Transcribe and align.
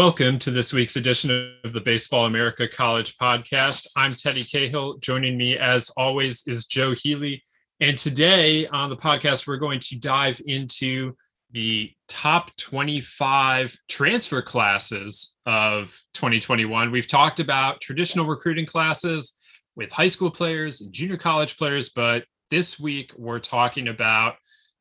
Welcome 0.00 0.38
to 0.38 0.50
this 0.50 0.72
week's 0.72 0.96
edition 0.96 1.52
of 1.62 1.74
the 1.74 1.80
Baseball 1.82 2.24
America 2.24 2.66
College 2.66 3.18
Podcast. 3.18 3.86
I'm 3.98 4.14
Teddy 4.14 4.44
Cahill. 4.44 4.96
Joining 4.96 5.36
me, 5.36 5.58
as 5.58 5.90
always, 5.90 6.42
is 6.46 6.64
Joe 6.64 6.94
Healy. 6.96 7.44
And 7.80 7.98
today 7.98 8.66
on 8.68 8.88
the 8.88 8.96
podcast, 8.96 9.46
we're 9.46 9.58
going 9.58 9.78
to 9.80 9.98
dive 9.98 10.40
into 10.46 11.14
the 11.50 11.92
top 12.08 12.50
25 12.56 13.76
transfer 13.90 14.40
classes 14.40 15.36
of 15.44 16.00
2021. 16.14 16.90
We've 16.90 17.06
talked 17.06 17.38
about 17.38 17.82
traditional 17.82 18.24
recruiting 18.24 18.64
classes 18.64 19.36
with 19.76 19.92
high 19.92 20.08
school 20.08 20.30
players 20.30 20.80
and 20.80 20.94
junior 20.94 21.18
college 21.18 21.58
players, 21.58 21.90
but 21.90 22.24
this 22.48 22.80
week 22.80 23.12
we're 23.18 23.38
talking 23.38 23.88
about 23.88 24.36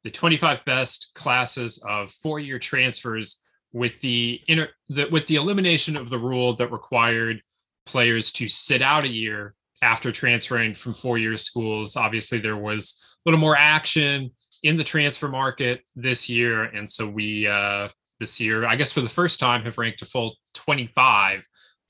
the 0.06 0.12
25 0.12 0.64
best 0.64 1.12
classes 1.14 1.84
of 1.86 2.10
four 2.10 2.40
year 2.40 2.58
transfers 2.58 3.44
with 3.74 4.00
the 4.02 4.42
inter 4.48 4.70
the, 4.90 5.08
with 5.12 5.28
the 5.28 5.36
elimination 5.36 5.98
of 5.98 6.10
the 6.10 6.18
rule 6.18 6.56
that 6.56 6.72
required 6.72 7.42
players 7.86 8.32
to 8.34 8.48
sit 8.48 8.82
out 8.82 9.04
a 9.04 9.10
year 9.10 9.54
after 9.82 10.12
transferring 10.12 10.76
from 10.76 10.94
four 10.94 11.18
year 11.18 11.38
schools. 11.38 11.96
Obviously, 11.96 12.40
there 12.40 12.58
was 12.58 13.02
a 13.26 13.30
little 13.30 13.40
more 13.40 13.56
action 13.56 14.32
in 14.64 14.78
the 14.78 14.84
transfer 14.84 15.28
market 15.28 15.82
this 15.96 16.30
year, 16.30 16.64
and 16.64 16.90
so 16.90 17.08
we 17.08 17.48
uh, 17.48 17.88
this 18.20 18.40
year, 18.40 18.66
I 18.66 18.76
guess, 18.76 18.92
for 18.92 19.02
the 19.02 19.10
first 19.10 19.40
time, 19.40 19.64
have 19.64 19.78
ranked 19.78 20.02
a 20.02 20.06
full 20.06 20.36
25 20.54 21.48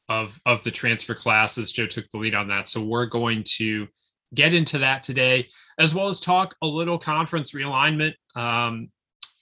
of 0.09 0.39
of 0.45 0.63
the 0.63 0.71
transfer 0.71 1.15
classes. 1.15 1.71
Joe 1.71 1.87
took 1.87 2.09
the 2.11 2.17
lead 2.17 2.35
on 2.35 2.47
that, 2.49 2.69
so 2.69 2.83
we're 2.83 3.05
going 3.05 3.43
to 3.57 3.87
get 4.33 4.53
into 4.53 4.77
that 4.79 5.03
today, 5.03 5.47
as 5.79 5.95
well 5.95 6.07
as 6.07 6.19
talk 6.19 6.55
a 6.61 6.67
little 6.67 6.99
conference 6.99 7.51
realignment. 7.51 8.13
Um, 8.35 8.89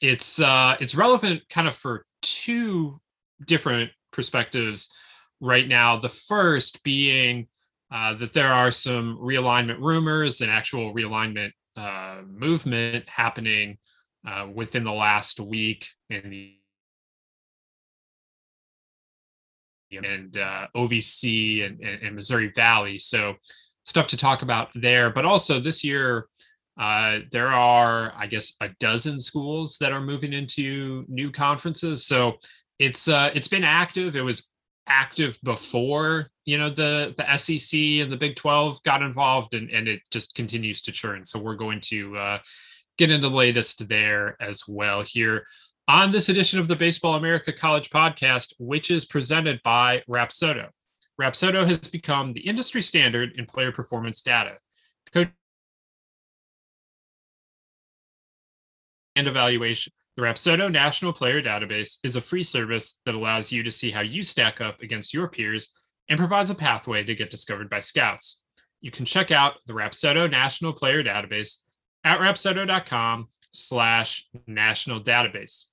it's 0.02 0.40
uh, 0.40 0.78
it's 0.80 0.95
relevant 0.95 1.44
kind 1.50 1.67
of 1.67 1.75
for 1.75 2.06
two 2.36 3.00
different 3.45 3.92
perspectives 4.11 4.89
right 5.39 5.67
now. 5.67 5.97
The 5.97 6.09
first 6.09 6.84
being 6.84 7.47
uh, 7.92 8.16
that 8.16 8.34
there 8.34 8.52
are 8.52 8.72
some 8.72 9.17
realignment 9.17 9.80
rumors 9.80 10.42
and 10.42 10.52
actual 10.52 10.94
realignment 10.94 11.52
uh, 11.75 12.22
movement 12.28 13.08
happening 13.08 13.78
uh, 14.28 14.47
within 14.53 14.84
the 14.84 14.92
last 14.92 15.39
week 15.39 15.88
in 16.09 16.30
the 16.30 16.53
and 19.91 20.36
uh, 20.36 20.67
OVC 20.75 21.66
and, 21.66 21.80
and, 21.80 22.03
and, 22.03 22.14
Missouri 22.14 22.52
Valley. 22.53 23.00
So 23.00 23.36
stuff 23.86 24.08
to 24.08 24.17
talk 24.17 24.41
about 24.41 24.67
there. 24.75 25.09
But 25.09 25.23
also 25.23 25.62
this 25.62 25.81
year, 25.81 26.28
uh, 26.78 27.20
there 27.31 27.47
are, 27.47 28.14
I 28.16 28.28
guess, 28.28 28.56
a 28.61 28.70
dozen 28.80 29.20
schools 29.20 29.78
that 29.80 29.92
are 29.92 30.02
moving 30.02 30.33
into 30.33 31.06
new 31.08 31.31
conferences. 31.31 32.06
So 32.06 32.38
it's 32.80 33.08
uh, 33.08 33.31
it's 33.34 33.47
been 33.47 33.64
active. 33.64 34.16
It 34.16 34.22
was 34.22 34.53
active 34.89 35.38
before 35.44 36.28
you 36.45 36.58
know 36.58 36.69
the 36.69 37.14
the 37.17 37.38
SEC 37.38 37.80
and 38.03 38.11
the 38.11 38.17
Big 38.17 38.36
Twelve 38.36 38.81
got 38.84 39.02
involved, 39.02 39.53
and 39.53 39.69
and 39.72 39.88
it 39.88 40.02
just 40.11 40.36
continues 40.36 40.81
to 40.84 40.92
churn. 40.92 41.25
So 41.25 41.39
we're 41.39 41.56
going 41.56 41.81
to 41.86 42.16
uh, 42.17 42.39
get 42.97 43.12
into 43.12 43.28
the 43.28 43.36
latest 43.36 43.88
there 43.88 44.38
as 44.39 44.64
well 44.67 45.02
here 45.02 45.45
on 45.88 46.12
this 46.12 46.30
edition 46.30 46.59
of 46.59 46.67
the 46.67 46.75
Baseball 46.75 47.16
America 47.16 47.53
College 47.53 47.89
Podcast, 47.89 48.53
which 48.59 48.91
is 48.91 49.06
presented 49.06 49.62
by 49.64 50.03
Rapsodo. 50.09 50.67
Rapsodo 51.19 51.66
has 51.66 51.80
become 51.80 52.34
the 52.34 52.41
industry 52.41 52.81
standard 52.81 53.31
in 53.38 53.45
player 53.45 53.72
performance 53.72 54.22
data. 54.22 54.58
Coach 55.14 55.30
and 59.18 59.28
evaluation. 59.28 59.91
The 60.16 60.24
Rapsodo 60.24 60.72
National 60.72 61.12
Player 61.12 61.41
Database 61.41 61.97
is 62.03 62.16
a 62.16 62.22
free 62.22 62.44
service 62.44 63.02
that 63.06 63.16
allows 63.16 63.52
you 63.52 63.64
to 63.64 63.72
see 63.72 63.91
how 63.91 64.02
you 64.02 64.24
stack 64.24 64.62
up 64.62 64.81
against 64.81 65.14
your 65.14 65.28
peers 65.28 65.74
and 66.09 66.18
provides 66.18 66.50
a 66.50 66.56
pathway 66.56 67.03
to 67.03 67.16
get 67.16 67.30
discovered 67.30 67.69
by 67.69 67.80
scouts. 67.80 68.41
You 68.81 68.91
can 68.91 69.06
check 69.06 69.31
out 69.31 69.56
the 69.66 69.74
Rapsodo 69.74 70.30
National 70.30 70.72
Player 70.72 71.03
Database 71.03 71.58
at 72.03 72.19
rapsodo.com 72.19 73.28
slash 73.52 74.28
national 74.46 75.02
database. 75.02 75.66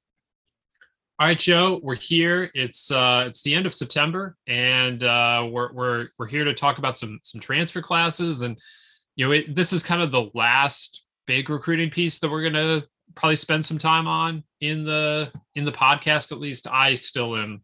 All 1.18 1.28
right, 1.28 1.38
Joe, 1.38 1.80
we're 1.82 1.94
here. 1.94 2.50
It's 2.54 2.90
uh, 2.90 3.24
it's 3.28 3.42
the 3.42 3.54
end 3.54 3.66
of 3.66 3.74
September, 3.74 4.36
and 4.48 5.04
uh, 5.04 5.46
we're 5.48 5.72
we're 5.72 6.08
we're 6.18 6.26
here 6.26 6.44
to 6.44 6.52
talk 6.52 6.78
about 6.78 6.98
some 6.98 7.20
some 7.22 7.40
transfer 7.40 7.80
classes, 7.80 8.42
and 8.42 8.58
you 9.14 9.24
know 9.24 9.32
it, 9.32 9.54
this 9.54 9.72
is 9.72 9.84
kind 9.84 10.02
of 10.02 10.10
the 10.10 10.28
last 10.34 11.04
big 11.26 11.48
recruiting 11.50 11.88
piece 11.88 12.18
that 12.18 12.30
we're 12.30 12.42
gonna 12.42 12.82
probably 13.14 13.36
spend 13.36 13.64
some 13.64 13.78
time 13.78 14.06
on 14.06 14.42
in 14.60 14.84
the 14.84 15.30
in 15.54 15.64
the 15.64 15.72
podcast. 15.72 16.32
At 16.32 16.38
least 16.38 16.66
i 16.70 16.94
still 16.94 17.36
am 17.36 17.62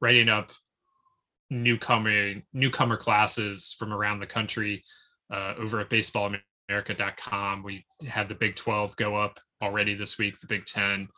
writing 0.00 0.28
up 0.28 0.52
newcomer 1.50 2.34
newcomer 2.52 2.96
classes 2.96 3.74
from 3.78 3.92
around 3.92 4.20
the 4.20 4.26
country 4.26 4.82
uh, 5.32 5.54
over 5.58 5.80
at 5.80 5.90
baseballamerica.com 5.90 7.62
we 7.62 7.84
had 8.08 8.28
the 8.28 8.34
big 8.34 8.56
12 8.56 8.96
go 8.96 9.14
up 9.14 9.38
already 9.62 9.94
this 9.94 10.16
week 10.16 10.40
the 10.40 10.46
big 10.46 10.64
10 10.64 11.08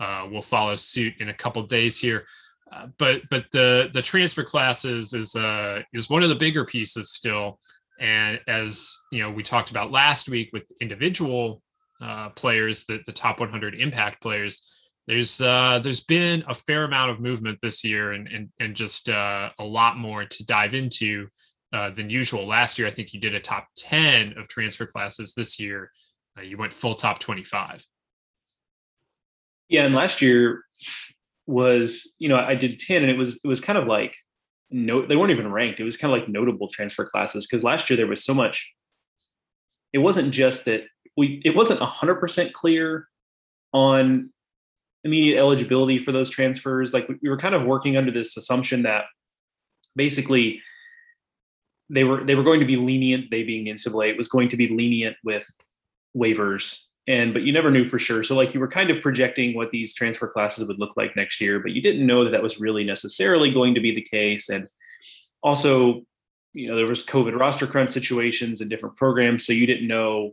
uh, 0.00 0.26
will 0.30 0.42
follow 0.42 0.74
suit 0.76 1.14
in 1.20 1.28
a 1.28 1.34
couple 1.34 1.62
days 1.62 2.00
here. 2.00 2.24
Uh, 2.72 2.86
but 2.98 3.22
but 3.30 3.46
the 3.52 3.90
the 3.92 4.02
transfer 4.02 4.44
classes 4.44 5.12
is 5.12 5.34
uh 5.36 5.82
is 5.92 6.08
one 6.08 6.22
of 6.22 6.28
the 6.28 6.34
bigger 6.34 6.64
pieces 6.64 7.12
still. 7.12 7.58
And 8.00 8.40
as 8.48 8.96
you 9.12 9.22
know 9.22 9.30
we 9.30 9.42
talked 9.42 9.70
about 9.70 9.90
last 9.90 10.28
week 10.28 10.50
with 10.52 10.70
individual 10.80 11.62
uh, 12.00 12.30
players, 12.30 12.84
the, 12.86 13.00
the 13.06 13.12
top 13.12 13.40
100 13.40 13.74
impact 13.74 14.22
players, 14.22 14.66
there's 15.06 15.40
uh, 15.40 15.80
there's 15.82 16.04
been 16.04 16.44
a 16.46 16.54
fair 16.54 16.84
amount 16.84 17.10
of 17.10 17.20
movement 17.20 17.58
this 17.60 17.82
year, 17.82 18.12
and 18.12 18.28
and 18.28 18.48
and 18.60 18.76
just 18.76 19.08
uh, 19.08 19.50
a 19.58 19.64
lot 19.64 19.96
more 19.96 20.24
to 20.24 20.46
dive 20.46 20.74
into 20.74 21.26
uh, 21.72 21.90
than 21.90 22.08
usual. 22.08 22.46
Last 22.46 22.78
year, 22.78 22.86
I 22.86 22.92
think 22.92 23.12
you 23.12 23.20
did 23.20 23.34
a 23.34 23.40
top 23.40 23.66
10 23.76 24.38
of 24.38 24.46
transfer 24.46 24.86
classes. 24.86 25.34
This 25.34 25.58
year, 25.58 25.90
uh, 26.38 26.42
you 26.42 26.56
went 26.56 26.72
full 26.72 26.94
top 26.94 27.18
25. 27.18 27.84
Yeah, 29.68 29.84
and 29.84 29.94
last 29.94 30.22
year 30.22 30.64
was 31.46 32.14
you 32.18 32.28
know 32.28 32.36
I 32.36 32.54
did 32.54 32.78
10, 32.78 33.02
and 33.02 33.10
it 33.10 33.18
was 33.18 33.40
it 33.42 33.48
was 33.48 33.60
kind 33.60 33.78
of 33.78 33.88
like 33.88 34.14
no, 34.70 35.04
they 35.04 35.16
weren't 35.16 35.32
even 35.32 35.50
ranked. 35.50 35.80
It 35.80 35.84
was 35.84 35.96
kind 35.96 36.14
of 36.14 36.20
like 36.20 36.28
notable 36.28 36.68
transfer 36.68 37.04
classes 37.04 37.46
because 37.46 37.64
last 37.64 37.90
year 37.90 37.96
there 37.96 38.06
was 38.06 38.22
so 38.22 38.34
much. 38.34 38.72
It 39.92 39.98
wasn't 39.98 40.32
just 40.32 40.66
that 40.66 40.82
we 41.16 41.42
it 41.44 41.54
wasn't 41.54 41.80
100% 41.80 42.52
clear 42.52 43.08
on 43.72 44.30
immediate 45.04 45.38
eligibility 45.38 45.98
for 45.98 46.12
those 46.12 46.30
transfers. 46.30 46.92
Like 46.92 47.08
we 47.08 47.28
were 47.28 47.38
kind 47.38 47.54
of 47.54 47.64
working 47.64 47.96
under 47.96 48.10
this 48.10 48.36
assumption 48.36 48.82
that 48.82 49.04
basically 49.96 50.60
they 51.88 52.04
were 52.04 52.24
they 52.24 52.34
were 52.34 52.42
going 52.42 52.60
to 52.60 52.66
be 52.66 52.76
lenient 52.76 53.30
they 53.30 53.42
being 53.42 53.66
NCAA 53.66 54.16
was 54.16 54.28
going 54.28 54.48
to 54.50 54.56
be 54.56 54.68
lenient 54.68 55.16
with 55.24 55.46
waivers. 56.16 56.84
And 57.08 57.32
but 57.32 57.42
you 57.42 57.52
never 57.52 57.70
knew 57.70 57.84
for 57.84 57.98
sure. 57.98 58.22
So 58.22 58.36
like 58.36 58.54
you 58.54 58.60
were 58.60 58.68
kind 58.68 58.90
of 58.90 59.02
projecting 59.02 59.54
what 59.54 59.70
these 59.70 59.94
transfer 59.94 60.28
classes 60.28 60.68
would 60.68 60.78
look 60.78 60.96
like 60.96 61.16
next 61.16 61.40
year 61.40 61.60
but 61.60 61.72
you 61.72 61.82
didn't 61.82 62.06
know 62.06 62.24
that 62.24 62.30
that 62.30 62.42
was 62.42 62.60
really 62.60 62.84
necessarily 62.84 63.50
going 63.50 63.74
to 63.74 63.80
be 63.80 63.94
the 63.94 64.02
case. 64.02 64.48
And 64.48 64.68
also 65.42 66.02
you 66.52 66.68
know 66.68 66.76
there 66.76 66.86
was 66.86 67.04
covid 67.04 67.38
roster 67.38 67.66
crunch 67.66 67.90
situations 67.90 68.60
and 68.60 68.68
different 68.68 68.96
programs 68.96 69.46
so 69.46 69.52
you 69.52 69.66
didn't 69.66 69.86
know 69.86 70.32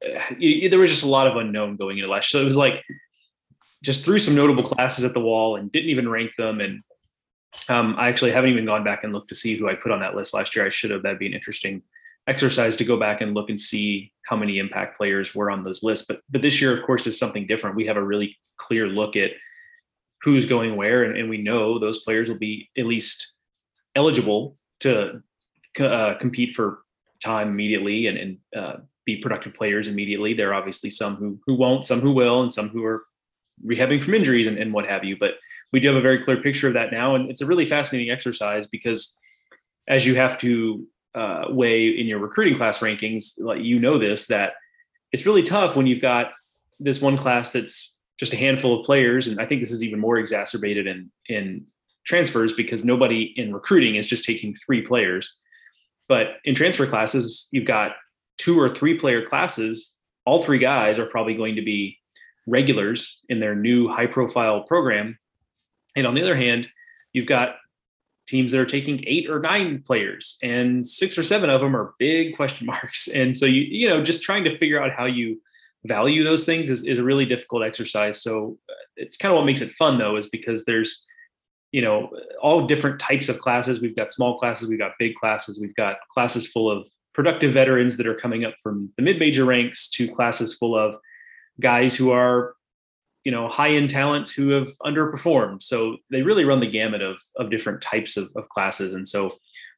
there 0.70 0.78
was 0.78 0.90
just 0.90 1.02
a 1.02 1.08
lot 1.08 1.26
of 1.26 1.36
unknown 1.36 1.76
going 1.76 1.98
into 1.98 2.10
last. 2.10 2.30
So 2.30 2.40
it 2.40 2.44
was 2.44 2.56
like 2.56 2.84
just 3.82 4.04
threw 4.04 4.18
some 4.18 4.34
notable 4.34 4.64
classes 4.64 5.04
at 5.04 5.14
the 5.14 5.20
wall 5.20 5.56
and 5.56 5.72
didn't 5.72 5.90
even 5.90 6.08
rank 6.08 6.32
them. 6.36 6.60
And 6.60 6.82
um, 7.68 7.94
I 7.98 8.08
actually 8.08 8.32
haven't 8.32 8.50
even 8.50 8.66
gone 8.66 8.84
back 8.84 9.04
and 9.04 9.12
looked 9.12 9.28
to 9.30 9.34
see 9.34 9.56
who 9.56 9.68
I 9.68 9.74
put 9.74 9.92
on 9.92 10.00
that 10.00 10.14
list 10.14 10.34
last 10.34 10.54
year. 10.54 10.66
I 10.66 10.70
should 10.70 10.90
have. 10.90 11.02
That'd 11.02 11.18
be 11.18 11.26
an 11.26 11.34
interesting 11.34 11.82
exercise 12.26 12.76
to 12.76 12.84
go 12.84 12.98
back 12.98 13.20
and 13.20 13.34
look 13.34 13.48
and 13.48 13.60
see 13.60 14.12
how 14.26 14.36
many 14.36 14.58
impact 14.58 14.96
players 14.96 15.34
were 15.34 15.50
on 15.50 15.62
those 15.62 15.82
lists. 15.82 16.06
But 16.06 16.20
but 16.30 16.42
this 16.42 16.60
year, 16.60 16.76
of 16.76 16.84
course, 16.84 17.06
is 17.06 17.18
something 17.18 17.46
different. 17.46 17.76
We 17.76 17.86
have 17.86 17.96
a 17.96 18.02
really 18.02 18.36
clear 18.58 18.86
look 18.86 19.16
at 19.16 19.32
who's 20.22 20.44
going 20.44 20.76
where, 20.76 21.04
and, 21.04 21.16
and 21.16 21.30
we 21.30 21.38
know 21.38 21.78
those 21.78 22.04
players 22.04 22.28
will 22.28 22.38
be 22.38 22.68
at 22.76 22.84
least 22.84 23.32
eligible 23.96 24.56
to 24.80 25.22
uh, 25.78 26.14
compete 26.20 26.54
for 26.54 26.80
time 27.22 27.48
immediately 27.48 28.06
and, 28.06 28.18
and 28.18 28.38
uh, 28.56 28.76
be 29.16 29.20
productive 29.20 29.54
players 29.54 29.88
immediately. 29.88 30.34
There 30.34 30.50
are 30.50 30.54
obviously 30.54 30.90
some 30.90 31.16
who 31.16 31.38
who 31.46 31.54
won't, 31.54 31.86
some 31.86 32.00
who 32.00 32.12
will, 32.12 32.42
and 32.42 32.52
some 32.52 32.68
who 32.68 32.84
are 32.84 33.04
rehabbing 33.64 34.02
from 34.02 34.14
injuries 34.14 34.46
and, 34.46 34.58
and 34.58 34.72
what 34.72 34.86
have 34.86 35.04
you. 35.04 35.16
But 35.18 35.34
we 35.72 35.80
do 35.80 35.88
have 35.88 35.96
a 35.96 36.00
very 36.00 36.22
clear 36.22 36.38
picture 36.38 36.68
of 36.68 36.74
that 36.74 36.92
now, 36.92 37.14
and 37.14 37.30
it's 37.30 37.40
a 37.40 37.46
really 37.46 37.66
fascinating 37.66 38.10
exercise 38.10 38.66
because 38.66 39.18
as 39.88 40.06
you 40.06 40.14
have 40.14 40.38
to 40.38 40.86
uh, 41.14 41.44
weigh 41.48 41.88
in 41.88 42.06
your 42.06 42.18
recruiting 42.18 42.56
class 42.56 42.78
rankings, 42.78 43.32
like 43.38 43.62
you 43.62 43.78
know 43.78 43.98
this 43.98 44.26
that 44.28 44.54
it's 45.12 45.26
really 45.26 45.42
tough 45.42 45.76
when 45.76 45.86
you've 45.86 46.00
got 46.00 46.32
this 46.78 47.00
one 47.00 47.16
class 47.16 47.50
that's 47.50 47.96
just 48.18 48.32
a 48.32 48.36
handful 48.36 48.78
of 48.78 48.86
players, 48.86 49.26
and 49.26 49.40
I 49.40 49.46
think 49.46 49.60
this 49.60 49.72
is 49.72 49.82
even 49.82 49.98
more 49.98 50.18
exacerbated 50.18 50.86
in 50.86 51.10
in 51.28 51.66
transfers 52.06 52.52
because 52.54 52.84
nobody 52.84 53.32
in 53.36 53.52
recruiting 53.52 53.96
is 53.96 54.06
just 54.06 54.24
taking 54.24 54.54
three 54.54 54.82
players. 54.82 55.36
But 56.08 56.38
in 56.44 56.54
transfer 56.54 56.86
classes, 56.86 57.48
you've 57.52 57.66
got 57.66 57.92
two 58.40 58.58
or 58.58 58.74
three 58.74 58.98
player 58.98 59.24
classes, 59.24 59.98
all 60.24 60.42
three 60.42 60.58
guys 60.58 60.98
are 60.98 61.04
probably 61.04 61.34
going 61.34 61.56
to 61.56 61.62
be 61.62 61.98
regulars 62.46 63.20
in 63.28 63.38
their 63.38 63.54
new 63.54 63.86
high 63.86 64.06
profile 64.06 64.62
program. 64.62 65.18
And 65.94 66.06
on 66.06 66.14
the 66.14 66.22
other 66.22 66.36
hand, 66.36 66.66
you've 67.12 67.26
got 67.26 67.56
teams 68.26 68.52
that 68.52 68.60
are 68.60 68.66
taking 68.66 69.04
eight 69.06 69.28
or 69.28 69.40
nine 69.40 69.82
players 69.84 70.38
and 70.42 70.86
six 70.86 71.18
or 71.18 71.22
seven 71.22 71.50
of 71.50 71.60
them 71.60 71.76
are 71.76 71.94
big 71.98 72.34
question 72.36 72.66
marks. 72.66 73.08
And 73.08 73.36
so 73.36 73.44
you 73.44 73.62
you 73.62 73.88
know 73.88 74.02
just 74.02 74.22
trying 74.22 74.44
to 74.44 74.56
figure 74.56 74.80
out 74.80 74.92
how 74.92 75.04
you 75.04 75.40
value 75.84 76.24
those 76.24 76.44
things 76.44 76.70
is, 76.70 76.84
is 76.84 76.98
a 76.98 77.04
really 77.04 77.26
difficult 77.26 77.62
exercise. 77.62 78.22
So 78.22 78.58
uh, 78.70 78.74
it's 78.96 79.16
kind 79.16 79.32
of 79.32 79.36
what 79.36 79.46
makes 79.46 79.60
it 79.60 79.72
fun 79.72 79.98
though 79.98 80.16
is 80.16 80.28
because 80.28 80.64
there's 80.64 81.04
you 81.72 81.82
know 81.82 82.08
all 82.40 82.66
different 82.66 83.00
types 83.00 83.28
of 83.28 83.38
classes. 83.38 83.82
We've 83.82 83.96
got 83.96 84.12
small 84.12 84.38
classes 84.38 84.68
we've 84.68 84.78
got 84.78 84.92
big 84.98 85.14
classes 85.16 85.60
we've 85.60 85.76
got 85.76 85.96
classes 86.10 86.46
full 86.46 86.70
of 86.70 86.88
productive 87.12 87.52
veterans 87.52 87.96
that 87.96 88.06
are 88.06 88.14
coming 88.14 88.44
up 88.44 88.54
from 88.62 88.92
the 88.96 89.02
mid-major 89.02 89.44
ranks 89.44 89.88
to 89.90 90.08
classes 90.08 90.54
full 90.54 90.76
of 90.76 90.96
guys 91.60 91.94
who 91.94 92.10
are 92.10 92.54
you 93.24 93.32
know 93.32 93.48
high 93.48 93.70
end 93.70 93.90
talents 93.90 94.30
who 94.30 94.50
have 94.50 94.68
underperformed. 94.84 95.62
So 95.62 95.96
they 96.10 96.22
really 96.22 96.44
run 96.44 96.60
the 96.60 96.70
gamut 96.70 97.02
of 97.02 97.20
of 97.36 97.50
different 97.50 97.82
types 97.82 98.16
of, 98.16 98.30
of 98.36 98.48
classes. 98.48 98.94
And 98.94 99.06
so 99.06 99.36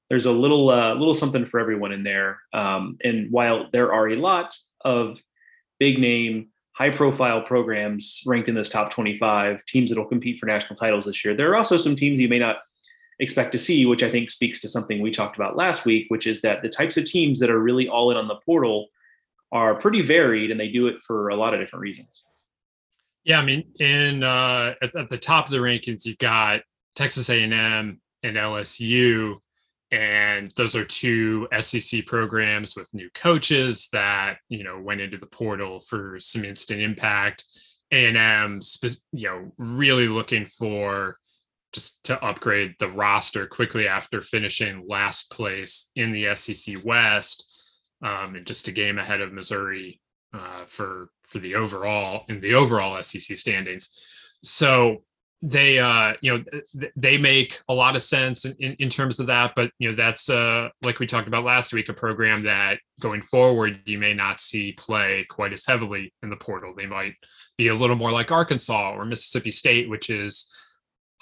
there's 0.09 0.27
a 0.27 0.33
little 0.33 0.71
uh, 0.71 0.95
little 0.95 1.15
something 1.15 1.47
for 1.47 1.59
everyone 1.59 1.93
in 1.93 2.05
there. 2.05 2.41
Um, 2.53 2.99
and 3.03 3.31
while 3.31 3.69
there 3.73 3.93
are 3.93 4.09
a 4.09 4.17
lot 4.17 4.57
of 4.85 5.19
big 5.79 5.99
name 5.99 6.49
high 6.73 6.91
profile 6.91 7.43
programs 7.43 8.23
ranked 8.27 8.49
in 8.49 8.55
this 8.55 8.69
top 8.69 8.91
25 8.91 9.65
teams 9.67 9.91
that 9.91 9.99
will 9.99 10.07
compete 10.07 10.39
for 10.39 10.47
national 10.47 10.77
titles 10.77 11.05
this 11.05 11.25
year 11.25 11.35
there 11.35 11.51
are 11.51 11.57
also 11.57 11.77
some 11.77 11.95
teams 11.95 12.19
you 12.19 12.29
may 12.29 12.39
not 12.39 12.57
expect 13.23 13.53
to 13.53 13.59
see 13.59 13.87
which 13.87 14.03
i 14.03 14.11
think 14.11 14.29
speaks 14.29 14.61
to 14.61 14.69
something 14.69 15.01
we 15.01 15.11
talked 15.11 15.37
about 15.37 15.57
last 15.57 15.85
week 15.85 16.07
which 16.09 16.27
is 16.27 16.43
that 16.43 16.61
the 16.61 16.69
types 16.69 16.97
of 16.97 17.05
teams 17.05 17.39
that 17.39 17.51
are 17.51 17.61
really 17.61 17.89
all 17.89 18.11
in 18.11 18.17
on 18.17 18.29
the 18.29 18.41
portal 18.45 18.89
are 19.53 19.75
pretty 19.75 20.03
varied 20.03 20.51
and 20.51 20.59
they 20.59 20.69
do 20.69 20.87
it 20.87 20.97
for 21.07 21.29
a 21.29 21.37
lot 21.37 21.55
of 21.55 21.61
different 21.61 21.83
reasons 21.83 22.25
yeah, 23.25 23.39
I 23.39 23.45
mean, 23.45 23.65
in 23.79 24.25
uh, 24.25 24.75
at, 24.83 24.97
at 24.97 25.09
the 25.09 25.19
top 25.19 25.47
of 25.47 25.53
the 25.53 25.59
rankings, 25.59 26.05
you've 26.05 26.19
got 26.19 26.63
Texas 26.97 27.31
A&M 27.31 28.01
and 28.25 28.37
LSU, 28.37 29.37
and 29.91 30.53
those 30.57 30.75
are 30.75 30.85
two 30.85 31.47
SEC 31.61 32.07
programs 32.07 32.75
with 32.75 32.93
new 32.93 33.11
coaches 33.15 33.89
that 33.93 34.39
you 34.49 34.65
know 34.65 34.81
went 34.81 35.01
into 35.01 35.19
the 35.19 35.27
portal 35.27 35.81
for 35.81 36.19
some 36.19 36.45
instant 36.45 36.81
impact. 36.81 37.45
A&M, 37.93 38.61
you 39.13 39.29
know, 39.29 39.53
really 39.59 40.09
looking 40.09 40.47
for 40.47 41.19
just 41.73 42.05
to 42.05 42.23
upgrade 42.23 42.75
the 42.79 42.89
roster 42.89 43.47
quickly 43.47 43.89
after 43.89 44.23
finishing 44.23 44.87
last 44.89 45.31
place 45.31 45.91
in 45.97 46.13
the 46.13 46.35
SEC 46.35 46.77
West, 46.85 47.51
um, 48.03 48.35
and 48.35 48.47
just 48.47 48.69
a 48.69 48.73
game 48.73 48.99
ahead 48.99 49.21
of 49.21 49.33
Missouri 49.33 50.01
uh, 50.35 50.65
for 50.67 51.09
for 51.23 51.39
the 51.39 51.55
overall 51.55 52.25
in 52.29 52.41
the 52.41 52.55
overall 52.55 53.03
SEC 53.03 53.37
standings. 53.37 53.89
So 54.43 55.03
they 55.43 55.81
uh 55.81 56.15
you 56.21 56.33
know 56.33 56.45
they 56.95 57.19
make 57.19 57.59
a 57.69 57.75
lot 57.75 57.97
of 57.97 58.03
sense 58.03 58.45
in, 58.45 58.55
in, 58.61 58.73
in, 58.79 58.89
terms 58.89 59.19
of 59.19 59.27
that 59.27 59.53
but 59.57 59.73
you 59.81 59.89
know 59.89 59.95
that's 59.95 60.31
uh 60.31 60.69
like 60.83 61.01
we 61.01 61.07
talked 61.07 61.27
about 61.27 61.45
last 61.45 61.73
week 61.73 61.89
a 61.89 61.93
program 61.93 62.45
that 62.45 62.79
going 63.01 63.21
forward 63.21 63.81
you 63.85 63.99
may 63.99 64.15
not 64.15 64.39
see 64.39 64.71
play 64.73 65.27
quite 65.29 65.53
as 65.53 65.67
heavily 65.67 66.15
in 66.23 66.31
the 66.31 66.37
portal 66.37 66.73
they 66.77 66.87
might 66.87 67.15
be 67.59 67.69
a 67.69 67.75
little 67.75 67.97
more 67.97 68.13
like 68.13 68.31
arkansas 68.31 68.93
or 68.95 69.05
mississippi 69.05 69.51
state 69.51 69.91
which 69.91 70.11
is 70.11 70.49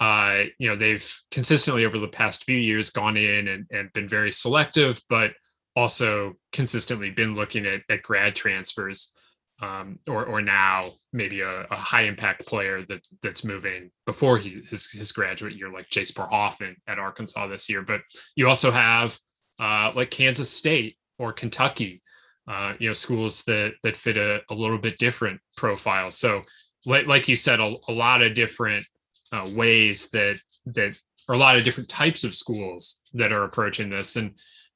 uh 0.01 0.43
you 0.59 0.67
know 0.67 0.75
they've 0.75 1.17
consistently 1.31 1.85
over 1.85 1.97
the 1.97 2.07
past 2.07 2.43
few 2.43 2.57
years 2.57 2.89
gone 2.89 3.15
in 3.15 3.47
and, 3.47 3.65
and 3.71 3.93
been 3.93 4.09
very 4.09 4.31
selective 4.31 4.99
but 5.09 5.31
also 5.77 6.33
consistently 6.51 7.09
been 7.09 7.33
looking 7.33 7.65
at, 7.65 7.81
at 7.89 8.01
grad 8.01 8.35
transfers 8.35 9.13
um, 9.61 9.99
or 10.09 10.25
or 10.25 10.41
now 10.41 10.81
maybe 11.13 11.41
a, 11.41 11.67
a, 11.69 11.75
high 11.75 12.03
impact 12.03 12.47
player 12.47 12.83
that's 12.87 13.13
that's 13.21 13.43
moving 13.43 13.91
before 14.05 14.37
he 14.37 14.61
his, 14.69 14.89
his 14.89 15.11
graduate 15.11 15.53
year, 15.53 15.71
like 15.71 15.87
Jace 15.87 16.11
Bohrofen 16.11 16.75
at 16.87 16.97
Arkansas 16.97 17.47
this 17.47 17.69
year. 17.69 17.83
But 17.83 18.01
you 18.35 18.47
also 18.47 18.71
have 18.71 19.17
uh, 19.59 19.91
like 19.95 20.09
Kansas 20.09 20.49
State 20.49 20.97
or 21.19 21.31
Kentucky, 21.31 22.01
uh, 22.47 22.73
you 22.79 22.89
know, 22.89 22.93
schools 22.93 23.43
that 23.43 23.73
that 23.83 23.95
fit 23.95 24.17
a, 24.17 24.41
a 24.49 24.53
little 24.55 24.79
bit 24.79 24.97
different 24.97 25.39
profile. 25.55 26.09
So, 26.09 26.41
like, 26.87 27.05
like 27.05 27.27
you 27.27 27.35
said, 27.35 27.59
a, 27.59 27.75
a 27.87 27.93
lot 27.93 28.23
of 28.23 28.33
different 28.33 28.85
uh, 29.31 29.47
ways 29.53 30.09
that 30.09 30.39
that 30.65 30.97
are 31.27 31.35
a 31.35 31.37
lot 31.37 31.57
of 31.57 31.63
different 31.63 31.89
types 31.89 32.23
of 32.23 32.35
schools 32.35 33.01
that 33.13 33.31
are 33.31 33.43
approaching 33.43 33.89
this, 33.89 34.15
and 34.15 34.33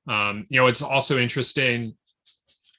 um, 0.07 0.45
you 0.49 0.59
know, 0.59 0.67
it's 0.67 0.81
also 0.81 1.17
interesting 1.17 1.93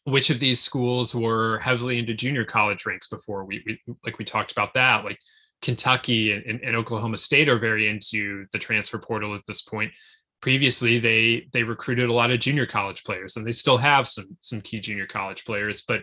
which 0.06 0.30
of 0.30 0.38
these 0.38 0.60
schools 0.60 1.14
were 1.14 1.58
heavily 1.58 1.98
into 1.98 2.14
junior 2.14 2.44
college 2.44 2.86
ranks 2.86 3.08
before. 3.08 3.44
We, 3.44 3.62
we 3.66 3.80
like 4.04 4.18
we 4.18 4.24
talked 4.24 4.52
about 4.52 4.72
that 4.74 5.04
like 5.04 5.18
kentucky 5.62 6.32
and, 6.32 6.60
and, 6.62 6.76
oklahoma 6.76 7.16
state 7.16 7.48
are 7.48 7.58
very 7.58 7.88
into 7.88 8.44
the 8.52 8.58
transfer 8.58 8.98
portal 8.98 9.34
at 9.34 9.40
this 9.46 9.62
point. 9.62 9.92
Previously 10.40 10.98
they 11.00 11.48
they 11.52 11.64
recruited 11.64 12.08
a 12.08 12.12
lot 12.12 12.30
of 12.30 12.40
junior 12.40 12.66
college 12.66 13.02
players 13.04 13.36
and 13.36 13.46
they 13.46 13.52
still 13.52 13.78
have 13.78 14.06
some 14.06 14.36
some 14.42 14.60
key 14.60 14.78
junior 14.78 15.06
college 15.06 15.44
players 15.44 15.82
but 15.88 16.02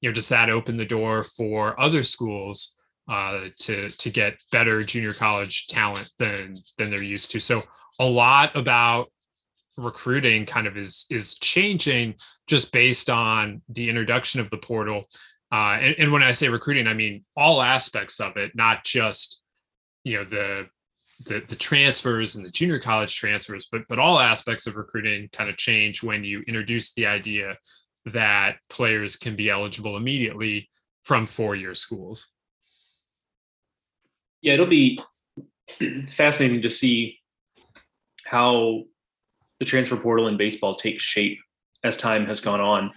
you 0.00 0.10
know 0.10 0.14
does 0.14 0.28
that 0.28 0.50
open 0.50 0.76
the 0.76 0.84
door 0.84 1.22
for 1.22 1.78
other 1.80 2.02
schools 2.02 2.77
uh, 3.08 3.46
to 3.58 3.88
to 3.88 4.10
get 4.10 4.36
better 4.52 4.82
junior 4.82 5.12
college 5.12 5.66
talent 5.68 6.10
than 6.18 6.54
than 6.76 6.90
they're 6.90 7.02
used 7.02 7.30
to 7.30 7.40
so 7.40 7.62
a 8.00 8.06
lot 8.06 8.54
about 8.56 9.08
recruiting 9.78 10.44
kind 10.44 10.66
of 10.66 10.76
is 10.76 11.06
is 11.08 11.36
changing 11.36 12.14
just 12.46 12.72
based 12.72 13.08
on 13.08 13.62
the 13.68 13.88
introduction 13.88 14.40
of 14.40 14.50
the 14.50 14.58
portal. 14.58 15.04
Uh, 15.50 15.78
and, 15.80 15.94
and 15.98 16.12
when 16.12 16.22
I 16.22 16.32
say 16.32 16.48
recruiting, 16.48 16.86
I 16.86 16.94
mean 16.94 17.24
all 17.36 17.62
aspects 17.62 18.20
of 18.20 18.36
it, 18.36 18.54
not 18.54 18.84
just 18.84 19.42
you 20.04 20.18
know 20.18 20.24
the 20.24 20.66
the, 21.24 21.42
the 21.48 21.56
transfers 21.56 22.36
and 22.36 22.44
the 22.44 22.50
junior 22.50 22.78
college 22.78 23.16
transfers, 23.16 23.68
but 23.70 23.82
but 23.88 23.98
all 23.98 24.18
aspects 24.18 24.66
of 24.66 24.76
recruiting 24.76 25.28
kind 25.32 25.48
of 25.48 25.56
change 25.56 26.02
when 26.02 26.24
you 26.24 26.42
introduce 26.46 26.92
the 26.92 27.06
idea 27.06 27.56
that 28.06 28.56
players 28.68 29.16
can 29.16 29.36
be 29.36 29.50
eligible 29.50 29.96
immediately 29.96 30.68
from 31.04 31.26
four-year 31.26 31.74
schools. 31.74 32.28
Yeah, 34.42 34.54
it'll 34.54 34.66
be 34.66 35.00
fascinating 36.10 36.62
to 36.62 36.70
see 36.70 37.18
how 38.24 38.84
the 39.58 39.64
transfer 39.64 39.96
portal 39.96 40.28
in 40.28 40.36
baseball 40.36 40.74
takes 40.74 41.02
shape 41.02 41.38
as 41.84 41.96
time 41.96 42.26
has 42.26 42.40
gone 42.40 42.60
on, 42.60 42.92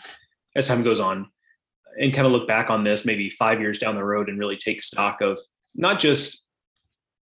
as 0.55 0.67
time 0.67 0.83
goes 0.83 0.99
on, 0.99 1.29
and 1.99 2.13
kind 2.13 2.25
of 2.25 2.33
look 2.33 2.47
back 2.47 2.69
on 2.69 2.83
this 2.83 3.05
maybe 3.05 3.29
five 3.29 3.59
years 3.59 3.79
down 3.79 3.95
the 3.95 4.03
road 4.03 4.29
and 4.29 4.39
really 4.39 4.57
take 4.57 4.81
stock 4.81 5.21
of 5.21 5.39
not 5.75 5.99
just 5.99 6.45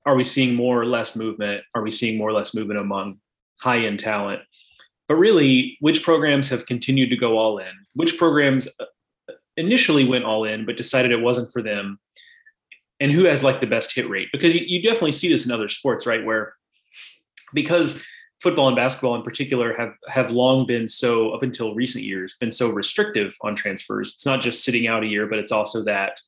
are 0.05 0.15
we 0.15 0.23
seeing 0.23 0.55
more 0.55 0.81
or 0.81 0.85
less 0.85 1.17
movement? 1.17 1.63
Are 1.75 1.81
we 1.81 1.91
seeing 1.91 2.17
more 2.17 2.29
or 2.29 2.33
less 2.33 2.55
movement 2.55 2.79
among 2.79 3.19
high 3.59 3.79
end 3.79 3.99
talent? 3.99 4.41
But 5.09 5.15
really, 5.15 5.77
which 5.81 6.01
programs 6.01 6.47
have 6.47 6.65
continued 6.65 7.09
to 7.09 7.17
go 7.17 7.37
all 7.37 7.57
in? 7.57 7.71
Which 7.93 8.17
programs 8.17 8.67
uh, 8.79 9.33
initially 9.57 10.07
went 10.07 10.23
all 10.23 10.45
in 10.45 10.65
but 10.65 10.77
decided 10.77 11.11
it 11.11 11.21
wasn't 11.21 11.51
for 11.51 11.61
them? 11.61 11.99
And 12.99 13.11
who 13.11 13.25
has 13.25 13.43
like 13.43 13.61
the 13.61 13.67
best 13.67 13.93
hit 13.93 14.09
rate? 14.09 14.29
Because 14.31 14.55
you, 14.55 14.61
you 14.65 14.81
definitely 14.81 15.11
see 15.11 15.29
this 15.29 15.45
in 15.45 15.51
other 15.51 15.69
sports, 15.69 16.07
right? 16.07 16.25
Where 16.25 16.55
because 17.53 18.01
football 18.41 18.67
and 18.67 18.75
basketball 18.75 19.15
in 19.15 19.23
particular 19.23 19.73
have 19.73 19.93
have 20.07 20.31
long 20.31 20.65
been 20.65 20.87
so 20.87 21.31
up 21.31 21.43
until 21.43 21.73
recent 21.73 22.03
years 22.03 22.35
been 22.39 22.51
so 22.51 22.69
restrictive 22.69 23.35
on 23.41 23.55
transfers 23.55 24.13
it's 24.15 24.25
not 24.25 24.41
just 24.41 24.63
sitting 24.63 24.87
out 24.87 25.03
a 25.03 25.07
year 25.07 25.27
but 25.27 25.39
it's 25.39 25.51
also 25.51 25.83
that 25.83 26.19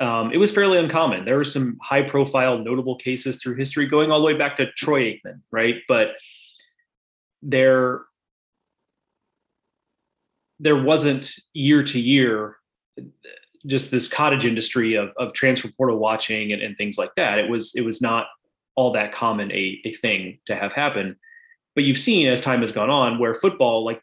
um, 0.00 0.30
it 0.32 0.38
was 0.38 0.50
fairly 0.50 0.78
uncommon 0.78 1.24
there 1.24 1.36
were 1.36 1.44
some 1.44 1.76
high 1.82 2.02
profile 2.02 2.58
notable 2.58 2.96
cases 2.96 3.36
through 3.36 3.56
history 3.56 3.86
going 3.86 4.10
all 4.10 4.20
the 4.20 4.26
way 4.26 4.36
back 4.36 4.56
to 4.56 4.70
troy 4.72 5.12
aikman 5.12 5.40
right 5.50 5.76
but 5.86 6.12
there 7.42 8.02
there 10.60 10.82
wasn't 10.82 11.34
year 11.52 11.82
to 11.82 12.00
year 12.00 12.56
just 13.66 13.90
this 13.90 14.08
cottage 14.08 14.44
industry 14.44 14.94
of, 14.94 15.10
of 15.16 15.32
transfer 15.32 15.68
portal 15.76 15.98
watching 15.98 16.52
and, 16.52 16.62
and 16.62 16.76
things 16.76 16.98
like 16.98 17.10
that 17.16 17.38
it 17.38 17.50
was 17.50 17.74
it 17.74 17.84
was 17.84 18.00
not 18.00 18.26
all 18.78 18.92
that 18.92 19.10
common 19.10 19.50
a, 19.50 19.80
a 19.84 19.92
thing 19.94 20.38
to 20.46 20.54
have 20.54 20.72
happen. 20.72 21.16
But 21.74 21.82
you've 21.82 21.98
seen 21.98 22.28
as 22.28 22.40
time 22.40 22.60
has 22.60 22.70
gone 22.70 22.90
on 22.90 23.18
where 23.18 23.34
football, 23.34 23.84
like 23.84 24.00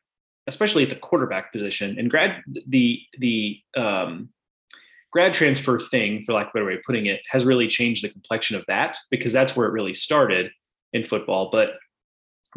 especially 0.48 0.84
at 0.84 0.90
the 0.90 0.98
quarterback 0.98 1.54
position 1.54 1.98
and 1.98 2.12
grad 2.12 2.44
the 2.68 3.00
the 3.18 3.58
um, 3.78 4.28
grad 5.12 5.34
transfer 5.34 5.80
thing, 5.80 6.24
for 6.24 6.34
lack 6.34 6.48
of 6.48 6.50
a 6.50 6.54
better 6.56 6.66
way 6.66 6.76
of 6.76 6.84
putting 6.86 7.06
it, 7.06 7.22
has 7.30 7.46
really 7.46 7.70
changed 7.70 8.04
the 8.04 8.10
complexion 8.10 8.58
of 8.58 8.66
that 8.68 8.98
because 9.10 9.32
that's 9.32 9.56
where 9.56 9.66
it 9.66 9.72
really 9.72 9.94
started 9.94 10.52
in 10.92 11.06
football. 11.06 11.50
But 11.54 11.76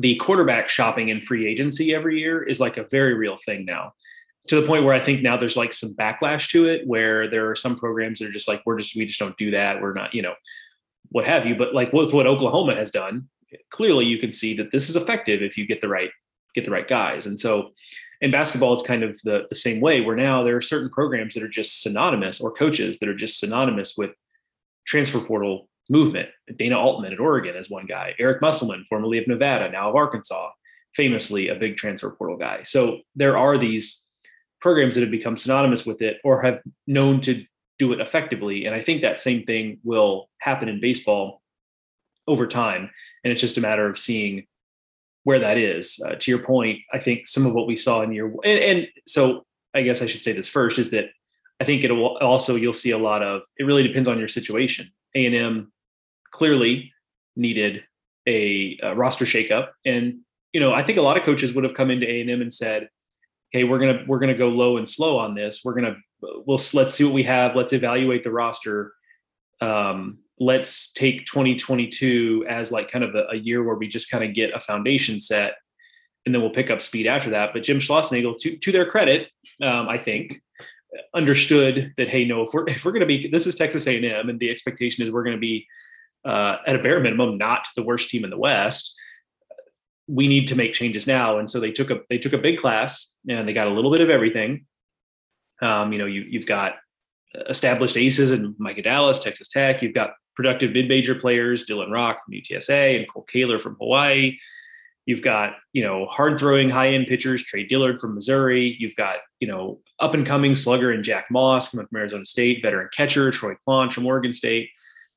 the 0.01 0.17
quarterback 0.17 0.69
shopping 0.69 1.11
in 1.11 1.21
free 1.21 1.47
agency 1.47 1.95
every 1.95 2.19
year 2.19 2.43
is 2.43 2.59
like 2.59 2.79
a 2.79 2.89
very 2.91 3.15
real 3.15 3.39
thing 3.47 3.65
now 3.65 3.93
to 4.49 4.61
the 4.61 4.67
point 4.67 4.85
where 4.85 4.95
I 4.95 5.01
think 5.01 5.23
now 5.23 5.37
there's 5.37 5.57
like 5.57 5.73
some 5.73 5.95
backlash 5.95 6.51
to 6.51 6.67
it 6.69 6.87
where 6.87 7.29
there 7.29 7.51
are 7.51 7.57
some 7.57 7.79
programs 7.79 8.19
that 8.19 8.29
are 8.29 8.33
just 8.33 8.49
like, 8.49 8.63
we're 8.65 8.79
just, 8.79 8.97
we 8.97 9.07
just 9.07 9.19
don't 9.19 9.37
do 9.37 9.51
that. 9.53 9.81
We're 9.81 9.95
not, 9.95 10.15
you 10.15 10.23
know, 10.23 10.35
what 11.11 11.27
have 11.27 11.47
you. 11.47 11.55
But 11.55 11.75
like 11.75 11.93
with 11.93 12.13
what 12.13 12.27
Oklahoma 12.27 12.75
has 12.75 12.91
done, 12.91 13.29
clearly 13.71 14.05
you 14.05 14.19
can 14.19 14.33
see 14.33 14.55
that 14.57 14.73
this 14.73 14.89
is 14.89 14.97
effective 14.97 15.43
if 15.43 15.57
you 15.57 15.67
get 15.67 15.81
the 15.81 15.89
right 15.89 16.11
get 16.55 16.65
the 16.65 16.71
right 16.71 16.89
guys. 16.89 17.27
And 17.27 17.39
so 17.39 17.71
in 18.21 18.31
basketball, 18.31 18.75
it's 18.75 18.83
kind 18.83 19.03
of 19.03 19.21
the, 19.23 19.47
the 19.49 19.55
same 19.55 19.81
way 19.81 20.01
where 20.01 20.17
now 20.17 20.43
there 20.43 20.57
are 20.57 20.63
certain 20.63 20.91
programs 20.91 21.35
that 21.35 21.43
are 21.43 21.49
just 21.49 21.83
synonymous 21.83 22.41
or 22.41 22.53
coaches 22.53 22.99
that 22.99 23.09
are 23.09 23.15
just 23.15 23.39
synonymous 23.39 23.97
with 23.97 24.11
transfer 24.87 25.21
portal 25.21 25.69
movement. 25.89 26.29
Dana 26.57 26.79
Altman 26.79 27.13
at 27.13 27.21
Oregon 27.21 27.55
is 27.55 27.71
one 27.71 27.87
guy. 27.87 28.15
Eric 28.19 28.43
Musselman, 28.43 28.85
formerly 28.89 29.19
of 29.19 29.29
Nevada, 29.29 29.71
now 29.71 29.91
of 29.91 29.95
Arkansas, 29.95 30.51
famously 30.95 31.49
a 31.49 31.55
big 31.55 31.77
transfer 31.77 32.11
portal 32.11 32.37
guy. 32.37 32.63
So 32.65 33.01
there 33.15 33.39
are 33.39 33.57
these 33.57 34.05
programs 34.61 34.95
that 34.95 35.03
have 35.03 35.11
become 35.11 35.37
synonymous 35.37 35.87
with 35.87 36.03
it 36.03 36.19
or 36.25 36.43
have 36.43 36.61
known 36.87 37.21
to 37.23 37.45
do 37.79 37.93
it 37.93 38.01
effectively. 38.01 38.65
And 38.65 38.75
I 38.75 38.81
think 38.81 39.03
that 39.03 39.21
same 39.21 39.45
thing 39.45 39.79
will 39.85 40.29
happen 40.41 40.69
in 40.69 40.81
baseball 40.81 41.43
over 42.27 42.47
time. 42.47 42.91
And 43.23 43.33
it's 43.33 43.41
just 43.41 43.57
a 43.57 43.61
matter 43.61 43.89
of 43.89 43.99
seeing 43.99 44.47
where 45.25 45.39
that 45.39 45.59
is. 45.59 46.01
Uh, 46.05 46.15
to 46.17 46.31
your 46.31 46.43
point, 46.43 46.81
I 46.93 46.99
think 46.99 47.29
some 47.29 47.47
of 47.47 47.53
what 47.53 47.67
we 47.67 47.77
saw 47.77 48.03
in 48.03 48.13
year 48.13 48.27
and, 48.45 48.59
and 48.61 48.89
so 49.07 49.45
I 49.75 49.83
guess 49.83 50.03
I 50.03 50.07
should 50.07 50.23
say 50.23 50.33
this 50.33 50.49
first 50.49 50.79
is 50.79 50.91
that 50.91 51.07
I 51.61 51.65
think 51.65 51.85
it 51.85 51.93
will 51.93 52.17
also 52.19 52.55
you'll 52.55 52.73
see 52.73 52.91
a 52.91 52.99
lot 52.99 53.23
of 53.23 53.43
it 53.57 53.65
really 53.65 53.83
depends 53.83 54.09
on 54.09 54.19
your 54.19 54.29
situation. 54.29 54.91
A 55.15 55.27
and 55.27 55.35
M 55.35 55.73
clearly 56.31 56.93
needed 57.37 57.85
a, 58.27 58.79
a 58.83 58.95
roster 58.95 59.25
shakeup, 59.25 59.69
and 59.85 60.19
you 60.53 60.61
know 60.61 60.73
I 60.73 60.83
think 60.83 60.99
a 60.99 61.03
lot 61.03 61.17
of 61.17 61.25
coaches 61.25 61.53
would 61.53 61.65
have 61.65 61.75
come 61.75 61.91
into 61.91 62.09
A 62.09 62.21
and 62.21 62.31
M 62.31 62.41
and 62.41 62.53
said, 62.53 62.89
"Hey, 63.53 63.65
we're 63.65 63.79
gonna 63.79 64.05
we're 64.07 64.19
gonna 64.19 64.37
go 64.37 64.49
low 64.49 64.77
and 64.77 64.89
slow 64.89 65.19
on 65.19 65.35
this. 65.35 65.63
We're 65.65 65.75
gonna 65.75 65.97
we'll 66.21 66.61
let's 66.75 66.95
see 66.95 67.05
what 67.05 67.15
we 67.15 67.25
have. 67.25 67.57
Let's 67.57 67.73
evaluate 67.73 68.25
the 68.25 68.33
roster. 68.33 68.93
Um, 69.61 70.19
let's 70.39 70.93
take 70.93 71.27
2022 71.27 72.47
as 72.49 72.71
like 72.71 72.91
kind 72.91 73.05
of 73.05 73.15
a, 73.15 73.27
a 73.33 73.37
year 73.37 73.63
where 73.63 73.77
we 73.77 73.89
just 73.89 74.11
kind 74.11 74.25
of 74.25 74.35
get 74.35 74.55
a 74.55 74.61
foundation 74.61 75.21
set." 75.21 75.55
And 76.27 76.35
then 76.35 76.43
we'll 76.43 76.51
pick 76.51 76.71
up 76.71 76.83
speed 76.83 77.07
after 77.07 77.31
that. 77.31 77.55
But 77.55 77.63
Jim 77.63 77.79
Schlossnagle, 77.79 78.37
to, 78.41 78.57
to 78.59 78.73
their 78.73 78.85
credit, 78.85 79.31
um, 79.63 79.89
I 79.89 79.97
think, 79.97 80.43
understood 81.15 81.93
that 81.97 82.09
hey 82.09 82.25
no 82.25 82.43
if 82.43 82.53
we're 82.53 82.67
if 82.67 82.85
we're 82.85 82.93
to 82.93 83.07
be 83.07 83.29
this 83.29 83.47
is 83.47 83.55
texas 83.55 83.87
a&m 83.87 84.29
and 84.29 84.41
the 84.41 84.51
expectation 84.51 85.05
is 85.05 85.11
we're 85.11 85.25
to 85.25 85.37
be 85.37 85.67
uh, 86.25 86.57
at 86.67 86.77
a 86.77 86.83
bare 86.83 87.01
minimum 87.01 87.39
not 87.39 87.67
the 87.77 87.83
worst 87.83 88.11
team 88.11 88.25
in 88.25 88.31
the 88.31 88.39
west 88.39 88.98
we 90.09 90.27
need 90.27 90.49
to 90.49 90.57
make 90.57 90.73
changes 90.73 91.07
now 91.07 91.39
and 91.39 91.49
so 91.49 91.61
they 91.61 91.71
took 91.71 91.91
a 91.91 92.01
they 92.09 92.19
took 92.19 92.33
a 92.33 92.39
big 92.39 92.59
class 92.59 93.13
and 93.29 93.47
they 93.47 93.53
got 93.53 93.67
a 93.67 93.71
little 93.71 93.91
bit 93.91 94.01
of 94.01 94.11
everything 94.11 94.65
um, 95.63 95.93
you 95.93 95.99
know 95.99 96.07
you, 96.07 96.23
you've 96.23 96.47
got 96.47 96.77
established 97.49 97.97
aces 97.97 98.31
and 98.31 98.55
micah 98.59 98.83
dallas 98.83 99.19
texas 99.19 99.49
tech 99.49 99.83
you've 99.83 99.95
got 99.95 100.15
productive 100.35 100.73
mid-major 100.73 101.15
players 101.15 101.67
dylan 101.67 101.93
rock 101.93 102.25
from 102.25 102.35
utsa 102.35 102.97
and 102.97 103.07
kole 103.09 103.27
kaler 103.29 103.59
from 103.59 103.77
hawaii 103.77 104.37
You've 105.09 105.23
got, 105.23 105.55
you 105.73 105.83
know, 105.83 106.05
hard 106.05 106.39
throwing 106.39 106.69
high 106.69 106.91
end 106.91 107.07
pitchers, 107.07 107.43
Trey 107.43 107.67
Dillard 107.67 107.99
from 107.99 108.15
Missouri. 108.15 108.77
You've 108.79 108.95
got, 108.95 109.17
you 109.41 109.49
know, 109.49 109.81
up 110.01 110.13
and 110.13 110.27
coming 110.27 110.55
slugger 110.55 110.93
and 110.93 111.03
Jack 111.03 111.31
Moss 111.31 111.71
from 111.71 111.89
Arizona 111.97 112.27
State, 112.27 112.61
veteran 112.61 112.91
catcher, 112.93 113.31
Troy 113.31 113.55
Claunch 113.65 113.95
from 113.95 114.05
Oregon 114.05 114.35
State. 114.35 114.69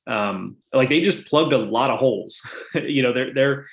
Um, 0.08 0.58
like 0.74 0.90
they 0.90 1.02
just 1.02 1.28
plugged 1.28 1.54
a 1.54 1.58
lot 1.58 1.90
of 1.90 2.00
holes. 2.00 2.42
you 2.76 3.04
know, 3.04 3.14
their 3.14 3.34
their 3.34 3.66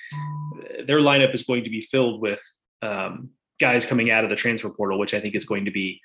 their 0.85 0.99
lineup 0.99 1.33
is 1.33 1.43
going 1.43 1.63
to 1.63 1.69
be 1.69 1.81
filled 1.81 2.21
with 2.21 2.41
um, 2.81 3.29
guys 3.59 3.85
coming 3.85 4.11
out 4.11 4.23
of 4.23 4.29
the 4.29 4.35
transfer 4.35 4.69
portal, 4.69 4.99
which 4.99 5.13
I 5.13 5.19
think 5.19 5.35
is 5.35 5.45
going 5.45 5.65
to 5.65 5.71
be 5.71 5.99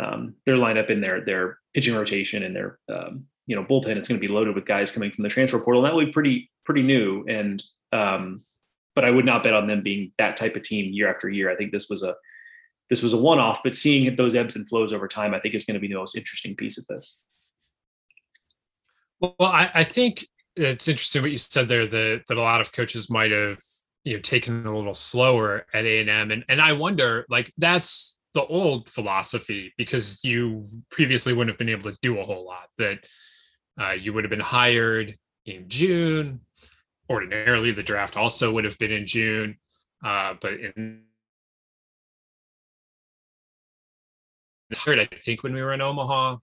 um, 0.00 0.34
their 0.46 0.56
lineup 0.56 0.90
in 0.90 1.00
their 1.00 1.24
their 1.24 1.58
pitching 1.74 1.94
rotation 1.94 2.42
and 2.42 2.54
their 2.54 2.78
um, 2.88 3.24
you 3.46 3.56
know 3.56 3.64
bullpen. 3.64 3.96
It's 3.96 4.08
going 4.08 4.20
to 4.20 4.26
be 4.26 4.32
loaded 4.32 4.54
with 4.54 4.66
guys 4.66 4.90
coming 4.90 5.10
from 5.10 5.22
the 5.22 5.28
transfer 5.28 5.58
portal. 5.58 5.84
And 5.84 5.90
that 5.90 5.94
will 5.94 6.06
be 6.06 6.12
pretty 6.12 6.50
pretty 6.64 6.82
new. 6.82 7.24
And 7.28 7.62
um, 7.92 8.42
but 8.94 9.04
I 9.04 9.10
would 9.10 9.24
not 9.24 9.42
bet 9.42 9.54
on 9.54 9.66
them 9.66 9.82
being 9.82 10.12
that 10.18 10.36
type 10.36 10.56
of 10.56 10.62
team 10.62 10.92
year 10.92 11.08
after 11.08 11.28
year. 11.28 11.50
I 11.50 11.56
think 11.56 11.72
this 11.72 11.88
was 11.88 12.02
a 12.02 12.14
this 12.90 13.02
was 13.02 13.12
a 13.12 13.18
one 13.18 13.38
off, 13.38 13.60
but 13.62 13.76
seeing 13.76 14.14
those 14.16 14.34
ebbs 14.34 14.56
and 14.56 14.68
flows 14.68 14.92
over 14.92 15.06
time, 15.06 15.32
I 15.32 15.40
think 15.40 15.54
is 15.54 15.64
going 15.64 15.74
to 15.74 15.80
be 15.80 15.88
the 15.88 15.94
most 15.94 16.16
interesting 16.16 16.56
piece 16.56 16.76
of 16.76 16.86
this. 16.88 17.18
Well, 19.20 19.34
I, 19.40 19.70
I 19.74 19.84
think 19.84 20.26
it's 20.56 20.88
interesting 20.88 21.22
what 21.22 21.30
you 21.30 21.38
said 21.38 21.68
there 21.68 21.86
that 21.86 22.22
that 22.28 22.38
a 22.38 22.42
lot 22.42 22.60
of 22.60 22.72
coaches 22.72 23.10
might 23.10 23.30
have 23.30 23.58
you 24.04 24.14
know 24.14 24.20
taken 24.20 24.66
a 24.66 24.76
little 24.76 24.94
slower 24.94 25.66
at 25.74 25.84
A 25.84 26.00
and 26.00 26.10
M, 26.10 26.30
and 26.30 26.44
and 26.48 26.60
I 26.60 26.72
wonder 26.72 27.26
like 27.28 27.52
that's 27.58 28.18
the 28.34 28.44
old 28.44 28.88
philosophy 28.88 29.72
because 29.76 30.24
you 30.24 30.66
previously 30.90 31.32
wouldn't 31.32 31.50
have 31.52 31.58
been 31.58 31.68
able 31.68 31.90
to 31.90 31.98
do 32.00 32.18
a 32.20 32.24
whole 32.24 32.44
lot 32.46 32.68
that 32.78 32.98
uh, 33.80 33.90
you 33.92 34.12
would 34.12 34.24
have 34.24 34.30
been 34.30 34.40
hired 34.40 35.16
in 35.46 35.68
June 35.68 36.40
ordinarily 37.10 37.72
the 37.72 37.82
draft 37.82 38.16
also 38.16 38.52
would 38.52 38.64
have 38.64 38.78
been 38.78 38.92
in 38.92 39.06
June, 39.06 39.56
uh, 40.04 40.34
but 40.40 40.54
in 40.54 41.02
third, 44.72 45.00
I 45.00 45.06
think 45.06 45.42
when 45.42 45.54
we 45.54 45.62
were 45.62 45.72
in 45.72 45.80
Omaha, 45.80 46.34
I 46.34 46.38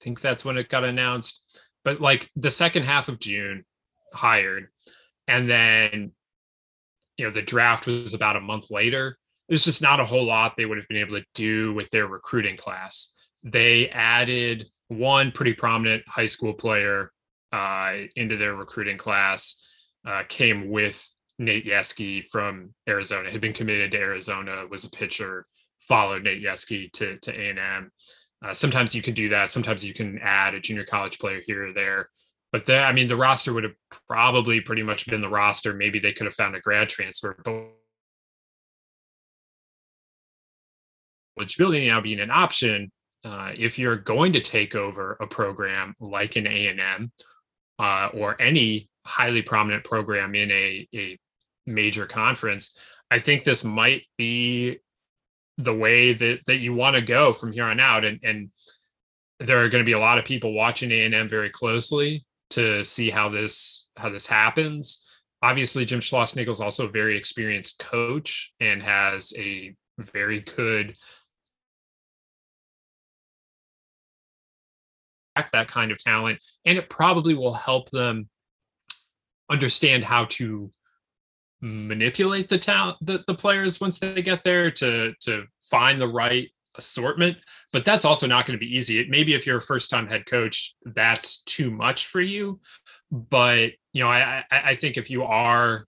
think 0.00 0.20
that's 0.20 0.44
when 0.44 0.56
it 0.56 0.68
got 0.68 0.84
announced. 0.84 1.44
But 1.84 2.00
like 2.00 2.30
the 2.36 2.50
second 2.50 2.84
half 2.84 3.08
of 3.08 3.18
June, 3.18 3.64
hired, 4.12 4.68
and 5.28 5.48
then 5.48 6.12
you 7.16 7.24
know 7.24 7.30
the 7.30 7.42
draft 7.42 7.86
was 7.86 8.14
about 8.14 8.36
a 8.36 8.40
month 8.40 8.70
later. 8.70 9.16
There's 9.48 9.64
just 9.64 9.82
not 9.82 10.00
a 10.00 10.04
whole 10.04 10.24
lot 10.24 10.56
they 10.56 10.66
would 10.66 10.78
have 10.78 10.88
been 10.88 10.98
able 10.98 11.18
to 11.18 11.26
do 11.34 11.74
with 11.74 11.90
their 11.90 12.06
recruiting 12.06 12.56
class. 12.56 13.12
They 13.42 13.88
added 13.88 14.66
one 14.88 15.32
pretty 15.32 15.54
prominent 15.54 16.04
high 16.06 16.26
school 16.26 16.52
player 16.52 17.10
uh, 17.52 17.94
into 18.14 18.36
their 18.36 18.54
recruiting 18.54 18.96
class 18.96 19.60
uh, 20.06 20.22
came 20.28 20.70
with 20.70 21.04
Nate 21.38 21.66
Yeskie 21.66 22.28
from 22.30 22.74
Arizona, 22.88 23.30
had 23.30 23.40
been 23.40 23.52
committed 23.52 23.92
to 23.92 23.98
Arizona, 23.98 24.66
was 24.70 24.84
a 24.84 24.90
pitcher, 24.90 25.46
followed 25.80 26.24
Nate 26.24 26.42
Yeskie 26.42 26.92
to, 26.92 27.18
to 27.18 27.32
A&M. 27.32 27.90
Uh, 28.44 28.54
sometimes 28.54 28.94
you 28.94 29.02
can 29.02 29.14
do 29.14 29.28
that. 29.28 29.50
Sometimes 29.50 29.84
you 29.84 29.92
can 29.92 30.18
add 30.22 30.54
a 30.54 30.60
junior 30.60 30.84
college 30.84 31.18
player 31.18 31.40
here 31.46 31.68
or 31.68 31.72
there. 31.72 32.08
But 32.52 32.66
the, 32.66 32.78
I 32.78 32.92
mean, 32.92 33.06
the 33.06 33.16
roster 33.16 33.52
would 33.52 33.64
have 33.64 33.74
probably 34.08 34.60
pretty 34.60 34.82
much 34.82 35.06
been 35.06 35.20
the 35.20 35.28
roster. 35.28 35.72
Maybe 35.74 35.98
they 35.98 36.12
could 36.12 36.26
have 36.26 36.34
found 36.34 36.56
a 36.56 36.60
grad 36.60 36.88
transfer. 36.88 37.36
But 37.44 37.68
eligibility 41.38 41.86
now 41.86 42.00
being 42.00 42.20
an 42.20 42.30
option, 42.30 42.90
uh, 43.24 43.52
if 43.56 43.78
you're 43.78 43.96
going 43.96 44.32
to 44.32 44.40
take 44.40 44.74
over 44.74 45.16
a 45.20 45.26
program 45.26 45.94
like 46.00 46.36
an 46.36 46.46
A&M 46.46 47.12
uh, 47.78 48.08
or 48.14 48.40
any 48.40 48.88
highly 49.06 49.42
prominent 49.42 49.84
program 49.84 50.34
in 50.34 50.50
a, 50.50 50.88
a 50.94 51.18
major 51.66 52.06
conference, 52.06 52.78
I 53.10 53.18
think 53.18 53.44
this 53.44 53.64
might 53.64 54.02
be 54.16 54.78
the 55.64 55.74
way 55.74 56.12
that 56.12 56.40
that 56.46 56.58
you 56.58 56.74
want 56.74 56.96
to 56.96 57.02
go 57.02 57.32
from 57.32 57.52
here 57.52 57.64
on 57.64 57.80
out. 57.80 58.04
And 58.04 58.20
and 58.22 58.50
there 59.38 59.62
are 59.64 59.68
going 59.68 59.82
to 59.82 59.88
be 59.88 59.92
a 59.92 59.98
lot 59.98 60.18
of 60.18 60.24
people 60.24 60.52
watching 60.52 60.90
A&M 60.90 61.28
very 61.28 61.50
closely 61.50 62.24
to 62.50 62.84
see 62.84 63.10
how 63.10 63.28
this 63.28 63.88
how 63.96 64.10
this 64.10 64.26
happens. 64.26 65.06
Obviously, 65.42 65.84
Jim 65.86 66.00
Schlossnagle 66.00 66.50
is 66.50 66.60
also 66.60 66.86
a 66.86 66.90
very 66.90 67.16
experienced 67.16 67.78
coach 67.78 68.52
and 68.60 68.82
has 68.82 69.32
a 69.38 69.74
very 69.98 70.40
good 70.40 70.94
that 75.52 75.68
kind 75.68 75.90
of 75.90 75.98
talent 75.98 76.38
and 76.66 76.76
it 76.76 76.90
probably 76.90 77.34
will 77.34 77.54
help 77.54 77.90
them 77.90 78.28
understand 79.50 80.04
how 80.04 80.26
to 80.26 80.70
manipulate 81.60 82.48
the 82.48 82.58
talent 82.58 82.96
the, 83.02 83.22
the 83.26 83.34
players 83.34 83.80
once 83.80 83.98
they 83.98 84.22
get 84.22 84.42
there 84.42 84.70
to 84.70 85.12
to 85.20 85.44
find 85.60 86.00
the 86.00 86.08
right 86.08 86.48
assortment 86.76 87.36
but 87.72 87.84
that's 87.84 88.04
also 88.04 88.26
not 88.26 88.46
going 88.46 88.58
to 88.58 88.64
be 88.64 88.76
easy. 88.76 89.06
Maybe 89.08 89.34
if 89.34 89.46
you're 89.46 89.58
a 89.58 89.62
first 89.62 89.90
time 89.90 90.06
head 90.06 90.24
coach 90.24 90.76
that's 90.84 91.42
too 91.42 91.70
much 91.70 92.06
for 92.06 92.20
you. 92.20 92.60
But 93.10 93.72
you 93.92 94.04
know 94.04 94.08
i 94.08 94.44
i 94.50 94.74
think 94.76 94.96
if 94.96 95.10
you 95.10 95.24
are 95.24 95.84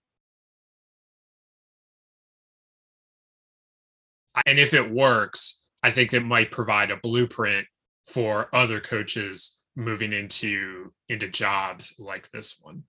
and 4.45 4.59
if 4.59 4.75
it 4.75 4.91
works 4.91 5.63
i 5.85 5.91
think 5.93 6.13
it 6.13 6.25
might 6.25 6.51
provide 6.51 6.91
a 6.91 6.97
blueprint 6.97 7.65
for 8.07 8.49
other 8.53 8.81
coaches 8.81 9.59
moving 9.77 10.13
into 10.13 10.93
into 11.09 11.29
jobs 11.29 11.97
like 11.99 12.31
this 12.31 12.59
one. 12.61 12.83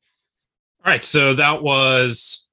All 0.86 0.92
right, 0.92 1.04
so 1.04 1.34
that 1.36 1.64
was 1.64 2.50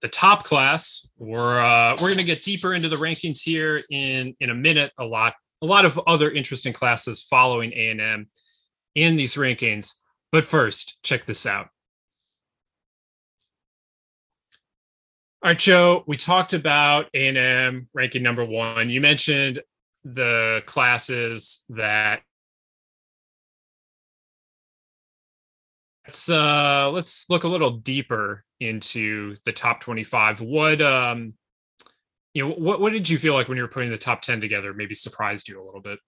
the 0.00 0.08
top 0.08 0.44
class. 0.44 1.08
We're 1.18 1.60
uh, 1.60 1.92
we're 2.00 2.08
going 2.08 2.18
to 2.18 2.24
get 2.24 2.42
deeper 2.42 2.74
into 2.74 2.88
the 2.88 2.96
rankings 2.96 3.42
here 3.42 3.80
in 3.90 4.34
in 4.40 4.50
a 4.50 4.54
minute. 4.54 4.92
A 4.98 5.04
lot 5.04 5.34
a 5.62 5.66
lot 5.66 5.84
of 5.84 5.98
other 6.06 6.30
interesting 6.30 6.72
classes 6.72 7.22
following 7.22 7.72
A 7.72 7.90
and 7.90 8.00
M 8.00 8.28
in 8.94 9.16
these 9.16 9.34
rankings. 9.34 9.94
But 10.30 10.44
first, 10.44 10.98
check 11.02 11.26
this 11.26 11.46
out. 11.46 11.68
All 15.42 15.50
right, 15.50 15.58
Joe. 15.58 16.04
We 16.06 16.16
talked 16.16 16.52
about 16.52 17.06
A 17.14 17.28
and 17.28 17.38
M 17.38 17.88
ranking 17.94 18.22
number 18.22 18.44
one. 18.44 18.90
You 18.90 19.00
mentioned 19.00 19.62
the 20.04 20.62
classes 20.66 21.64
that 21.70 22.22
let's 26.06 26.28
uh 26.28 26.90
let's 26.92 27.26
look 27.28 27.44
a 27.44 27.48
little 27.48 27.70
deeper 27.70 28.44
into 28.60 29.34
the 29.44 29.52
top 29.52 29.80
25 29.80 30.40
what 30.40 30.82
um 30.82 31.32
you 32.34 32.42
know 32.42 32.54
what 32.54 32.80
what 32.80 32.92
did 32.92 33.08
you 33.08 33.18
feel 33.18 33.34
like 33.34 33.48
when 33.48 33.56
you 33.56 33.62
were 33.62 33.68
putting 33.68 33.90
the 33.90 33.98
top 33.98 34.20
10 34.20 34.40
together 34.40 34.74
maybe 34.74 34.94
surprised 34.94 35.48
you 35.48 35.60
a 35.60 35.64
little 35.64 35.80
bit 35.80 35.98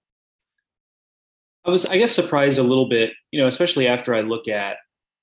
i 1.65 1.71
was 1.71 1.87
i 1.87 1.97
guess 1.97 2.13
surprised 2.13 2.59
a 2.59 2.63
little 2.63 2.89
bit 2.89 3.13
you 3.31 3.41
know 3.41 3.47
especially 3.47 3.87
after 3.87 4.15
i 4.15 4.21
look 4.21 4.49
at 4.49 4.77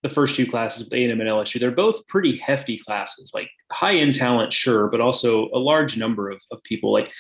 the 0.04 0.10
first 0.10 0.36
two 0.36 0.46
classes 0.46 0.84
with 0.84 0.94
A&M 0.94 1.20
and 1.20 1.30
LSU. 1.30 1.60
They're 1.60 1.72
both 1.72 2.06
pretty 2.08 2.38
hefty 2.38 2.78
classes, 2.78 3.32
like 3.34 3.50
high 3.72 3.96
end 3.96 4.16
talent, 4.16 4.54
sure, 4.54 4.88
but 4.90 5.02
also 5.02 5.50
a 5.54 5.60
large 5.60 5.98
number 5.98 6.30
of, 6.30 6.40
of 6.52 6.62
people. 6.64 6.92
Like 6.92 7.12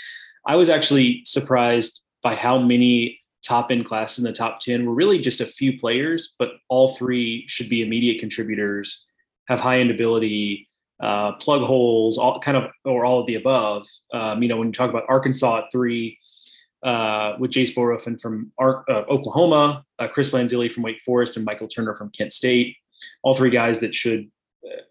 I 0.46 0.56
was 0.56 0.70
actually 0.70 1.22
surprised 1.26 2.04
by 2.22 2.36
how 2.36 2.60
many 2.60 3.20
top 3.44 3.72
end 3.72 3.86
classes 3.86 4.20
in 4.20 4.24
the 4.26 4.34
top 4.34 4.60
10 4.60 4.86
were 4.86 4.94
really 4.94 5.20
just 5.20 5.42
a 5.42 5.46
few 5.46 5.80
players, 5.80 6.36
but 6.38 6.52
all 6.70 6.96
three 6.96 7.46
should 7.48 7.70
be 7.70 7.82
immediate 7.82 8.20
contributors, 8.20 9.06
have 9.48 9.60
high 9.60 9.80
end 9.80 9.92
ability, 9.92 10.68
uh, 11.01 11.34
plug 11.34 11.62
holes, 11.62 12.18
all 12.18 12.39
kind 12.39 12.58
of, 12.58 12.66
or 12.86 13.06
all 13.06 13.20
of 13.20 13.27
the 13.27 13.36
above. 13.36 13.88
Um, 14.13 14.42
you 14.42 14.50
know, 14.50 14.58
when 14.58 14.68
you 14.68 14.74
talk 14.74 14.89
about 14.89 15.06
Arkansas 15.08 15.60
at 15.60 15.72
three, 15.72 16.18
uh, 16.84 17.36
with 17.39 17.51
Jace 17.51 17.74
Bohrofen 17.74 18.20
from 18.22 18.51
uh, 18.60 19.04
Oklahoma, 19.10 19.84
uh, 20.00 20.08
Chris 20.08 20.32
Lanzilli 20.32 20.72
from 20.72 20.84
Wake 20.84 21.01
Forest, 21.01 21.36
and 21.36 21.46
Michael 21.46 21.68
Turner 21.68 21.96
from 21.96 22.10
Kent 22.12 22.34
State. 22.34 22.75
All 23.24 23.36
three 23.36 23.50
guys 23.50 23.80
that 23.80 23.96
should 23.96 24.30
uh, 24.66 24.82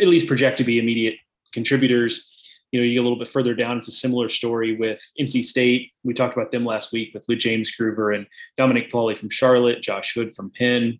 at 0.00 0.08
least 0.08 0.26
project 0.26 0.58
to 0.58 0.64
be 0.64 0.78
immediate 0.78 1.16
contributors. 1.52 2.30
You 2.72 2.80
know, 2.80 2.84
you 2.84 2.94
get 2.94 3.00
a 3.00 3.02
little 3.02 3.18
bit 3.18 3.28
further 3.28 3.54
down, 3.54 3.78
it's 3.78 3.88
a 3.88 3.92
similar 3.92 4.28
story 4.28 4.74
with 4.74 5.00
NC 5.20 5.44
State. 5.44 5.92
We 6.02 6.12
talked 6.12 6.36
about 6.36 6.50
them 6.50 6.64
last 6.64 6.92
week 6.92 7.14
with 7.14 7.26
LuJames 7.28 7.68
Groover 7.80 8.16
and 8.16 8.26
Dominic 8.56 8.90
Pauley 8.90 9.16
from 9.16 9.30
Charlotte, 9.30 9.80
Josh 9.80 10.14
Hood 10.14 10.34
from 10.34 10.50
Penn. 10.50 10.98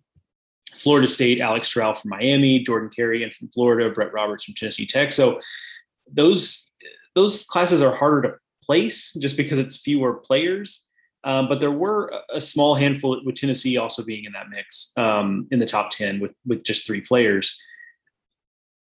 Florida 0.77 1.07
State, 1.07 1.39
Alex 1.39 1.69
Toral 1.69 1.95
from 1.95 2.09
Miami, 2.09 2.59
Jordan 2.59 2.89
Carrion 2.89 3.31
from 3.31 3.49
Florida, 3.49 3.89
Brett 3.89 4.13
Roberts 4.13 4.45
from 4.45 4.55
Tennessee 4.55 4.85
Tech. 4.85 5.11
So 5.11 5.39
those 6.11 6.69
those 7.15 7.45
classes 7.45 7.81
are 7.81 7.95
harder 7.95 8.21
to 8.23 8.35
place 8.61 9.13
just 9.13 9.37
because 9.37 9.59
it's 9.59 9.77
fewer 9.77 10.15
players. 10.15 10.87
Um, 11.23 11.47
but 11.49 11.59
there 11.59 11.71
were 11.71 12.11
a 12.31 12.39
small 12.39 12.75
handful 12.75 13.19
with 13.25 13.35
Tennessee 13.35 13.77
also 13.77 14.03
being 14.03 14.25
in 14.25 14.33
that 14.33 14.49
mix 14.49 14.91
um, 14.95 15.47
in 15.49 15.59
the 15.59 15.65
top 15.65 15.89
10 15.89 16.19
with, 16.19 16.31
with 16.45 16.63
just 16.63 16.85
three 16.85 17.01
players. 17.01 17.59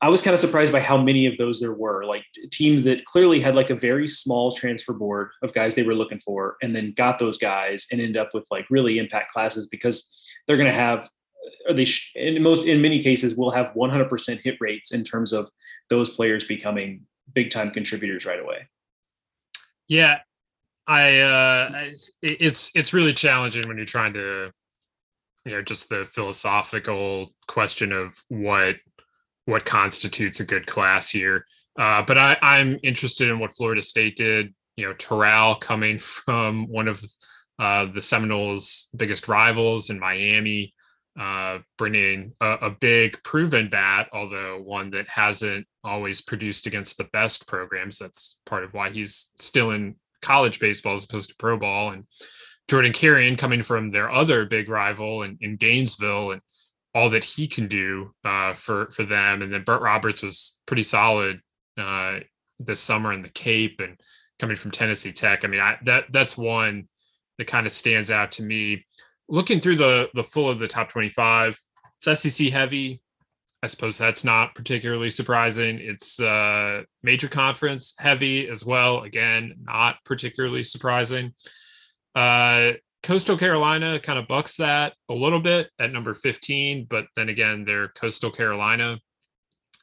I 0.00 0.08
was 0.08 0.22
kind 0.22 0.32
of 0.32 0.38
surprised 0.38 0.72
by 0.72 0.78
how 0.78 0.96
many 0.96 1.26
of 1.26 1.36
those 1.36 1.58
there 1.58 1.72
were, 1.72 2.04
like 2.04 2.24
teams 2.52 2.84
that 2.84 3.04
clearly 3.04 3.40
had 3.40 3.56
like 3.56 3.70
a 3.70 3.74
very 3.74 4.06
small 4.06 4.54
transfer 4.54 4.92
board 4.92 5.30
of 5.42 5.52
guys 5.52 5.74
they 5.74 5.82
were 5.82 5.96
looking 5.96 6.20
for, 6.20 6.56
and 6.62 6.74
then 6.76 6.94
got 6.96 7.18
those 7.18 7.38
guys 7.38 7.88
and 7.90 8.00
end 8.00 8.16
up 8.16 8.30
with 8.32 8.46
like 8.52 8.66
really 8.70 8.98
impact 8.98 9.32
classes 9.32 9.66
because 9.66 10.08
they're 10.46 10.56
going 10.56 10.70
to 10.70 10.72
have, 10.72 11.08
or 11.68 11.74
they 11.74 11.84
sh- 11.84 12.12
in 12.14 12.42
most 12.42 12.66
in 12.66 12.80
many 12.80 13.02
cases 13.02 13.36
will 13.36 13.50
have 13.50 13.72
100% 13.74 14.40
hit 14.40 14.56
rates 14.60 14.92
in 14.92 15.04
terms 15.04 15.32
of 15.32 15.50
those 15.90 16.10
players 16.10 16.44
becoming 16.44 17.02
big 17.34 17.50
time 17.50 17.70
contributors 17.70 18.24
right 18.24 18.40
away. 18.40 18.68
Yeah, 19.88 20.18
I 20.86 21.18
uh, 21.20 21.84
it's 22.22 22.70
it's 22.74 22.92
really 22.92 23.12
challenging 23.12 23.66
when 23.68 23.76
you're 23.76 23.86
trying 23.86 24.14
to, 24.14 24.50
you 25.44 25.52
know, 25.52 25.62
just 25.62 25.88
the 25.88 26.06
philosophical 26.12 27.34
question 27.46 27.92
of 27.92 28.22
what 28.28 28.76
what 29.44 29.64
constitutes 29.64 30.40
a 30.40 30.46
good 30.46 30.66
class 30.66 31.10
here. 31.10 31.44
Uh, 31.78 32.02
but 32.02 32.18
I, 32.18 32.36
I'm 32.42 32.78
interested 32.82 33.30
in 33.30 33.38
what 33.38 33.56
Florida 33.56 33.82
State 33.82 34.16
did. 34.16 34.52
You 34.76 34.86
know, 34.86 34.94
Toral 34.94 35.54
coming 35.56 35.98
from 35.98 36.68
one 36.68 36.88
of 36.88 37.02
uh, 37.58 37.86
the 37.86 38.02
Seminoles' 38.02 38.88
biggest 38.96 39.28
rivals 39.28 39.90
in 39.90 39.98
Miami, 39.98 40.74
uh, 41.18 41.58
bringing 41.76 42.32
a, 42.40 42.58
a, 42.62 42.70
big 42.70 43.20
proven 43.24 43.68
bat, 43.68 44.08
although 44.12 44.60
one 44.62 44.90
that 44.90 45.08
hasn't 45.08 45.66
always 45.82 46.20
produced 46.20 46.66
against 46.66 46.96
the 46.96 47.08
best 47.12 47.48
programs. 47.48 47.98
That's 47.98 48.40
part 48.46 48.62
of 48.62 48.72
why 48.72 48.90
he's 48.90 49.32
still 49.36 49.72
in 49.72 49.96
college 50.22 50.60
baseball 50.60 50.94
as 50.94 51.04
opposed 51.04 51.30
to 51.30 51.36
pro 51.36 51.58
ball. 51.58 51.90
And 51.90 52.04
Jordan 52.68 52.92
Carrion 52.92 53.34
coming 53.34 53.62
from 53.62 53.88
their 53.88 54.10
other 54.10 54.44
big 54.44 54.68
rival 54.68 55.22
in, 55.24 55.36
in 55.40 55.56
Gainesville 55.56 56.32
and 56.32 56.40
all 56.94 57.10
that 57.10 57.24
he 57.24 57.48
can 57.48 57.66
do 57.66 58.12
uh, 58.24 58.54
for 58.54 58.90
for 58.92 59.04
them. 59.04 59.42
And 59.42 59.52
then 59.52 59.64
Burt 59.64 59.82
Roberts 59.82 60.22
was 60.22 60.60
pretty 60.66 60.84
solid 60.84 61.40
uh, 61.76 62.20
this 62.60 62.80
summer 62.80 63.12
in 63.12 63.22
the 63.22 63.28
Cape 63.30 63.80
and 63.80 63.98
coming 64.38 64.56
from 64.56 64.70
Tennessee 64.70 65.12
Tech. 65.12 65.44
I 65.44 65.48
mean, 65.48 65.60
I, 65.60 65.78
that 65.82 66.04
that's 66.10 66.38
one 66.38 66.88
that 67.38 67.46
kind 67.46 67.66
of 67.66 67.72
stands 67.72 68.10
out 68.10 68.32
to 68.32 68.42
me 68.42 68.84
looking 69.28 69.60
through 69.60 69.76
the 69.76 70.08
the 70.14 70.24
full 70.24 70.48
of 70.48 70.58
the 70.58 70.68
top 70.68 70.88
25 70.88 71.58
it's 72.06 72.20
sec 72.22 72.52
heavy. 72.52 73.00
I 73.62 73.66
suppose 73.66 73.98
that's 73.98 74.24
not 74.24 74.54
particularly 74.54 75.10
surprising. 75.10 75.78
It's 75.80 76.20
uh 76.20 76.82
major 77.02 77.28
conference 77.28 77.94
heavy 77.98 78.48
as 78.48 78.64
well. 78.64 79.02
Again 79.02 79.54
not 79.62 79.96
particularly 80.04 80.62
surprising. 80.62 81.34
Uh 82.14 82.72
coastal 83.02 83.36
carolina 83.36 84.00
kind 84.00 84.18
of 84.18 84.28
bucks 84.28 84.56
that 84.56 84.92
a 85.08 85.14
little 85.14 85.38
bit 85.40 85.70
at 85.78 85.92
number 85.92 86.14
15 86.14 86.86
but 86.90 87.06
then 87.14 87.28
again 87.28 87.64
they're 87.64 87.88
coastal 87.88 88.30
carolina. 88.30 88.98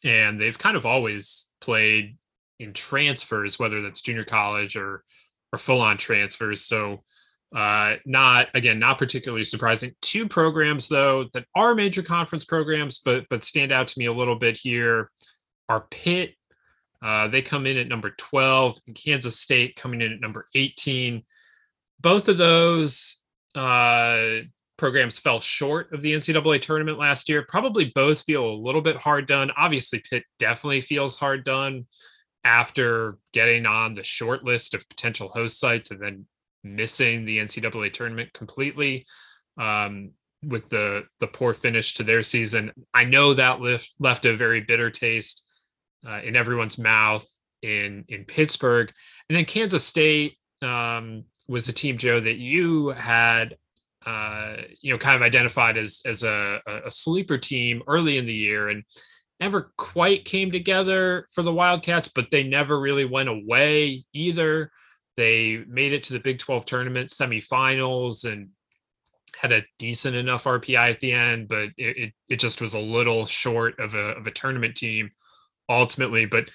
And 0.04 0.40
they've 0.40 0.58
kind 0.58 0.78
of 0.78 0.86
always 0.86 1.52
played 1.60 2.18
in 2.60 2.72
transfers 2.72 3.60
whether 3.60 3.82
that's 3.82 4.02
junior 4.02 4.24
college 4.24 4.78
or 4.78 5.04
or 5.52 5.60
full 5.60 5.82
on 5.82 5.98
transfers. 5.98 6.64
So 6.66 7.04
uh, 7.56 7.96
not 8.06 8.50
again, 8.54 8.78
not 8.78 8.98
particularly 8.98 9.46
surprising. 9.46 9.94
Two 10.02 10.28
programs 10.28 10.90
though 10.90 11.26
that 11.34 11.46
are 11.56 11.74
major 11.74 12.04
conference 12.04 12.44
programs, 12.44 13.00
but 13.00 13.26
but 13.30 13.44
stand 13.44 13.72
out 13.72 13.88
to 13.88 13.98
me 13.98 14.06
a 14.06 14.14
little 14.14 14.36
bit 14.36 14.58
here 14.58 15.10
are 15.70 15.88
Pitt. 15.90 16.36
Uh, 17.02 17.28
they 17.28 17.42
come 17.42 17.66
in 17.66 17.78
at 17.78 17.88
number 17.88 18.12
12, 18.18 18.80
and 18.88 18.96
Kansas 18.96 19.40
State 19.40 19.76
coming 19.76 20.02
in 20.02 20.12
at 20.12 20.20
number 20.20 20.46
18. 20.54 21.24
Both 22.02 22.30
of 22.30 22.38
those 22.38 23.22
uh, 23.54 24.40
programs 24.78 25.20
fell 25.20 25.40
short 25.40 25.94
of 25.94 26.02
the 26.02 26.14
NCAA 26.14 26.62
tournament 26.62 26.98
last 26.98 27.30
year. 27.30 27.46
Probably 27.48 27.92
both 27.96 28.24
feel 28.24 28.50
a 28.50 28.62
little 28.62 28.82
bit 28.82 28.98
hard 28.98 29.28
done. 29.28 29.52
Obviously, 29.56 30.00
Pitt 30.00 30.24
definitely 30.40 30.82
feels 30.82 31.18
hard 31.18 31.46
done 31.46 31.86
after 32.44 33.18
getting 33.34 33.66
on 33.66 33.96
the 33.96 34.04
short 34.04 34.44
list 34.44 34.74
of 34.74 34.88
potential 34.90 35.30
host 35.30 35.60
sites 35.60 35.92
and 35.92 36.02
then 36.02 36.26
missing 36.66 37.26
the 37.26 37.38
NCAA 37.38 37.94
tournament 37.94 38.34
completely 38.34 39.06
um, 39.58 40.12
with 40.44 40.68
the 40.70 41.04
the 41.20 41.28
poor 41.28 41.54
finish 41.54 41.94
to 41.96 42.04
their 42.04 42.24
season. 42.24 42.72
I 42.94 43.06
know 43.06 43.34
that 43.34 43.62
left 43.62 43.94
left 44.00 44.26
a 44.26 44.36
very 44.36 44.62
bitter 44.62 44.90
taste 44.90 45.46
uh, 46.08 46.22
in 46.24 46.36
everyone's 46.36 46.78
mouth 46.78 47.26
in 47.62 48.04
in 48.10 48.26
Pittsburgh, 48.26 48.92
and 49.30 49.38
then 49.38 49.46
Kansas 49.46 49.84
State 49.84 50.38
um, 50.62 51.24
was 51.48 51.70
a 51.70 51.74
team, 51.74 51.98
Joe, 51.98 52.20
that 52.20 52.38
you 52.38 52.90
had. 52.90 53.58
Uh, 54.06 54.58
you 54.82 54.94
know, 54.94 55.00
kind 55.00 55.16
of 55.16 55.24
identified 55.24 55.78
as 55.78 56.00
as 56.06 56.22
a, 56.22 56.62
a 56.68 56.92
sleeper 56.92 57.40
team 57.40 57.82
early 57.88 58.20
in 58.20 58.28
the 58.28 58.34
year, 58.34 58.70
and 58.70 58.84
never 59.40 59.74
quite 59.78 60.26
came 60.26 60.52
together 60.52 61.28
for 61.32 61.42
the 61.42 61.52
Wildcats, 61.52 62.08
but 62.08 62.30
they 62.30 62.44
never 62.44 62.80
really 62.80 63.06
went 63.06 63.30
away 63.30 64.06
either. 64.14 64.72
They 65.18 65.64
made 65.68 65.94
it 65.94 66.04
to 66.04 66.14
the 66.14 66.20
Big 66.20 66.40
12 66.40 66.66
tournament 66.66 67.10
semifinals 67.10 68.30
and 68.32 68.50
had 69.36 69.52
a 69.52 69.64
decent 69.80 70.16
enough 70.16 70.46
RPI 70.46 70.92
at 70.92 71.00
the 71.00 71.12
end, 71.12 71.48
but 71.48 71.70
it, 71.78 71.98
it, 71.98 72.14
it 72.30 72.40
just 72.40 72.62
was 72.62 72.74
a 72.74 72.80
little 72.80 73.26
short 73.26 73.80
of 73.80 73.94
a, 73.94 74.16
of 74.18 74.28
a 74.28 74.32
tournament 74.32 74.76
team 74.76 75.12
ultimately. 75.70 76.26
But 76.26 76.50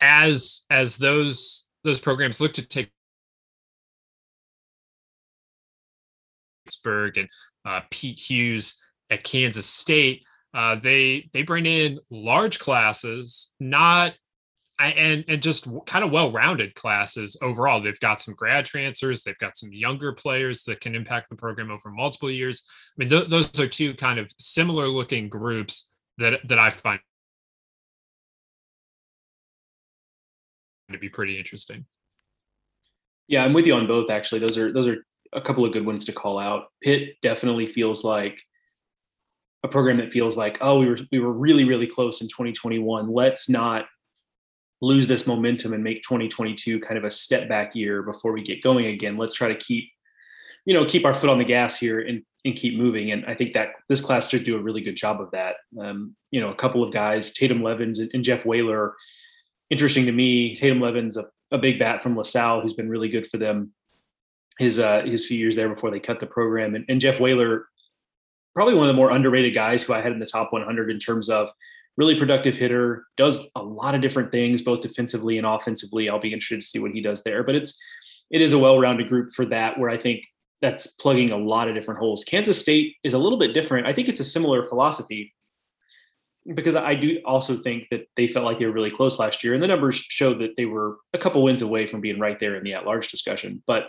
as 0.00 0.64
as 0.70 0.96
those 0.96 1.66
those 1.84 2.00
programs 2.00 2.40
look 2.40 2.54
to 2.54 2.66
take 2.66 2.90
Pittsburgh 6.64 7.16
and 7.18 7.28
uh, 7.64 7.80
Pete 7.90 8.18
Hughes 8.18 8.82
at 9.10 9.24
Kansas 9.24 9.66
State, 9.66 10.22
uh, 10.54 10.76
they 10.76 11.28
they 11.32 11.42
bring 11.42 11.66
in 11.66 11.98
large 12.10 12.58
classes, 12.58 13.52
not 13.60 14.14
and 14.90 15.24
and 15.28 15.42
just 15.42 15.68
kind 15.86 16.04
of 16.04 16.10
well-rounded 16.10 16.74
classes 16.74 17.38
overall. 17.42 17.80
They've 17.80 17.98
got 18.00 18.20
some 18.20 18.34
grad 18.34 18.66
transfers, 18.66 19.22
they've 19.22 19.38
got 19.38 19.56
some 19.56 19.72
younger 19.72 20.12
players 20.12 20.64
that 20.64 20.80
can 20.80 20.94
impact 20.94 21.30
the 21.30 21.36
program 21.36 21.70
over 21.70 21.90
multiple 21.90 22.30
years. 22.30 22.66
I 22.68 22.94
mean, 22.96 23.08
th- 23.08 23.28
those 23.28 23.58
are 23.60 23.68
two 23.68 23.94
kind 23.94 24.18
of 24.18 24.30
similar-looking 24.38 25.28
groups 25.28 25.90
that 26.18 26.40
that 26.48 26.58
I 26.58 26.70
find 26.70 27.00
to 30.90 30.98
be 30.98 31.08
pretty 31.08 31.38
interesting. 31.38 31.86
Yeah, 33.28 33.44
I'm 33.44 33.52
with 33.52 33.66
you 33.66 33.74
on 33.74 33.86
both. 33.86 34.10
Actually, 34.10 34.40
those 34.40 34.58
are 34.58 34.72
those 34.72 34.86
are 34.86 35.04
a 35.32 35.40
couple 35.40 35.64
of 35.64 35.72
good 35.72 35.86
ones 35.86 36.04
to 36.04 36.12
call 36.12 36.38
out. 36.38 36.66
Pitt 36.82 37.16
definitely 37.22 37.66
feels 37.66 38.04
like 38.04 38.38
a 39.64 39.68
program 39.68 39.96
that 39.98 40.12
feels 40.12 40.36
like, 40.36 40.58
oh, 40.60 40.78
we 40.78 40.88
were 40.88 40.98
we 41.10 41.20
were 41.20 41.32
really 41.32 41.64
really 41.64 41.86
close 41.86 42.20
in 42.20 42.28
2021. 42.28 43.08
Let's 43.10 43.48
not 43.48 43.86
lose 44.82 45.06
this 45.06 45.26
momentum 45.26 45.72
and 45.72 45.82
make 45.82 46.02
2022 46.02 46.80
kind 46.80 46.98
of 46.98 47.04
a 47.04 47.10
step 47.10 47.48
back 47.48 47.74
year 47.74 48.02
before 48.02 48.32
we 48.32 48.42
get 48.42 48.62
going 48.62 48.86
again. 48.86 49.16
Let's 49.16 49.34
try 49.34 49.48
to 49.48 49.54
keep, 49.54 49.88
you 50.66 50.74
know, 50.74 50.84
keep 50.84 51.06
our 51.06 51.14
foot 51.14 51.30
on 51.30 51.38
the 51.38 51.44
gas 51.44 51.78
here 51.78 52.00
and, 52.00 52.22
and 52.44 52.56
keep 52.56 52.76
moving. 52.76 53.12
And 53.12 53.24
I 53.24 53.34
think 53.36 53.54
that 53.54 53.68
this 53.88 54.00
class 54.00 54.28
should 54.28 54.44
do 54.44 54.56
a 54.56 54.60
really 54.62 54.80
good 54.80 54.96
job 54.96 55.20
of 55.20 55.30
that. 55.30 55.56
Um, 55.80 56.16
you 56.32 56.40
know, 56.40 56.50
a 56.50 56.56
couple 56.56 56.82
of 56.82 56.92
guys, 56.92 57.32
Tatem 57.32 57.62
Levins 57.62 58.00
and, 58.00 58.10
and 58.12 58.24
Jeff 58.24 58.42
Wehler, 58.42 58.92
interesting 59.70 60.04
to 60.06 60.12
me. 60.12 60.58
Tatem 60.58 60.82
Levins, 60.82 61.16
a, 61.16 61.26
a 61.52 61.58
big 61.58 61.78
bat 61.78 62.02
from 62.02 62.16
LaSalle, 62.16 62.60
who's 62.60 62.74
been 62.74 62.88
really 62.88 63.08
good 63.08 63.28
for 63.28 63.38
them 63.38 63.72
his 64.58 64.78
uh, 64.78 65.02
his 65.04 65.26
few 65.26 65.38
years 65.38 65.56
there 65.56 65.72
before 65.72 65.90
they 65.90 66.00
cut 66.00 66.18
the 66.18 66.26
program. 66.26 66.74
And, 66.74 66.84
and 66.88 67.00
Jeff 67.00 67.18
Wehler, 67.18 67.62
probably 68.54 68.74
one 68.74 68.88
of 68.88 68.94
the 68.94 68.96
more 68.96 69.10
underrated 69.10 69.54
guys 69.54 69.82
who 69.82 69.92
I 69.92 70.00
had 70.00 70.12
in 70.12 70.18
the 70.18 70.26
top 70.26 70.52
100 70.52 70.90
in 70.90 70.98
terms 70.98 71.28
of 71.28 71.50
really 71.96 72.18
productive 72.18 72.56
hitter, 72.56 73.04
does 73.16 73.46
a 73.54 73.62
lot 73.62 73.94
of 73.94 74.00
different 74.00 74.30
things, 74.30 74.62
both 74.62 74.82
defensively 74.82 75.38
and 75.38 75.46
offensively. 75.46 76.08
I'll 76.08 76.18
be 76.18 76.32
interested 76.32 76.60
to 76.60 76.66
see 76.66 76.78
what 76.78 76.92
he 76.92 77.00
does 77.00 77.22
there. 77.22 77.42
But 77.44 77.54
it's 77.54 77.78
it 78.30 78.40
is 78.40 78.54
a 78.54 78.58
well-rounded 78.58 79.08
group 79.08 79.32
for 79.34 79.44
that, 79.46 79.78
where 79.78 79.90
I 79.90 79.98
think 79.98 80.24
that's 80.62 80.86
plugging 80.86 81.32
a 81.32 81.36
lot 81.36 81.68
of 81.68 81.74
different 81.74 82.00
holes. 82.00 82.24
Kansas 82.24 82.60
State 82.60 82.96
is 83.04 83.14
a 83.14 83.18
little 83.18 83.38
bit 83.38 83.52
different. 83.52 83.86
I 83.86 83.92
think 83.92 84.08
it's 84.08 84.20
a 84.20 84.24
similar 84.24 84.64
philosophy 84.64 85.34
because 86.54 86.74
I 86.74 86.94
do 86.94 87.20
also 87.24 87.58
think 87.58 87.88
that 87.90 88.06
they 88.16 88.26
felt 88.26 88.44
like 88.44 88.58
they 88.58 88.66
were 88.66 88.72
really 88.72 88.90
close 88.90 89.18
last 89.18 89.44
year, 89.44 89.54
and 89.54 89.62
the 89.62 89.68
numbers 89.68 89.96
show 89.96 90.34
that 90.34 90.56
they 90.56 90.64
were 90.64 90.96
a 91.12 91.18
couple 91.18 91.42
wins 91.42 91.62
away 91.62 91.86
from 91.86 92.00
being 92.00 92.18
right 92.18 92.38
there 92.40 92.56
in 92.56 92.64
the 92.64 92.74
at-large 92.74 93.08
discussion. 93.08 93.62
But 93.66 93.84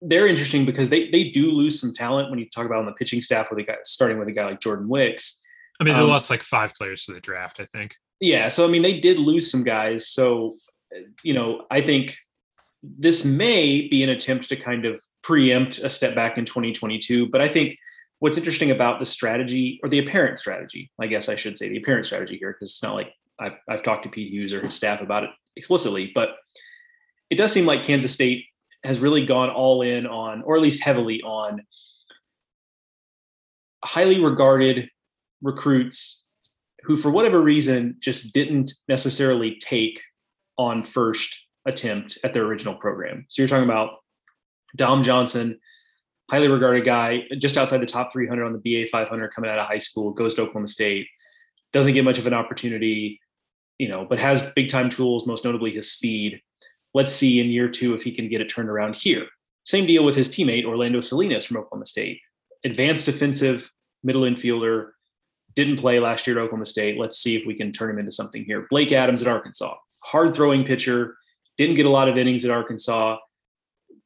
they're 0.00 0.26
interesting 0.26 0.66
because 0.66 0.90
they 0.90 1.10
they 1.10 1.30
do 1.30 1.50
lose 1.52 1.80
some 1.80 1.94
talent 1.94 2.28
when 2.28 2.38
you 2.38 2.50
talk 2.50 2.66
about 2.66 2.80
on 2.80 2.86
the 2.86 2.92
pitching 2.92 3.22
staff, 3.22 3.50
where 3.50 3.56
they 3.56 3.64
got 3.64 3.86
starting 3.86 4.18
with 4.18 4.28
a 4.28 4.32
guy 4.32 4.46
like 4.46 4.60
Jordan 4.60 4.88
Wicks. 4.88 5.40
I 5.82 5.84
mean, 5.84 5.94
they 5.94 6.02
um, 6.02 6.08
lost 6.08 6.30
like 6.30 6.42
five 6.42 6.72
players 6.74 7.06
to 7.06 7.12
the 7.12 7.20
draft, 7.20 7.58
I 7.58 7.64
think. 7.66 7.96
Yeah, 8.20 8.48
so 8.48 8.64
I 8.64 8.68
mean, 8.68 8.82
they 8.82 9.00
did 9.00 9.18
lose 9.18 9.50
some 9.50 9.64
guys. 9.64 10.08
So, 10.08 10.54
you 11.24 11.34
know, 11.34 11.66
I 11.72 11.80
think 11.80 12.16
this 12.82 13.24
may 13.24 13.88
be 13.88 14.04
an 14.04 14.10
attempt 14.10 14.48
to 14.50 14.56
kind 14.56 14.84
of 14.84 15.02
preempt 15.22 15.78
a 15.78 15.90
step 15.90 16.14
back 16.14 16.38
in 16.38 16.44
2022. 16.44 17.28
But 17.30 17.40
I 17.40 17.48
think 17.48 17.76
what's 18.20 18.38
interesting 18.38 18.70
about 18.70 19.00
the 19.00 19.06
strategy 19.06 19.80
or 19.82 19.88
the 19.88 19.98
apparent 19.98 20.38
strategy, 20.38 20.88
I 21.00 21.08
guess 21.08 21.28
I 21.28 21.34
should 21.34 21.58
say 21.58 21.68
the 21.68 21.78
apparent 21.78 22.06
strategy 22.06 22.38
here, 22.38 22.52
because 22.52 22.70
it's 22.70 22.82
not 22.82 22.94
like 22.94 23.12
I've, 23.40 23.54
I've 23.68 23.82
talked 23.82 24.04
to 24.04 24.08
Pete 24.08 24.30
Hughes 24.30 24.54
or 24.54 24.62
his 24.62 24.74
staff 24.74 25.00
about 25.00 25.24
it 25.24 25.30
explicitly, 25.56 26.12
but 26.14 26.36
it 27.28 27.34
does 27.34 27.50
seem 27.50 27.66
like 27.66 27.82
Kansas 27.82 28.12
State 28.12 28.44
has 28.84 29.00
really 29.00 29.26
gone 29.26 29.50
all 29.50 29.82
in 29.82 30.06
on, 30.06 30.42
or 30.42 30.54
at 30.54 30.62
least 30.62 30.82
heavily 30.82 31.22
on, 31.22 31.62
highly 33.84 34.20
regarded 34.20 34.88
recruits 35.42 36.22
who, 36.84 36.96
for 36.96 37.10
whatever 37.10 37.40
reason, 37.40 37.96
just 38.00 38.32
didn't 38.32 38.72
necessarily 38.88 39.56
take 39.60 40.00
on 40.58 40.82
first 40.82 41.46
attempt 41.66 42.18
at 42.24 42.34
their 42.34 42.44
original 42.44 42.74
program. 42.74 43.26
So 43.28 43.42
you're 43.42 43.48
talking 43.48 43.68
about 43.68 43.98
Dom 44.76 45.02
Johnson, 45.02 45.58
highly 46.30 46.48
regarded 46.48 46.84
guy, 46.84 47.24
just 47.38 47.56
outside 47.56 47.78
the 47.78 47.86
top 47.86 48.12
300 48.12 48.44
on 48.44 48.52
the 48.52 48.58
BA 48.58 48.88
500 48.90 49.28
coming 49.34 49.50
out 49.50 49.58
of 49.58 49.66
high 49.66 49.78
school, 49.78 50.12
goes 50.12 50.34
to 50.34 50.42
Oklahoma 50.42 50.68
State, 50.68 51.06
doesn't 51.72 51.94
get 51.94 52.04
much 52.04 52.18
of 52.18 52.26
an 52.26 52.34
opportunity, 52.34 53.20
you 53.78 53.88
know, 53.88 54.06
but 54.08 54.18
has 54.18 54.50
big 54.50 54.68
time 54.68 54.90
tools, 54.90 55.26
most 55.26 55.44
notably 55.44 55.70
his 55.70 55.92
speed. 55.92 56.40
Let's 56.94 57.12
see 57.12 57.40
in 57.40 57.48
year 57.48 57.68
two 57.68 57.94
if 57.94 58.02
he 58.02 58.12
can 58.12 58.28
get 58.28 58.40
it 58.40 58.48
turned 58.48 58.68
around 58.68 58.96
here. 58.96 59.26
Same 59.64 59.86
deal 59.86 60.04
with 60.04 60.16
his 60.16 60.28
teammate, 60.28 60.64
Orlando 60.64 61.00
Salinas 61.00 61.44
from 61.44 61.58
Oklahoma 61.58 61.86
State. 61.86 62.20
Advanced 62.64 63.06
defensive 63.06 63.70
middle 64.02 64.22
infielder, 64.22 64.90
didn't 65.54 65.78
play 65.78 66.00
last 66.00 66.26
year 66.26 66.38
at 66.38 66.42
Oklahoma 66.42 66.66
State. 66.66 66.98
Let's 66.98 67.18
see 67.18 67.36
if 67.36 67.46
we 67.46 67.54
can 67.54 67.72
turn 67.72 67.90
him 67.90 67.98
into 67.98 68.12
something 68.12 68.44
here. 68.44 68.66
Blake 68.70 68.92
Adams 68.92 69.22
at 69.22 69.28
Arkansas, 69.28 69.74
hard 70.00 70.34
throwing 70.34 70.64
pitcher, 70.64 71.16
didn't 71.58 71.76
get 71.76 71.86
a 71.86 71.90
lot 71.90 72.08
of 72.08 72.16
innings 72.16 72.44
at 72.44 72.50
Arkansas, 72.50 73.18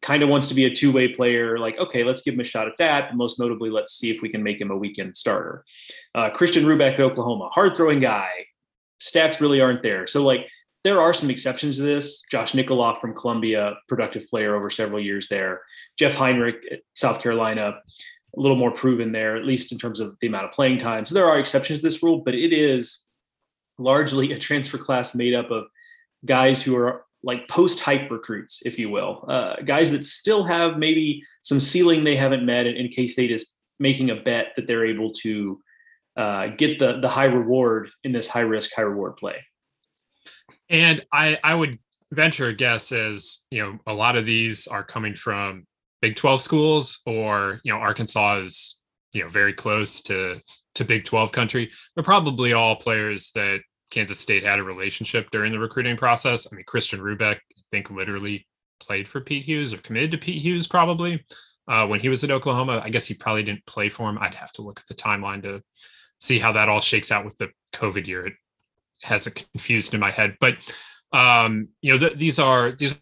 kind 0.02 0.22
of 0.22 0.28
wants 0.28 0.48
to 0.48 0.54
be 0.54 0.64
a 0.64 0.74
two 0.74 0.92
way 0.92 1.08
player. 1.08 1.58
Like, 1.58 1.78
okay, 1.78 2.04
let's 2.04 2.22
give 2.22 2.34
him 2.34 2.40
a 2.40 2.44
shot 2.44 2.66
at 2.66 2.76
that. 2.78 3.10
But 3.10 3.16
most 3.16 3.38
notably, 3.38 3.70
let's 3.70 3.94
see 3.94 4.10
if 4.10 4.22
we 4.22 4.28
can 4.28 4.42
make 4.42 4.60
him 4.60 4.70
a 4.70 4.76
weekend 4.76 5.16
starter. 5.16 5.64
Uh, 6.14 6.30
Christian 6.30 6.64
Ruebeck 6.64 6.94
at 6.94 7.00
Oklahoma, 7.00 7.48
hard 7.52 7.76
throwing 7.76 8.00
guy. 8.00 8.30
Stats 9.00 9.40
really 9.40 9.60
aren't 9.60 9.82
there. 9.82 10.06
So, 10.06 10.24
like, 10.24 10.48
there 10.84 11.00
are 11.00 11.12
some 11.12 11.30
exceptions 11.30 11.76
to 11.76 11.82
this. 11.82 12.22
Josh 12.30 12.52
Nicoloff 12.52 13.00
from 13.00 13.14
Columbia, 13.14 13.74
productive 13.88 14.26
player 14.28 14.54
over 14.54 14.70
several 14.70 15.00
years 15.00 15.26
there. 15.28 15.62
Jeff 15.98 16.14
Heinrich 16.14 16.62
at 16.70 16.80
South 16.94 17.20
Carolina, 17.20 17.80
a 18.36 18.40
little 18.40 18.56
more 18.56 18.70
proven 18.70 19.12
there, 19.12 19.36
at 19.36 19.44
least 19.44 19.72
in 19.72 19.78
terms 19.78 20.00
of 20.00 20.16
the 20.20 20.26
amount 20.26 20.44
of 20.44 20.52
playing 20.52 20.78
time. 20.78 21.06
So 21.06 21.14
there 21.14 21.26
are 21.26 21.38
exceptions 21.38 21.80
to 21.80 21.86
this 21.86 22.02
rule, 22.02 22.18
but 22.18 22.34
it 22.34 22.52
is 22.52 23.04
largely 23.78 24.32
a 24.32 24.38
transfer 24.38 24.78
class 24.78 25.14
made 25.14 25.34
up 25.34 25.50
of 25.50 25.64
guys 26.24 26.62
who 26.62 26.76
are 26.76 27.04
like 27.22 27.48
post 27.48 27.80
hype 27.80 28.10
recruits, 28.10 28.62
if 28.64 28.78
you 28.78 28.90
will, 28.90 29.24
uh, 29.28 29.56
guys 29.64 29.90
that 29.90 30.04
still 30.04 30.44
have 30.44 30.78
maybe 30.78 31.22
some 31.42 31.60
ceiling 31.60 32.04
they 32.04 32.16
haven't 32.16 32.44
met 32.44 32.66
in, 32.66 32.76
in 32.76 32.88
K 32.88 33.06
State 33.06 33.30
is 33.30 33.52
making 33.78 34.10
a 34.10 34.16
bet 34.16 34.48
that 34.56 34.66
they're 34.66 34.86
able 34.86 35.12
to 35.12 35.60
uh, 36.16 36.48
get 36.56 36.78
the 36.78 37.00
the 37.00 37.08
high 37.08 37.26
reward 37.26 37.90
in 38.04 38.12
this 38.12 38.28
high 38.28 38.40
risk, 38.40 38.72
high 38.74 38.82
reward 38.82 39.16
play. 39.16 39.36
And 40.68 41.04
I 41.12 41.38
I 41.42 41.54
would 41.54 41.78
venture 42.12 42.44
a 42.44 42.54
guess 42.54 42.92
as 42.92 43.46
you 43.50 43.62
know 43.62 43.78
a 43.86 43.92
lot 43.92 44.16
of 44.16 44.24
these 44.24 44.66
are 44.68 44.84
coming 44.84 45.14
from 45.14 45.65
Big 46.00 46.16
Twelve 46.16 46.42
schools, 46.42 47.00
or 47.06 47.60
you 47.64 47.72
know 47.72 47.78
Arkansas 47.78 48.38
is 48.38 48.80
you 49.12 49.22
know 49.22 49.28
very 49.28 49.52
close 49.52 50.02
to 50.02 50.40
to 50.74 50.84
Big 50.84 51.04
Twelve 51.04 51.32
country. 51.32 51.70
They're 51.94 52.04
probably 52.04 52.52
all 52.52 52.76
players 52.76 53.30
that 53.34 53.60
Kansas 53.90 54.18
State 54.18 54.44
had 54.44 54.58
a 54.58 54.64
relationship 54.64 55.30
during 55.30 55.52
the 55.52 55.58
recruiting 55.58 55.96
process. 55.96 56.46
I 56.50 56.56
mean, 56.56 56.64
Christian 56.66 57.00
Ruebeck, 57.00 57.36
I 57.36 57.62
think, 57.70 57.90
literally 57.90 58.46
played 58.80 59.08
for 59.08 59.20
Pete 59.20 59.44
Hughes 59.44 59.72
or 59.72 59.78
committed 59.78 60.10
to 60.12 60.18
Pete 60.18 60.42
Hughes 60.42 60.66
probably 60.66 61.24
uh, 61.68 61.86
when 61.86 62.00
he 62.00 62.08
was 62.08 62.24
at 62.24 62.30
Oklahoma. 62.30 62.80
I 62.84 62.88
guess 62.88 63.06
he 63.06 63.14
probably 63.14 63.42
didn't 63.42 63.66
play 63.66 63.88
for 63.88 64.08
him. 64.08 64.18
I'd 64.18 64.34
have 64.34 64.52
to 64.52 64.62
look 64.62 64.80
at 64.80 64.86
the 64.86 64.94
timeline 64.94 65.42
to 65.42 65.62
see 66.18 66.38
how 66.38 66.52
that 66.52 66.68
all 66.68 66.80
shakes 66.80 67.12
out 67.12 67.24
with 67.24 67.36
the 67.38 67.48
COVID 67.72 68.06
year. 68.06 68.26
It 68.26 68.34
has 69.02 69.26
it 69.26 69.46
confused 69.52 69.94
in 69.94 70.00
my 70.00 70.10
head, 70.10 70.36
but 70.40 70.56
um, 71.12 71.68
you 71.80 71.92
know, 71.92 71.98
th- 71.98 72.18
these 72.18 72.38
are 72.38 72.72
these. 72.72 73.00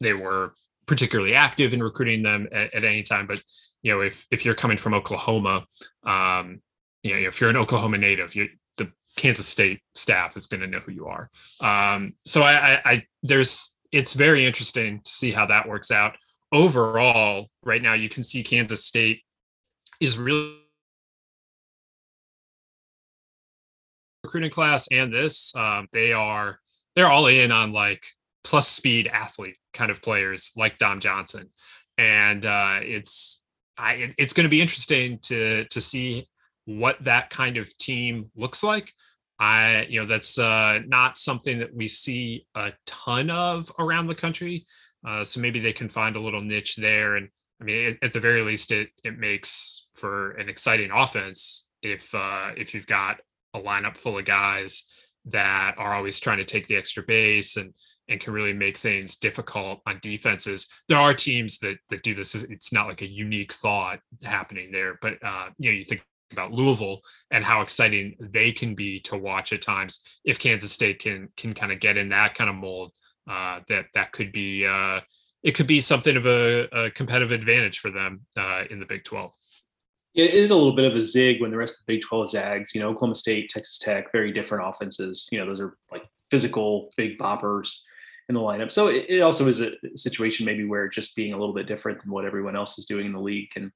They 0.00 0.14
were 0.14 0.54
particularly 0.86 1.34
active 1.34 1.72
in 1.72 1.82
recruiting 1.82 2.22
them 2.22 2.48
at, 2.52 2.72
at 2.74 2.84
any 2.84 3.02
time, 3.02 3.26
but 3.26 3.42
you 3.82 3.92
know, 3.92 4.00
if 4.00 4.26
if 4.30 4.44
you're 4.44 4.54
coming 4.54 4.78
from 4.78 4.94
Oklahoma, 4.94 5.66
um, 6.04 6.60
you 7.02 7.14
know, 7.14 7.28
if 7.28 7.40
you're 7.40 7.50
an 7.50 7.56
Oklahoma 7.56 7.98
native, 7.98 8.34
you 8.34 8.48
the 8.76 8.90
Kansas 9.16 9.46
State 9.46 9.80
staff 9.94 10.36
is 10.36 10.46
going 10.46 10.60
to 10.60 10.66
know 10.66 10.80
who 10.80 10.92
you 10.92 11.06
are. 11.06 11.30
Um, 11.60 12.14
so 12.24 12.42
I, 12.42 12.52
I, 12.52 12.80
I 12.84 13.02
there's 13.22 13.76
it's 13.92 14.14
very 14.14 14.44
interesting 14.44 15.00
to 15.02 15.10
see 15.10 15.30
how 15.30 15.46
that 15.46 15.68
works 15.68 15.90
out. 15.90 16.16
Overall, 16.52 17.48
right 17.62 17.82
now 17.82 17.94
you 17.94 18.08
can 18.08 18.22
see 18.22 18.42
Kansas 18.42 18.84
State 18.84 19.22
is 20.00 20.18
really 20.18 20.54
recruiting 24.24 24.50
class 24.50 24.88
and 24.90 25.12
this 25.12 25.54
um, 25.56 25.88
they 25.92 26.12
are 26.12 26.58
they're 26.94 27.08
all 27.08 27.28
in 27.28 27.50
on 27.52 27.72
like 27.72 28.04
plus 28.44 28.68
speed 28.68 29.08
athlete 29.08 29.56
kind 29.72 29.90
of 29.90 30.02
players 30.02 30.52
like 30.56 30.78
Dom 30.78 31.00
Johnson 31.00 31.50
and 31.98 32.46
uh, 32.46 32.78
it's 32.82 33.44
I, 33.76 34.12
it's 34.16 34.32
going 34.32 34.44
to 34.44 34.50
be 34.50 34.62
interesting 34.62 35.18
to 35.24 35.64
to 35.64 35.80
see 35.80 36.28
what 36.64 37.02
that 37.04 37.30
kind 37.30 37.56
of 37.56 37.76
team 37.78 38.30
looks 38.36 38.62
like. 38.62 38.92
I, 39.40 39.86
you 39.88 40.00
know, 40.00 40.06
that's 40.06 40.38
uh, 40.38 40.80
not 40.86 41.16
something 41.16 41.58
that 41.60 41.74
we 41.74 41.86
see 41.86 42.46
a 42.56 42.72
ton 42.86 43.30
of 43.30 43.70
around 43.78 44.08
the 44.08 44.14
country. 44.14 44.66
Uh, 45.06 45.22
so 45.22 45.40
maybe 45.40 45.60
they 45.60 45.72
can 45.72 45.88
find 45.88 46.16
a 46.16 46.20
little 46.20 46.40
niche 46.40 46.74
there. 46.76 47.16
And 47.16 47.28
I 47.60 47.64
mean, 47.64 47.86
at, 47.90 48.06
at 48.06 48.12
the 48.12 48.20
very 48.20 48.42
least, 48.42 48.72
it 48.72 48.88
it 49.04 49.18
makes 49.18 49.86
for 49.94 50.32
an 50.32 50.48
exciting 50.48 50.90
offense 50.92 51.68
if 51.82 52.14
uh, 52.14 52.50
if 52.56 52.74
you've 52.74 52.86
got 52.86 53.20
a 53.54 53.60
lineup 53.60 53.96
full 53.96 54.18
of 54.18 54.24
guys 54.24 54.84
that 55.26 55.74
are 55.78 55.94
always 55.94 56.20
trying 56.20 56.38
to 56.38 56.44
take 56.44 56.66
the 56.68 56.76
extra 56.76 57.02
base 57.02 57.56
and 57.56 57.74
and 58.08 58.20
can 58.20 58.32
really 58.32 58.52
make 58.52 58.78
things 58.78 59.16
difficult 59.16 59.80
on 59.86 59.98
defenses. 60.02 60.68
There 60.88 60.98
are 60.98 61.14
teams 61.14 61.58
that 61.58 61.78
that 61.90 62.02
do 62.02 62.14
this. 62.14 62.34
It's 62.34 62.72
not 62.72 62.88
like 62.88 63.02
a 63.02 63.08
unique 63.08 63.52
thought 63.52 64.00
happening 64.22 64.70
there, 64.72 64.98
but 65.00 65.14
uh, 65.22 65.48
you 65.58 65.70
know, 65.70 65.76
you 65.76 65.84
think 65.84 66.02
about 66.32 66.52
Louisville 66.52 67.00
and 67.30 67.44
how 67.44 67.60
exciting 67.60 68.16
they 68.20 68.52
can 68.52 68.74
be 68.74 69.00
to 69.00 69.16
watch 69.16 69.52
at 69.52 69.62
times. 69.62 70.02
If 70.24 70.38
Kansas 70.38 70.72
State 70.72 71.00
can 71.00 71.28
can 71.36 71.54
kind 71.54 71.72
of 71.72 71.80
get 71.80 71.96
in 71.96 72.08
that 72.10 72.34
kind 72.34 72.50
of 72.50 72.56
mold, 72.56 72.92
uh, 73.28 73.60
that 73.68 73.86
that 73.94 74.12
could 74.12 74.32
be 74.32 74.66
uh, 74.66 75.00
it 75.42 75.52
could 75.52 75.66
be 75.66 75.80
something 75.80 76.16
of 76.16 76.26
a, 76.26 76.68
a 76.72 76.90
competitive 76.90 77.32
advantage 77.32 77.78
for 77.78 77.90
them 77.90 78.22
uh, 78.36 78.64
in 78.70 78.80
the 78.80 78.86
Big 78.86 79.04
Twelve. 79.04 79.34
It 80.14 80.34
is 80.34 80.50
a 80.50 80.54
little 80.54 80.74
bit 80.74 80.90
of 80.90 80.96
a 80.96 81.02
zig 81.02 81.40
when 81.40 81.50
the 81.50 81.56
rest 81.56 81.74
of 81.74 81.86
the 81.86 81.94
Big 81.94 82.02
12 82.02 82.30
zags. 82.30 82.74
You 82.74 82.80
know, 82.80 82.88
Oklahoma 82.88 83.14
State, 83.14 83.50
Texas 83.50 83.78
Tech, 83.78 84.10
very 84.10 84.32
different 84.32 84.66
offenses. 84.66 85.28
You 85.30 85.38
know, 85.38 85.46
those 85.46 85.60
are 85.60 85.76
like 85.92 86.08
physical, 86.28 86.90
big 86.96 87.18
boppers 87.18 87.72
in 88.28 88.34
the 88.34 88.40
lineup. 88.40 88.70
So 88.70 88.88
it, 88.88 89.06
it, 89.08 89.20
also 89.20 89.48
is 89.48 89.60
a 89.60 89.72
situation 89.96 90.44
maybe 90.44 90.64
where 90.64 90.88
just 90.88 91.16
being 91.16 91.32
a 91.32 91.38
little 91.38 91.54
bit 91.54 91.66
different 91.66 92.02
than 92.02 92.10
what 92.10 92.24
everyone 92.24 92.56
else 92.56 92.78
is 92.78 92.84
doing 92.84 93.06
in 93.06 93.12
the 93.12 93.20
league 93.20 93.50
can 93.50 93.72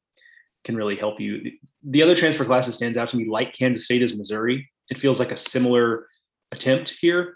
can 0.64 0.76
really 0.76 0.96
help 0.96 1.20
you. 1.20 1.52
The 1.82 2.02
other 2.02 2.14
transfer 2.14 2.44
class 2.44 2.66
that 2.66 2.72
stands 2.72 2.96
out 2.96 3.08
to 3.08 3.16
me, 3.16 3.28
like 3.28 3.52
Kansas 3.52 3.84
State, 3.84 4.02
is 4.02 4.16
Missouri. 4.16 4.70
It 4.90 5.00
feels 5.00 5.18
like 5.18 5.32
a 5.32 5.36
similar 5.36 6.06
attempt 6.52 6.94
here. 7.00 7.34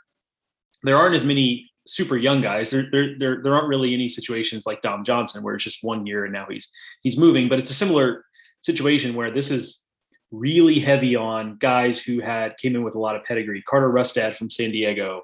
There 0.84 0.96
aren't 0.96 1.16
as 1.16 1.24
many 1.24 1.70
super 1.88 2.16
young 2.16 2.40
guys. 2.40 2.70
There, 2.70 2.86
there, 2.92 3.18
there, 3.18 3.42
there 3.42 3.54
aren't 3.54 3.68
really 3.68 3.94
any 3.94 4.08
situations 4.08 4.66
like 4.66 4.82
Dom 4.82 5.04
Johnson 5.04 5.42
where 5.42 5.54
it's 5.54 5.64
just 5.64 5.82
one 5.82 6.06
year 6.06 6.24
and 6.24 6.32
now 6.32 6.46
he's 6.48 6.68
he's 7.02 7.18
moving. 7.18 7.48
But 7.48 7.58
it's 7.58 7.70
a 7.70 7.74
similar 7.74 8.24
situation 8.60 9.14
where 9.14 9.32
this 9.32 9.50
is 9.50 9.80
really 10.30 10.78
heavy 10.78 11.16
on 11.16 11.56
guys 11.58 12.02
who 12.02 12.20
had 12.20 12.58
came 12.58 12.74
in 12.76 12.82
with 12.82 12.94
a 12.94 13.00
lot 13.00 13.16
of 13.16 13.24
pedigree. 13.24 13.62
Carter 13.62 13.90
Rustad 13.90 14.36
from 14.36 14.50
San 14.50 14.70
Diego, 14.70 15.22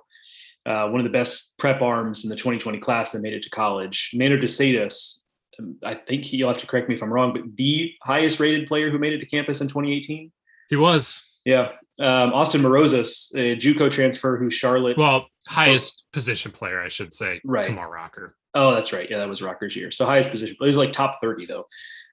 uh, 0.66 0.88
one 0.88 1.00
of 1.00 1.04
the 1.04 1.10
best 1.10 1.54
prep 1.58 1.82
arms 1.82 2.24
in 2.24 2.30
the 2.30 2.36
2020 2.36 2.78
class 2.78 3.10
that 3.12 3.22
made 3.22 3.32
it 3.32 3.42
to 3.42 3.50
college. 3.50 4.10
Nander 4.14 4.40
De 4.40 4.46
Sedas, 4.46 5.18
um, 5.58 5.76
I 5.82 5.94
think 5.94 6.24
he, 6.24 6.36
you'll 6.36 6.48
have 6.48 6.58
to 6.58 6.66
correct 6.66 6.88
me 6.88 6.94
if 6.94 7.02
I'm 7.02 7.12
wrong, 7.12 7.32
but 7.32 7.42
the 7.56 7.92
highest 8.02 8.40
rated 8.40 8.68
player 8.68 8.90
who 8.90 8.98
made 8.98 9.12
it 9.12 9.18
to 9.18 9.26
campus 9.26 9.60
in 9.60 9.68
2018. 9.68 10.30
He 10.68 10.76
was. 10.76 11.28
Yeah. 11.44 11.72
Um, 11.98 12.32
Austin 12.32 12.62
Marozas, 12.62 13.30
a 13.34 13.56
JUCO 13.56 13.90
transfer 13.90 14.36
who 14.36 14.50
Charlotte. 14.50 14.96
Well, 14.96 15.26
highest 15.46 16.04
position 16.12 16.52
player, 16.52 16.80
I 16.80 16.88
should 16.88 17.12
say. 17.12 17.40
Right. 17.44 17.66
Kumar 17.66 17.90
Rocker. 17.90 18.36
Oh, 18.54 18.74
that's 18.74 18.92
right. 18.92 19.10
Yeah, 19.10 19.18
that 19.18 19.28
was 19.28 19.42
Rocker's 19.42 19.74
year. 19.76 19.90
So 19.90 20.06
highest 20.06 20.30
position. 20.30 20.56
He 20.58 20.66
was 20.66 20.76
like 20.76 20.92
top 20.92 21.20
30 21.20 21.46
though. 21.46 21.66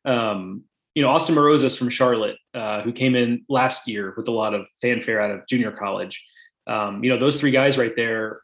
Um, 0.05 0.63
you 0.95 1.03
know, 1.03 1.09
Austin 1.09 1.35
Marozas 1.35 1.77
from 1.77 1.89
Charlotte, 1.89 2.37
uh, 2.53 2.81
who 2.81 2.91
came 2.91 3.15
in 3.15 3.45
last 3.47 3.87
year 3.87 4.13
with 4.17 4.27
a 4.27 4.31
lot 4.31 4.53
of 4.53 4.65
fanfare 4.81 5.21
out 5.21 5.31
of 5.31 5.45
junior 5.47 5.71
college. 5.71 6.23
Um, 6.69 7.03
you 7.03 7.09
know, 7.09 7.19
those 7.19 7.39
three 7.39 7.51
guys 7.51 7.77
right 7.77 7.95
there, 7.95 8.41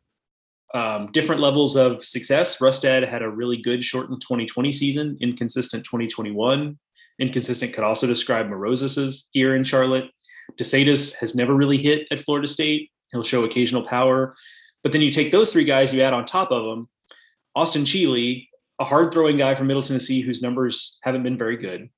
um, 0.73 1.11
different 1.11 1.41
levels 1.41 1.77
of 1.77 2.03
success. 2.03 2.59
Rustad 2.59 3.07
had 3.07 3.21
a 3.21 3.29
really 3.29 3.57
good 3.57 3.83
shortened 3.83 4.21
2020 4.21 4.71
season, 4.71 5.17
inconsistent 5.21 5.85
2021. 5.85 6.77
Inconsistent 7.19 7.73
could 7.73 7.83
also 7.83 8.07
describe 8.07 8.47
Marozas's 8.47 9.29
year 9.33 9.55
in 9.55 9.63
Charlotte. 9.63 10.09
De 10.57 10.63
Sedas 10.63 11.15
has 11.15 11.35
never 11.35 11.53
really 11.53 11.77
hit 11.77 12.07
at 12.11 12.21
Florida 12.21 12.47
State. 12.47 12.91
He'll 13.11 13.23
show 13.23 13.43
occasional 13.43 13.88
power. 13.88 14.35
But 14.83 14.91
then 14.91 15.01
you 15.01 15.11
take 15.11 15.31
those 15.31 15.53
three 15.53 15.63
guys, 15.63 15.93
you 15.93 16.01
add 16.01 16.13
on 16.13 16.25
top 16.25 16.51
of 16.51 16.65
them 16.65 16.89
Austin 17.55 17.83
Cheely, 17.85 18.47
a 18.79 18.85
hard 18.85 19.13
throwing 19.13 19.38
guy 19.38 19.55
from 19.55 19.67
Middle 19.67 19.83
Tennessee 19.83 20.21
whose 20.21 20.41
numbers 20.41 20.97
haven't 21.03 21.23
been 21.23 21.38
very 21.38 21.57
good. 21.57 21.89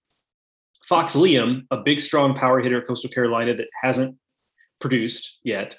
Fox 0.88 1.16
Liam, 1.16 1.64
a 1.72 1.78
big, 1.78 2.00
strong 2.00 2.36
power 2.36 2.60
hitter 2.60 2.80
at 2.80 2.88
Coastal 2.88 3.10
Carolina 3.10 3.56
that 3.56 3.68
hasn't 3.82 4.16
produced 4.80 5.40
yet. 5.44 5.76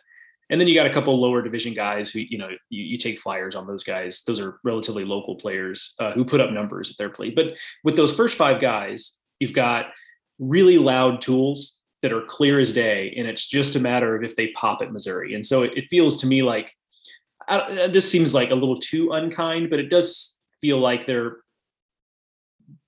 And 0.50 0.60
then 0.60 0.68
you 0.68 0.74
got 0.74 0.86
a 0.86 0.92
couple 0.92 1.20
lower 1.20 1.42
division 1.42 1.74
guys 1.74 2.10
who, 2.10 2.20
you 2.20 2.38
know, 2.38 2.48
you, 2.70 2.84
you 2.84 2.98
take 2.98 3.20
flyers 3.20 3.54
on 3.54 3.66
those 3.66 3.84
guys. 3.84 4.22
Those 4.26 4.40
are 4.40 4.58
relatively 4.64 5.04
local 5.04 5.36
players 5.36 5.94
uh, 5.98 6.12
who 6.12 6.24
put 6.24 6.40
up 6.40 6.52
numbers 6.52 6.90
at 6.90 6.96
their 6.96 7.10
plate. 7.10 7.36
But 7.36 7.54
with 7.84 7.96
those 7.96 8.14
first 8.14 8.36
five 8.36 8.60
guys, 8.60 9.18
you've 9.40 9.52
got 9.52 9.86
really 10.38 10.78
loud 10.78 11.20
tools 11.20 11.80
that 12.02 12.12
are 12.12 12.22
clear 12.22 12.60
as 12.60 12.72
day. 12.72 13.12
And 13.16 13.26
it's 13.26 13.46
just 13.46 13.76
a 13.76 13.80
matter 13.80 14.16
of 14.16 14.22
if 14.22 14.36
they 14.36 14.48
pop 14.48 14.80
at 14.80 14.92
Missouri. 14.92 15.34
And 15.34 15.44
so 15.44 15.62
it, 15.64 15.76
it 15.76 15.84
feels 15.90 16.16
to 16.18 16.26
me 16.26 16.42
like 16.42 16.72
this 17.90 18.10
seems 18.10 18.34
like 18.34 18.50
a 18.50 18.54
little 18.54 18.78
too 18.78 19.12
unkind, 19.12 19.70
but 19.70 19.78
it 19.78 19.88
does 19.88 20.38
feel 20.60 20.78
like 20.78 21.06
they're 21.06 21.38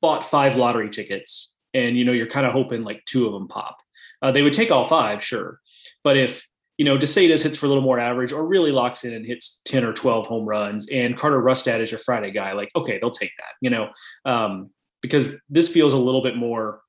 bought 0.00 0.28
five 0.28 0.56
lottery 0.56 0.90
tickets 0.90 1.54
and 1.72 1.96
you 1.96 2.04
know 2.04 2.12
you're 2.12 2.26
kind 2.26 2.46
of 2.46 2.52
hoping 2.52 2.82
like 2.82 3.04
two 3.04 3.26
of 3.26 3.32
them 3.32 3.48
pop. 3.48 3.78
Uh, 4.22 4.30
they 4.30 4.42
would 4.42 4.52
take 4.52 4.70
all 4.70 4.86
five, 4.86 5.24
sure, 5.24 5.60
but 6.04 6.16
if 6.16 6.44
you 6.80 6.84
know 6.84 6.96
De 6.96 7.04
Sedas 7.04 7.42
hits 7.42 7.58
for 7.58 7.66
a 7.66 7.68
little 7.68 7.84
more 7.84 8.00
average 8.00 8.32
or 8.32 8.46
really 8.46 8.72
locks 8.72 9.04
in 9.04 9.12
and 9.12 9.26
hits 9.26 9.60
10 9.66 9.84
or 9.84 9.92
12 9.92 10.26
home 10.26 10.46
runs 10.46 10.88
and 10.88 11.18
Carter 11.18 11.38
Rustad 11.38 11.82
is 11.82 11.90
your 11.90 12.00
Friday 12.00 12.30
guy, 12.30 12.52
like 12.52 12.70
okay, 12.74 12.98
they'll 12.98 13.10
take 13.10 13.32
that, 13.36 13.52
you 13.60 13.68
know, 13.68 13.90
um, 14.24 14.70
because 15.02 15.34
this 15.50 15.68
feels 15.68 15.92
a 15.92 15.98
little 15.98 16.22
bit 16.22 16.36
more. 16.36 16.80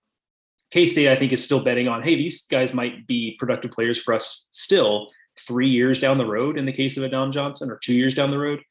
K 0.71 0.86
State, 0.86 1.10
I 1.10 1.17
think, 1.17 1.34
is 1.34 1.43
still 1.43 1.62
betting 1.62 1.89
on, 1.89 2.01
hey, 2.04 2.15
these 2.15 2.43
guys 2.47 2.73
might 2.73 3.06
be 3.06 3.36
productive 3.38 3.71
players 3.71 4.01
for 4.01 4.13
us 4.13 4.47
still 4.51 5.10
three 5.45 5.69
years 5.69 5.99
down 5.99 6.17
the 6.17 6.25
road 6.25 6.58
in 6.58 6.65
the 6.65 6.71
case 6.71 6.95
of 6.95 7.04
Adam 7.04 7.34
Johnson, 7.34 7.69
or 7.69 7.77
two 7.84 7.93
years 7.93 8.13
down 8.13 8.32
the 8.32 8.38
road. 8.38 8.62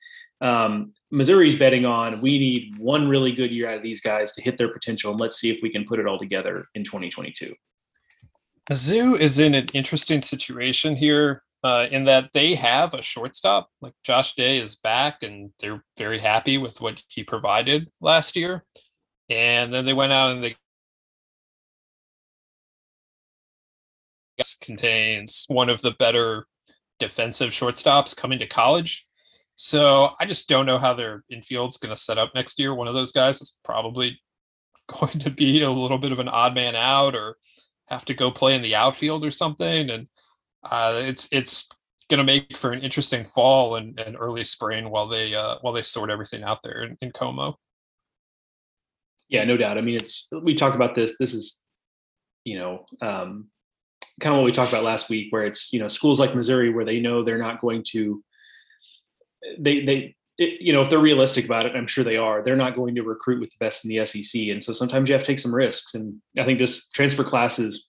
Um, 0.41 0.95
Missouri's 1.11 1.59
betting 1.59 1.85
on 1.85 2.23
we 2.23 2.39
need 2.39 2.79
one 2.79 3.07
really 3.07 3.33
good 3.33 3.51
year 3.51 3.69
out 3.69 3.77
of 3.77 3.83
these 3.83 4.01
guys 4.01 4.33
to 4.33 4.41
hit 4.41 4.57
their 4.57 4.73
potential, 4.73 5.11
and 5.11 5.21
let's 5.21 5.39
see 5.39 5.51
if 5.51 5.59
we 5.63 5.69
can 5.69 5.85
put 5.85 5.99
it 5.99 6.07
all 6.07 6.19
together 6.19 6.65
in 6.75 6.83
2022. 6.83 7.55
Mizzou 8.71 9.19
is 9.19 9.39
in 9.39 9.55
an 9.55 9.67
interesting 9.75 10.23
situation 10.23 10.95
here 10.95 11.43
uh, 11.65 11.89
in 11.91 12.05
that 12.05 12.31
they 12.33 12.55
have 12.55 12.95
a 12.95 13.03
shortstop. 13.03 13.69
Like 13.81 13.95
Josh 14.05 14.35
Day 14.35 14.59
is 14.59 14.77
back, 14.77 15.23
and 15.23 15.51
they're 15.59 15.83
very 15.99 16.19
happy 16.19 16.57
with 16.57 16.81
what 16.81 17.03
he 17.09 17.25
provided 17.25 17.91
last 18.01 18.37
year. 18.37 18.65
And 19.29 19.73
then 19.73 19.85
they 19.85 19.93
went 19.93 20.13
out 20.13 20.31
and 20.31 20.43
they 20.43 20.57
contains 24.63 25.45
one 25.49 25.69
of 25.69 25.83
the 25.83 25.91
better 25.93 26.47
defensive 26.99 27.51
shortstops 27.51 28.17
coming 28.17 28.39
to 28.39 28.47
college. 28.47 29.07
So 29.57 30.11
I 30.19 30.25
just 30.25 30.49
don't 30.49 30.65
know 30.65 30.79
how 30.79 30.95
their 30.95 31.25
infield's 31.29 31.77
going 31.77 31.95
to 31.95 32.01
set 32.01 32.17
up 32.17 32.33
next 32.35 32.59
year. 32.59 32.75
One 32.75 32.89
of 32.89 32.95
those 32.95 33.13
guys 33.13 33.43
is 33.43 33.59
probably 33.65 34.19
going 34.87 35.19
to 35.19 35.31
be 35.31 35.63
a 35.63 35.71
little 35.71 35.99
bit 35.99 36.13
of 36.13 36.21
an 36.21 36.29
odd 36.29 36.55
man 36.55 36.75
out 36.75 37.15
or 37.15 37.37
have 37.91 38.05
to 38.07 38.15
go 38.15 38.31
play 38.31 38.55
in 38.55 38.63
the 38.63 38.75
outfield 38.75 39.25
or 39.25 39.31
something. 39.31 39.91
And 39.91 40.09
uh, 40.65 41.03
it's 41.05 41.29
it's 41.33 41.69
going 42.09 42.19
to 42.19 42.25
make 42.25 42.57
for 42.57 42.73
an 42.73 42.81
interesting 42.81 43.25
fall 43.25 43.77
and, 43.77 43.99
and 44.01 44.17
early 44.19 44.45
spring 44.45 44.91
while 44.91 45.09
they 45.09 45.35
uh, 45.35 45.57
while 45.61 45.73
they 45.73 45.83
sort 45.83 46.11
everything 46.11 46.43
out 46.43 46.63
there 46.63 46.83
in, 46.83 46.97
in 47.01 47.13
Como. 47.13 47.59
Yeah, 49.29 49.45
no 49.45 49.57
doubt. 49.57 49.79
I 49.79 49.81
mean, 49.81 49.95
it's 49.95 50.29
we 50.43 50.55
talked 50.55 50.75
about 50.75 50.95
this. 50.95 51.17
This 51.19 51.35
is, 51.35 51.61
you 52.45 52.59
know, 52.59 52.85
um, 53.01 53.49
kind 54.21 54.35
of 54.35 54.39
what 54.39 54.45
we 54.45 54.53
talked 54.53 54.73
about 54.73 54.85
last 54.85 55.09
week, 55.09 55.29
where 55.31 55.45
it's 55.45 55.73
you 55.73 55.79
know 55.79 55.89
schools 55.89 56.19
like 56.19 56.35
Missouri 56.35 56.73
where 56.73 56.85
they 56.85 57.01
know 57.01 57.23
they're 57.23 57.39
not 57.39 57.61
going 57.61 57.85
to 57.91 58.23
they 59.59 59.85
they 59.85 60.17
it, 60.41 60.63
you 60.63 60.73
know 60.73 60.81
if 60.81 60.89
they're 60.89 60.99
realistic 60.99 61.45
about 61.45 61.67
it, 61.67 61.77
I'm 61.77 61.87
sure 61.87 62.03
they 62.03 62.17
are. 62.17 62.43
They're 62.43 62.57
not 62.57 62.75
going 62.75 62.95
to 62.95 63.03
recruit 63.03 63.41
with 63.41 63.51
the 63.51 63.57
best 63.61 63.85
in 63.85 63.91
the 63.91 64.05
SEC, 64.07 64.49
and 64.49 64.65
so 64.65 64.73
sometimes 64.73 65.09
you 65.09 65.13
have 65.13 65.23
to 65.23 65.27
take 65.27 65.39
some 65.39 65.55
risks. 65.55 65.95
And 65.95 66.21
I 66.39 66.45
think 66.45 66.59
this 66.59 66.89
transfer 66.89 67.23
class 67.23 67.59
is 67.59 67.87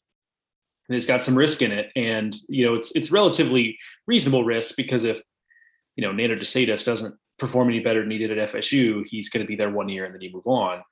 it's 0.89 1.05
got 1.05 1.23
some 1.23 1.37
risk 1.37 1.61
in 1.61 1.71
it, 1.71 1.89
and 1.95 2.35
you 2.49 2.65
know 2.65 2.75
it's 2.75 2.91
it's 2.93 3.11
relatively 3.11 3.77
reasonable 4.05 4.43
risk 4.43 4.75
because 4.75 5.05
if 5.05 5.21
you 5.95 6.05
know 6.05 6.11
Nander 6.11 6.37
De 6.37 6.45
Sedas 6.45 6.83
doesn't 6.83 7.15
perform 7.39 7.69
any 7.69 7.79
better 7.79 8.01
than 8.01 8.11
he 8.11 8.17
did 8.17 8.37
at 8.37 8.51
FSU, 8.51 9.03
he's 9.07 9.29
going 9.29 9.43
to 9.43 9.47
be 9.47 9.55
there 9.55 9.71
one 9.71 9.89
year 9.89 10.05
and 10.05 10.13
then 10.13 10.21
you 10.21 10.31
move 10.31 10.45
on. 10.45 10.83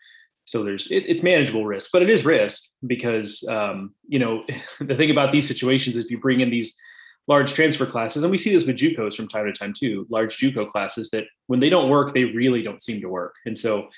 So 0.45 0.63
there's 0.63 0.89
it, 0.89 1.04
it's 1.08 1.22
manageable 1.22 1.65
risk, 1.65 1.89
but 1.91 2.02
it 2.02 2.10
is 2.10 2.26
risk 2.26 2.63
because 2.88 3.43
um, 3.50 3.93
you 4.08 4.19
know 4.19 4.45
the 4.80 4.95
thing 4.95 5.12
about 5.12 5.34
these 5.34 5.48
situations, 5.48 5.98
if 5.98 6.10
you 6.10 6.19
bring 6.19 6.39
in 6.39 6.50
these 6.50 6.78
large 7.27 7.53
transfer 7.53 7.86
classes, 7.86 8.23
and 8.23 8.32
we 8.32 8.38
see 8.38 8.51
this 8.53 8.65
with 8.65 8.77
JUCOs 8.77 9.15
from 9.15 9.27
time 9.27 9.45
to 9.45 9.53
time 9.53 9.73
too, 9.77 10.08
large 10.10 10.38
JUCO 10.38 10.69
classes 10.69 11.10
that 11.12 11.25
when 11.47 11.60
they 11.60 11.69
don't 11.69 11.89
work, 11.89 12.13
they 12.13 12.25
really 12.25 12.63
don't 12.63 12.82
seem 12.82 13.01
to 13.01 13.10
work, 13.10 13.36
and 13.45 13.58
so 13.58 13.89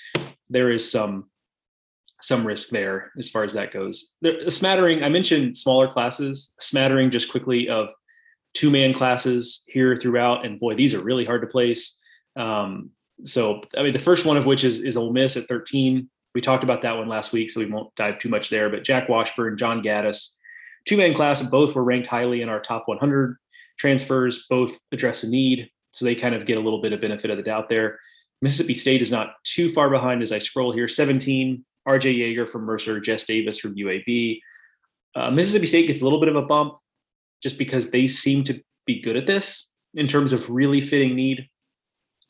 there 0.49 0.71
is 0.71 0.89
some 0.89 1.29
some 2.23 2.45
risk 2.45 2.69
there 2.69 3.11
as 3.17 3.29
far 3.29 3.43
as 3.43 3.53
that 3.53 3.73
goes. 3.73 4.13
There, 4.21 4.39
a 4.41 4.51
smattering, 4.51 5.03
I 5.03 5.09
mentioned 5.09 5.57
smaller 5.57 5.87
classes, 5.87 6.53
smattering 6.59 7.09
just 7.09 7.31
quickly 7.31 7.67
of 7.67 7.91
two 8.53 8.69
man 8.69 8.93
classes 8.93 9.63
here 9.65 9.97
throughout, 9.97 10.45
and 10.45 10.59
boy, 10.59 10.75
these 10.75 10.93
are 10.93 11.01
really 11.01 11.25
hard 11.25 11.41
to 11.41 11.47
place. 11.47 11.99
Um, 12.35 12.91
so 13.23 13.61
I 13.77 13.83
mean, 13.83 13.93
the 13.93 13.99
first 13.99 14.25
one 14.25 14.37
of 14.37 14.45
which 14.45 14.63
is 14.63 14.79
is 14.79 14.97
Ole 14.97 15.13
Miss 15.13 15.37
at 15.37 15.47
13 15.47 16.09
we 16.33 16.41
talked 16.41 16.63
about 16.63 16.81
that 16.83 16.97
one 16.97 17.07
last 17.07 17.33
week, 17.33 17.51
so 17.51 17.59
we 17.59 17.65
won't 17.65 17.93
dive 17.95 18.19
too 18.19 18.29
much 18.29 18.49
there. 18.49 18.69
But 18.69 18.83
Jack 18.83 19.09
Washburn, 19.09 19.57
John 19.57 19.81
Gaddis, 19.81 20.35
two 20.85 20.97
man 20.97 21.13
class, 21.13 21.41
both 21.41 21.75
were 21.75 21.83
ranked 21.83 22.07
highly 22.07 22.41
in 22.41 22.49
our 22.49 22.59
top 22.59 22.87
100 22.87 23.37
transfers, 23.77 24.45
both 24.49 24.77
address 24.91 25.23
a 25.23 25.29
need. 25.29 25.69
So 25.91 26.05
they 26.05 26.15
kind 26.15 26.35
of 26.35 26.45
get 26.45 26.57
a 26.57 26.61
little 26.61 26.81
bit 26.81 26.93
of 26.93 27.01
benefit 27.01 27.31
of 27.31 27.37
the 27.37 27.43
doubt 27.43 27.69
there. 27.69 27.99
Mississippi 28.41 28.73
State 28.73 29.01
is 29.01 29.11
not 29.11 29.35
too 29.43 29.69
far 29.69 29.89
behind 29.89 30.23
as 30.23 30.31
I 30.31 30.39
scroll 30.39 30.71
here 30.71 30.87
17, 30.87 31.63
RJ 31.87 32.17
Yeager 32.17 32.49
from 32.49 32.63
Mercer, 32.63 32.99
Jess 32.99 33.23
Davis 33.23 33.59
from 33.59 33.75
UAB. 33.75 34.39
Uh, 35.15 35.31
Mississippi 35.31 35.65
State 35.65 35.87
gets 35.87 36.01
a 36.01 36.03
little 36.03 36.19
bit 36.19 36.29
of 36.29 36.35
a 36.35 36.41
bump 36.43 36.75
just 37.43 37.57
because 37.57 37.89
they 37.89 38.07
seem 38.07 38.43
to 38.45 38.61
be 38.85 39.01
good 39.01 39.17
at 39.17 39.27
this 39.27 39.71
in 39.93 40.07
terms 40.07 40.33
of 40.33 40.49
really 40.49 40.81
fitting 40.81 41.15
need. 41.15 41.47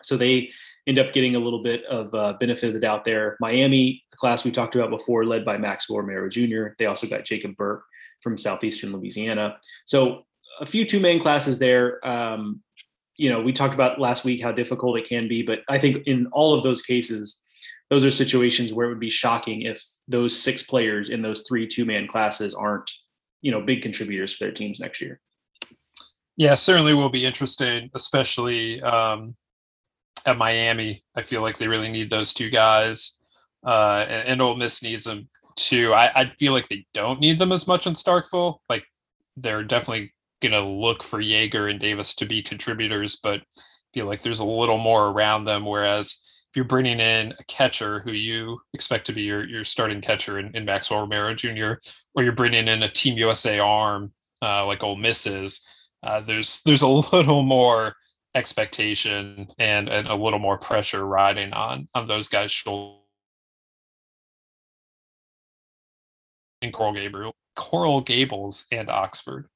So 0.04 0.18
they 0.18 0.50
end 0.88 1.00
up 1.00 1.14
getting 1.14 1.36
a 1.36 1.40
little 1.40 1.62
bit 1.62 1.86
of 1.86 2.14
uh, 2.16 2.34
benefit 2.40 2.68
of 2.68 2.74
the 2.74 2.80
doubt 2.80 3.06
there. 3.06 3.38
Miami, 3.40 4.04
class 4.16 4.44
we 4.44 4.52
talked 4.52 4.76
about 4.76 4.90
before, 4.90 5.26
led 5.26 5.46
by 5.46 5.58
Max 5.58 5.88
Romero 5.90 6.28
Jr. 6.28 6.70
They 6.80 6.88
also 6.88 7.08
got 7.08 7.26
Jacob 7.26 7.56
Burke 7.56 7.84
from 8.22 8.38
Southeastern 8.38 8.92
Louisiana. 8.92 9.58
So 9.86 10.24
a 10.60 10.66
few 10.66 10.86
two 10.86 11.00
man 11.00 11.20
classes 11.20 11.60
there. 11.60 12.06
Um, 12.08 12.62
you 13.18 13.30
know, 13.30 13.42
we 13.42 13.54
talked 13.54 13.74
about 13.74 14.00
last 14.00 14.24
week 14.24 14.42
how 14.42 14.52
difficult 14.52 14.98
it 14.98 15.08
can 15.08 15.28
be, 15.28 15.44
but 15.44 15.60
I 15.70 15.80
think 15.80 16.08
in 16.08 16.28
all 16.28 16.54
of 16.54 16.64
those 16.64 16.82
cases, 16.82 17.42
those 17.90 18.06
are 18.06 18.12
situations 18.12 18.74
where 18.74 18.86
it 18.86 18.90
would 18.90 19.00
be 19.00 19.10
shocking 19.10 19.64
if 19.64 19.84
those 20.08 20.38
six 20.38 20.64
players 20.64 21.10
in 21.10 21.22
those 21.22 21.44
three 21.48 21.68
two 21.68 21.86
man 21.86 22.08
classes 22.08 22.54
aren't, 22.54 22.90
you 23.42 23.52
know, 23.52 23.62
big 23.62 23.82
contributors 23.82 24.34
for 24.34 24.46
their 24.46 24.54
teams 24.54 24.80
next 24.80 25.02
year. 25.02 25.20
Yeah, 26.38 26.56
certainly 26.56 26.94
will 26.94 27.10
be 27.10 27.26
interesting, 27.26 27.90
especially 27.94 28.82
um, 28.82 29.36
at 30.26 30.38
Miami. 30.38 31.04
I 31.16 31.22
feel 31.22 31.42
like 31.42 31.58
they 31.58 31.68
really 31.68 31.92
need 31.92 32.10
those 32.10 32.34
two 32.34 32.50
guys, 32.50 33.20
uh, 33.66 34.06
and, 34.08 34.28
and 34.30 34.42
Ole 34.42 34.56
Miss 34.56 34.82
needs 34.82 35.04
them 35.04 35.28
too. 35.68 35.94
I, 35.94 36.12
I 36.16 36.26
feel 36.40 36.54
like 36.54 36.70
they 36.70 36.86
don't 36.94 37.20
need 37.20 37.40
them 37.40 37.52
as 37.52 37.68
much 37.68 37.88
in 37.88 37.94
Starkville. 37.94 38.60
Like 38.70 38.84
they're 39.38 39.64
definitely 39.64 40.14
gonna 40.42 40.68
look 40.68 41.04
for 41.04 41.22
Yeager 41.22 41.70
and 41.70 41.80
Davis 41.80 42.16
to 42.16 42.26
be 42.26 42.42
contributors, 42.42 43.18
but 43.22 43.42
feel 43.94 44.06
like 44.06 44.22
there's 44.22 44.40
a 44.40 44.46
little 44.46 44.78
more 44.78 45.08
around 45.08 45.46
them. 45.46 45.66
Whereas 45.66 46.22
if 46.52 46.56
you're 46.56 46.66
bringing 46.66 47.00
in 47.00 47.34
a 47.40 47.44
catcher 47.46 48.00
who 48.02 48.12
you 48.12 48.60
expect 48.74 49.06
to 49.08 49.14
be 49.14 49.22
your, 49.22 49.48
your 49.48 49.64
starting 49.64 50.02
catcher 50.02 50.40
in, 50.40 50.56
in 50.56 50.66
Maxwell 50.66 51.02
Romero 51.02 51.34
Jr., 51.34 51.74
or 52.16 52.24
you're 52.24 52.34
bringing 52.34 52.68
in 52.68 52.84
a 52.84 52.90
Team 52.90 53.18
USA 53.18 53.60
arm 53.60 54.12
uh, 54.42 54.66
like 54.66 54.84
Ole 54.84 54.96
Miss 54.96 55.28
is, 55.28 55.66
uh, 56.04 56.20
there's 56.20 56.62
there's 56.64 56.82
a 56.82 56.88
little 57.14 57.44
more 57.44 57.96
expectation 58.34 59.48
and, 59.60 59.90
and 59.90 60.08
a 60.08 60.16
little 60.16 60.40
more 60.40 60.58
pressure 60.58 61.06
riding 61.06 61.54
on 61.54 61.88
on 61.94 62.08
those 62.08 62.28
guys' 62.28 62.52
shoulders. 62.52 63.01
In 66.62 66.72
Coral 66.72 66.94
Gabriel, 66.94 67.36
Coral 67.56 68.02
Gables, 68.02 68.66
and 68.72 68.90
Oxford. 68.90 69.48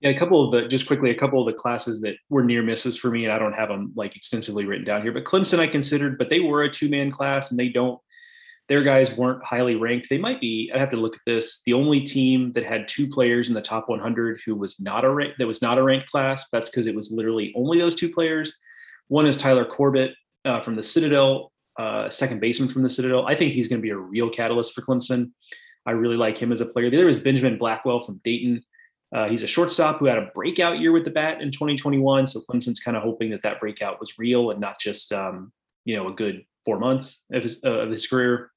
Yeah, 0.00 0.10
a 0.10 0.18
couple 0.18 0.44
of 0.44 0.52
the 0.52 0.68
just 0.68 0.86
quickly, 0.86 1.10
a 1.10 1.14
couple 1.14 1.40
of 1.40 1.46
the 1.46 1.58
classes 1.58 2.00
that 2.02 2.16
were 2.28 2.44
near 2.44 2.62
misses 2.62 2.98
for 2.98 3.10
me, 3.10 3.24
and 3.24 3.32
I 3.32 3.38
don't 3.38 3.54
have 3.54 3.68
them 3.68 3.92
like 3.96 4.14
extensively 4.14 4.66
written 4.66 4.84
down 4.84 5.02
here. 5.02 5.12
But 5.12 5.24
Clemson, 5.24 5.58
I 5.58 5.66
considered, 5.66 6.18
but 6.18 6.28
they 6.28 6.40
were 6.40 6.64
a 6.64 6.70
two 6.70 6.88
man 6.88 7.10
class, 7.10 7.50
and 7.50 7.58
they 7.58 7.68
don't. 7.68 7.98
Their 8.68 8.82
guys 8.82 9.16
weren't 9.16 9.44
highly 9.44 9.76
ranked. 9.76 10.08
They 10.10 10.18
might 10.18 10.40
be. 10.40 10.72
I 10.74 10.78
have 10.78 10.90
to 10.90 10.96
look 10.96 11.14
at 11.14 11.20
this. 11.24 11.62
The 11.64 11.72
only 11.72 12.00
team 12.00 12.50
that 12.52 12.66
had 12.66 12.88
two 12.88 13.08
players 13.08 13.48
in 13.48 13.54
the 13.54 13.62
top 13.62 13.88
100 13.88 14.40
who 14.44 14.56
was 14.56 14.80
not 14.80 15.04
a 15.04 15.10
rank 15.10 15.34
that 15.38 15.46
was 15.46 15.62
not 15.62 15.78
a 15.78 15.82
ranked 15.82 16.10
class. 16.10 16.44
That's 16.50 16.68
because 16.68 16.88
it 16.88 16.94
was 16.94 17.12
literally 17.12 17.52
only 17.56 17.78
those 17.78 17.94
two 17.94 18.10
players. 18.10 18.58
One 19.06 19.24
is 19.24 19.36
Tyler 19.36 19.64
Corbitt 19.64 20.14
uh, 20.44 20.60
from 20.60 20.74
the 20.74 20.82
Citadel, 20.82 21.52
uh, 21.78 22.10
second 22.10 22.40
baseman 22.40 22.68
from 22.68 22.82
the 22.82 22.90
Citadel. 22.90 23.24
I 23.26 23.36
think 23.36 23.52
he's 23.52 23.68
going 23.68 23.80
to 23.80 23.86
be 23.86 23.90
a 23.90 23.96
real 23.96 24.28
catalyst 24.28 24.74
for 24.74 24.82
Clemson. 24.82 25.30
I 25.86 25.92
really 25.92 26.16
like 26.16 26.36
him 26.36 26.52
as 26.52 26.60
a 26.60 26.66
player. 26.66 26.90
The 26.90 26.96
other 26.96 27.08
is 27.08 27.18
Benjamin 27.18 27.58
Blackwell 27.58 28.00
from 28.00 28.20
Dayton. 28.24 28.62
Uh, 29.14 29.28
he's 29.28 29.42
a 29.42 29.46
shortstop 29.46 29.98
who 29.98 30.06
had 30.06 30.18
a 30.18 30.30
breakout 30.34 30.78
year 30.78 30.92
with 30.92 31.04
the 31.04 31.10
bat 31.10 31.40
in 31.40 31.50
2021. 31.52 32.26
So 32.26 32.40
Clemson's 32.40 32.80
kind 32.80 32.96
of 32.96 33.02
hoping 33.02 33.30
that 33.30 33.42
that 33.44 33.60
breakout 33.60 34.00
was 34.00 34.18
real 34.18 34.50
and 34.50 34.60
not 34.60 34.80
just 34.80 35.12
um, 35.12 35.52
you 35.84 35.96
know 35.96 36.08
a 36.08 36.12
good 36.12 36.44
four 36.64 36.78
months 36.78 37.22
of 37.32 37.44
his, 37.44 37.60
uh, 37.64 37.70
of 37.70 37.90
his 37.90 38.06
career. 38.06 38.50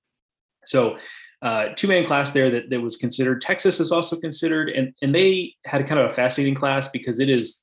So 0.65 0.97
uh, 1.41 1.67
two 1.75 1.87
man 1.87 2.03
class 2.03 2.31
there 2.31 2.49
that, 2.49 2.69
that 2.69 2.81
was 2.81 2.97
considered. 2.97 3.41
Texas 3.41 3.79
is 3.79 3.91
also 3.91 4.19
considered, 4.19 4.69
and 4.69 4.93
and 5.01 5.13
they 5.13 5.53
had 5.65 5.85
kind 5.87 5.99
of 5.99 6.11
a 6.11 6.13
fascinating 6.13 6.55
class 6.55 6.89
because 6.89 7.19
it 7.19 7.29
is 7.29 7.61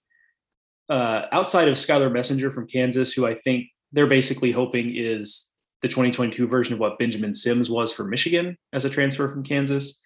uh, 0.89 1.23
outside 1.33 1.69
of 1.69 1.75
Skyler 1.75 2.11
Messinger 2.11 2.53
from 2.53 2.67
Kansas, 2.67 3.13
who 3.13 3.27
I 3.27 3.35
think 3.35 3.67
they're 3.93 4.07
basically 4.07 4.53
hoping 4.53 4.95
is 4.97 5.51
the 5.87 5.93
2022 5.93 6.47
version 6.49 6.75
of 6.75 6.81
what 6.81 6.99
Benjamin 6.99 7.35
Sims 7.35 7.71
was 7.71 7.93
for 7.93 8.05
Michigan 8.05 8.57
as 8.73 8.85
a 8.85 8.91
transfer 8.91 9.29
from 9.29 9.45
Kansas 9.45 10.01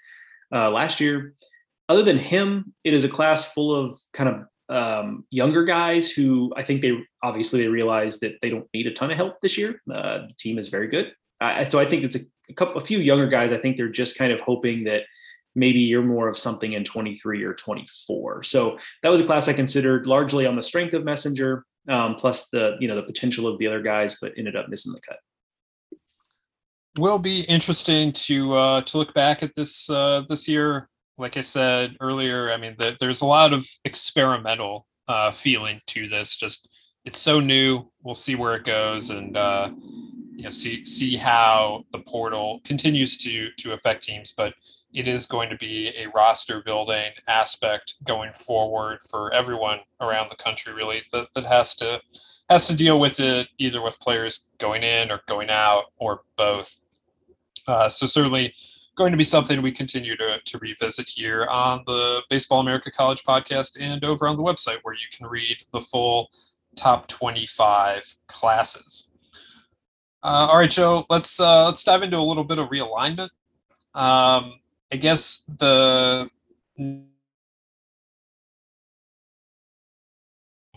uh, 0.55 0.71
last 0.71 1.01
year 1.01 1.35
other 1.91 2.05
than 2.05 2.19
him, 2.19 2.73
it 2.85 2.95
is 2.95 3.03
a 3.03 3.09
class 3.09 3.53
full 3.53 3.75
of 3.75 4.01
kind 4.13 4.29
of 4.29 4.45
um, 4.75 5.25
younger 5.31 5.65
guys 5.65 6.09
who 6.09 6.53
I 6.57 6.63
think 6.63 6.83
they 6.83 6.97
obviously 7.21 7.61
they 7.61 7.67
realize 7.67 8.21
that 8.21 8.37
they 8.41 8.49
don't 8.49 8.69
need 8.73 8.87
a 8.87 8.95
ton 8.95 9.11
of 9.11 9.17
help 9.17 9.41
this 9.43 9.59
year. 9.59 9.83
Uh, 9.93 10.29
the 10.29 10.35
team 10.39 10.57
is 10.57 10.69
very 10.69 10.87
good, 10.87 11.13
uh, 11.41 11.65
so 11.65 11.81
I 11.81 11.91
think 11.91 12.05
it's 12.05 12.15
a, 12.15 12.21
a, 12.49 12.55
couple, 12.55 12.81
a 12.81 12.87
few 12.87 13.01
younger 13.01 13.27
guys. 13.27 13.51
I 13.51 13.59
think 13.59 13.77
they're 13.77 13.89
just 13.89 14.17
kind 14.17 14.33
of 14.33 14.39
hoping 14.39 14.85
that 14.85 15.03
maybe 15.57 15.81
you're 15.81 16.01
more 16.01 16.29
of 16.29 16.39
something 16.39 16.75
in 16.75 16.85
23 16.85 17.43
or 17.43 17.55
24. 17.55 18.45
So 18.45 18.79
that 19.03 19.09
was 19.09 19.21
a 19.21 19.27
class 19.27 19.49
I 19.49 19.53
considered 19.53 20.07
largely 20.07 20.47
on 20.47 20.55
the 20.55 20.63
strength 20.63 20.95
of 20.95 21.03
Messinger, 21.03 21.63
um, 21.89 22.15
plus 22.15 22.51
the 22.51 22.77
you 22.79 22.87
know 22.87 22.95
the 22.95 23.03
potential 23.03 23.49
of 23.49 23.59
the 23.59 23.67
other 23.67 23.83
guys, 23.83 24.17
but 24.23 24.33
ended 24.39 24.55
up 24.55 24.69
missing 24.69 24.93
the 24.93 25.01
cut. 25.01 25.19
Will 27.01 27.19
be 27.19 27.41
interesting 27.43 28.13
to 28.13 28.55
uh, 28.55 28.81
to 28.83 28.99
look 28.99 29.15
back 29.15 29.43
at 29.43 29.55
this 29.55 29.89
uh, 29.91 30.23
this 30.29 30.47
year 30.47 30.91
like 31.21 31.37
I 31.37 31.43
said 31.43 31.97
earlier, 32.01 32.51
I 32.51 32.57
mean, 32.57 32.75
the, 32.79 32.97
there's 32.99 33.21
a 33.21 33.27
lot 33.27 33.53
of 33.53 33.69
experimental 33.85 34.87
uh, 35.07 35.31
feeling 35.31 35.81
to 35.89 36.09
this. 36.09 36.35
Just 36.35 36.69
it's 37.05 37.19
so 37.19 37.39
new. 37.39 37.91
We'll 38.03 38.15
see 38.15 38.35
where 38.35 38.55
it 38.57 38.65
goes, 38.65 39.11
and 39.11 39.37
uh, 39.37 39.71
you 40.35 40.45
know, 40.45 40.51
see 40.51 40.85
see 40.87 41.17
how 41.17 41.85
the 41.93 41.99
portal 41.99 42.61
continues 42.65 43.19
to 43.19 43.51
to 43.59 43.75
affect 43.75 44.05
teams. 44.05 44.33
But 44.33 44.55
it 44.93 45.07
is 45.07 45.27
going 45.27 45.51
to 45.51 45.57
be 45.57 45.89
a 45.89 46.09
roster 46.09 46.63
building 46.65 47.13
aspect 47.29 48.03
going 48.05 48.33
forward 48.33 48.99
for 49.09 49.33
everyone 49.33 49.81
around 50.01 50.31
the 50.31 50.43
country. 50.43 50.73
Really, 50.73 51.03
that 51.13 51.29
that 51.35 51.45
has 51.45 51.75
to 51.77 52.01
has 52.49 52.67
to 52.67 52.75
deal 52.75 52.99
with 52.99 53.21
it 53.21 53.49
either 53.59 53.83
with 53.83 54.01
players 54.01 54.51
going 54.59 54.83
in 54.83 55.11
or 55.11 55.21
going 55.29 55.51
out 55.51 55.85
or 55.99 56.23
both. 56.37 56.80
Uh, 57.67 57.89
so 57.89 58.07
certainly 58.07 58.55
going 58.97 59.13
to 59.13 59.17
be 59.17 59.25
something 59.25 59.63
we 59.63 59.73
continue 59.73 60.17
to, 60.17 60.39
to 60.45 60.59
revisit 60.59 61.09
here 61.09 61.47
on 61.47 61.83
the 61.87 62.23
Baseball 62.29 62.61
America 62.61 62.91
College 62.91 63.23
podcast 63.23 63.77
and 63.81 64.05
over 64.05 64.27
on 64.27 64.37
the 64.37 64.43
website 64.43 64.79
where 64.83 64.95
you 64.95 65.07
can 65.17 65.27
read 65.27 65.57
the 65.73 65.81
full 65.81 66.29
top 66.77 67.09
25 67.09 68.17
classes. 68.27 69.09
Uh, 70.23 70.49
all 70.51 70.59
right, 70.59 70.71
Joe, 70.71 71.07
let's 71.09 71.41
uh, 71.41 71.65
let's 71.65 71.83
dive 71.83 72.03
into 72.03 72.19
a 72.19 72.21
little 72.21 72.45
bit 72.45 72.59
of 72.59 72.69
realignment. 72.69 73.31
Um, 73.95 74.61
I 74.93 74.97
guess 74.99 75.45
the 75.59 76.29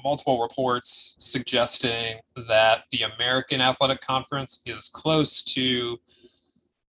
multiple 0.02 0.42
reports 0.42 1.16
suggesting 1.20 2.20
that 2.48 2.84
the 2.92 3.04
American 3.04 3.60
Athletic 3.60 4.02
Conference 4.02 4.62
is 4.66 4.90
close 4.90 5.42
to 5.44 5.98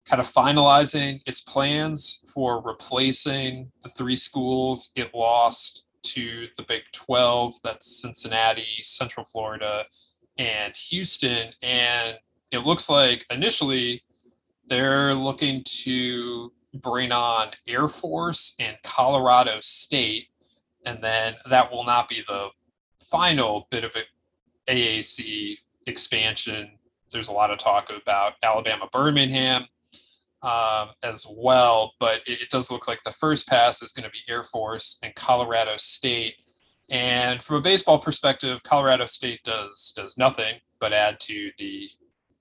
kind 0.08 0.20
of 0.20 0.32
finalizing 0.32 1.20
its 1.26 1.42
plans 1.42 2.24
for 2.32 2.62
replacing 2.62 3.70
the 3.82 3.90
three 3.90 4.16
schools 4.16 4.90
it 4.96 5.14
lost 5.14 5.86
to 6.02 6.46
the 6.56 6.62
Big 6.62 6.82
12. 6.92 7.56
That's 7.62 8.00
Cincinnati, 8.00 8.80
Central 8.82 9.26
Florida, 9.26 9.84
and 10.38 10.74
Houston. 10.76 11.52
And 11.62 12.16
it 12.50 12.60
looks 12.60 12.88
like 12.88 13.26
initially 13.30 14.02
they're 14.66 15.14
looking 15.14 15.62
to 15.64 16.52
bring 16.74 17.12
on 17.12 17.48
Air 17.66 17.88
Force 17.88 18.54
and 18.58 18.76
Colorado 18.82 19.58
State. 19.60 20.28
And 20.86 21.02
then 21.02 21.34
that 21.50 21.70
will 21.70 21.84
not 21.84 22.08
be 22.08 22.22
the 22.26 22.48
final 23.02 23.68
bit 23.70 23.84
of 23.84 23.94
AAC 24.68 25.56
expansion. 25.86 26.70
There's 27.10 27.28
a 27.28 27.32
lot 27.32 27.50
of 27.50 27.58
talk 27.58 27.90
about 27.90 28.34
Alabama 28.42 28.88
Birmingham 28.90 29.66
um, 30.42 30.90
as 31.02 31.26
well. 31.30 31.92
But 32.00 32.20
it, 32.26 32.42
it, 32.42 32.50
does 32.50 32.70
look 32.70 32.86
like 32.86 33.02
the 33.04 33.12
first 33.12 33.48
pass 33.48 33.82
is 33.82 33.92
going 33.92 34.04
to 34.04 34.10
be 34.10 34.20
Air 34.28 34.44
Force 34.44 34.98
and 35.02 35.14
Colorado 35.14 35.74
State. 35.76 36.34
And 36.90 37.42
from 37.42 37.56
a 37.56 37.60
baseball 37.60 37.98
perspective, 37.98 38.62
Colorado 38.62 39.06
State 39.06 39.40
does 39.44 39.92
does 39.96 40.16
nothing 40.16 40.54
but 40.80 40.92
add 40.92 41.20
to 41.20 41.50
the 41.58 41.88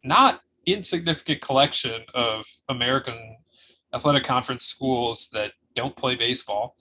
not 0.04 0.42
insignificant 0.66 1.42
collection 1.42 2.02
of 2.14 2.46
American 2.70 3.38
Athletic 3.94 4.24
Conference 4.24 4.66
schools 4.66 5.30
that 5.34 5.54
don't 5.74 5.96
play 5.96 6.16
baseball. 6.16 6.76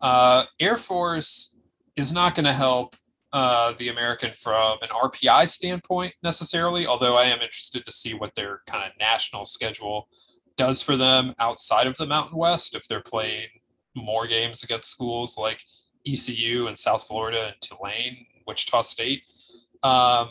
Uh, 0.00 0.44
Air 0.60 0.76
Force 0.76 1.58
is 1.96 2.12
not 2.12 2.34
going 2.34 2.44
to 2.44 2.52
help 2.52 2.96
uh, 3.32 3.74
the 3.78 3.88
American 3.88 4.32
from 4.34 4.78
an 4.82 4.88
RPI 4.88 5.48
standpoint 5.48 6.14
necessarily, 6.22 6.86
although 6.86 7.16
I 7.16 7.24
am 7.24 7.40
interested 7.40 7.84
to 7.86 7.92
see 7.92 8.14
what 8.14 8.34
their 8.34 8.62
kind 8.66 8.84
of 8.84 8.90
national 8.98 9.46
schedule 9.46 10.08
does 10.56 10.82
for 10.82 10.96
them 10.96 11.34
outside 11.38 11.86
of 11.86 11.96
the 11.96 12.06
Mountain 12.06 12.36
West 12.36 12.74
if 12.74 12.86
they're 12.86 13.00
playing 13.00 13.48
more 13.96 14.26
games 14.26 14.62
against 14.62 14.90
schools 14.90 15.36
like 15.38 15.62
ECU 16.06 16.66
and 16.66 16.78
South 16.78 17.06
Florida 17.06 17.48
and 17.48 17.60
Tulane, 17.60 18.26
Wichita 18.46 18.82
State. 18.82 19.22
Um, 19.82 20.30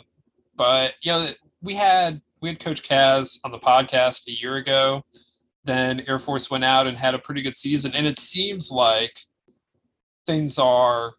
but 0.56 0.94
you 1.02 1.12
know, 1.12 1.28
we 1.62 1.74
had 1.74 2.20
we 2.40 2.48
had 2.48 2.60
Coach 2.60 2.82
Kaz 2.82 3.38
on 3.44 3.50
the 3.50 3.58
podcast 3.58 4.26
a 4.28 4.32
year 4.32 4.56
ago. 4.56 5.04
Then 5.64 6.00
Air 6.06 6.18
Force 6.18 6.50
went 6.50 6.64
out 6.64 6.86
and 6.86 6.96
had 6.96 7.14
a 7.14 7.18
pretty 7.18 7.42
good 7.42 7.56
season, 7.56 7.94
and 7.94 8.06
it 8.06 8.18
seems 8.18 8.70
like 8.70 9.20
things 10.26 10.58
are 10.58 11.14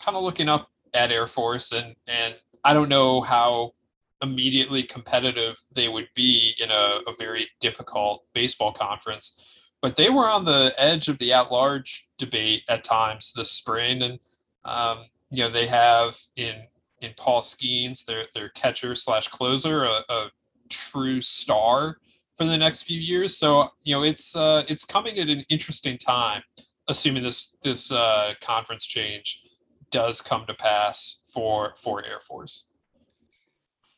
kind 0.00 0.16
of 0.16 0.24
looking 0.24 0.48
up 0.48 0.68
at 0.92 1.12
Air 1.12 1.26
Force, 1.26 1.72
and 1.72 1.94
and 2.06 2.34
I 2.64 2.72
don't 2.72 2.88
know 2.88 3.20
how 3.20 3.72
immediately 4.22 4.82
competitive 4.82 5.56
they 5.74 5.88
would 5.88 6.08
be 6.14 6.54
in 6.58 6.70
a, 6.70 7.00
a 7.06 7.12
very 7.18 7.48
difficult 7.60 8.24
baseball 8.34 8.72
conference. 8.72 9.44
But 9.82 9.96
they 9.96 10.08
were 10.08 10.28
on 10.28 10.44
the 10.44 10.72
edge 10.78 11.08
of 11.08 11.18
the 11.18 11.32
at-large 11.32 12.08
debate 12.16 12.62
at 12.68 12.84
times 12.84 13.32
this 13.36 13.52
spring, 13.52 14.00
and 14.02 14.18
um, 14.64 15.04
you 15.30 15.42
know 15.42 15.50
they 15.50 15.66
have 15.66 16.16
in 16.36 16.62
in 17.02 17.12
Paul 17.18 17.42
Skenes, 17.42 18.04
their 18.06 18.24
their 18.34 18.48
catcher 18.50 18.94
slash 18.94 19.28
closer, 19.28 19.84
a, 19.84 20.00
a, 20.08 20.30
true 20.70 21.20
star 21.20 21.98
for 22.36 22.46
the 22.46 22.56
next 22.56 22.84
few 22.84 22.98
years. 22.98 23.36
So 23.36 23.68
you 23.82 23.94
know 23.94 24.04
it's 24.04 24.34
uh, 24.34 24.64
it's 24.68 24.86
coming 24.86 25.18
at 25.18 25.28
an 25.28 25.44
interesting 25.50 25.98
time, 25.98 26.42
assuming 26.88 27.22
this 27.22 27.54
this 27.62 27.92
uh, 27.92 28.32
conference 28.40 28.86
change 28.86 29.42
does 29.90 30.22
come 30.22 30.46
to 30.46 30.54
pass 30.54 31.20
for 31.30 31.74
for 31.76 32.04
Air 32.04 32.20
Force. 32.20 32.68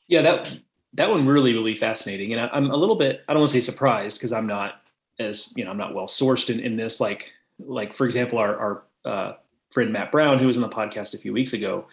Yeah, 0.08 0.22
that 0.22 0.58
that 0.94 1.10
one 1.10 1.26
really 1.26 1.52
really 1.52 1.74
fascinating, 1.74 2.32
and 2.32 2.40
I, 2.40 2.56
am 2.56 2.70
a 2.70 2.76
little 2.76 2.96
bit 2.96 3.24
I 3.28 3.32
don't 3.32 3.40
want 3.40 3.52
to 3.52 3.60
say 3.60 3.64
surprised 3.64 4.18
because 4.18 4.32
I'm 4.32 4.46
not 4.46 4.82
as 5.18 5.52
you 5.56 5.64
know 5.64 5.70
I'm 5.70 5.78
not 5.78 5.94
well 5.94 6.06
sourced 6.06 6.50
in, 6.50 6.60
in 6.60 6.76
this. 6.76 7.00
Like 7.00 7.32
like 7.58 7.92
for 7.92 8.06
example, 8.06 8.38
our 8.38 8.56
our 8.56 8.82
uh, 9.04 9.32
friend 9.70 9.92
Matt 9.92 10.12
Brown, 10.12 10.38
who 10.38 10.46
was 10.46 10.56
on 10.56 10.62
the 10.62 10.68
podcast 10.68 11.14
a 11.14 11.18
few 11.18 11.32
weeks 11.32 11.52
ago, 11.52 11.86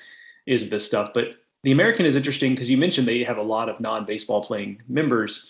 is 0.46 0.70
this 0.70 0.86
stuff. 0.86 1.12
But 1.14 1.38
the 1.64 1.72
American 1.72 2.06
is 2.06 2.16
interesting 2.16 2.54
because 2.54 2.70
you 2.70 2.78
mentioned 2.78 3.08
they 3.08 3.24
have 3.24 3.38
a 3.38 3.44
lot 3.44 3.70
of 3.70 3.80
non 3.80 4.06
baseball 4.06 4.46
playing 4.46 4.82
members. 4.88 5.50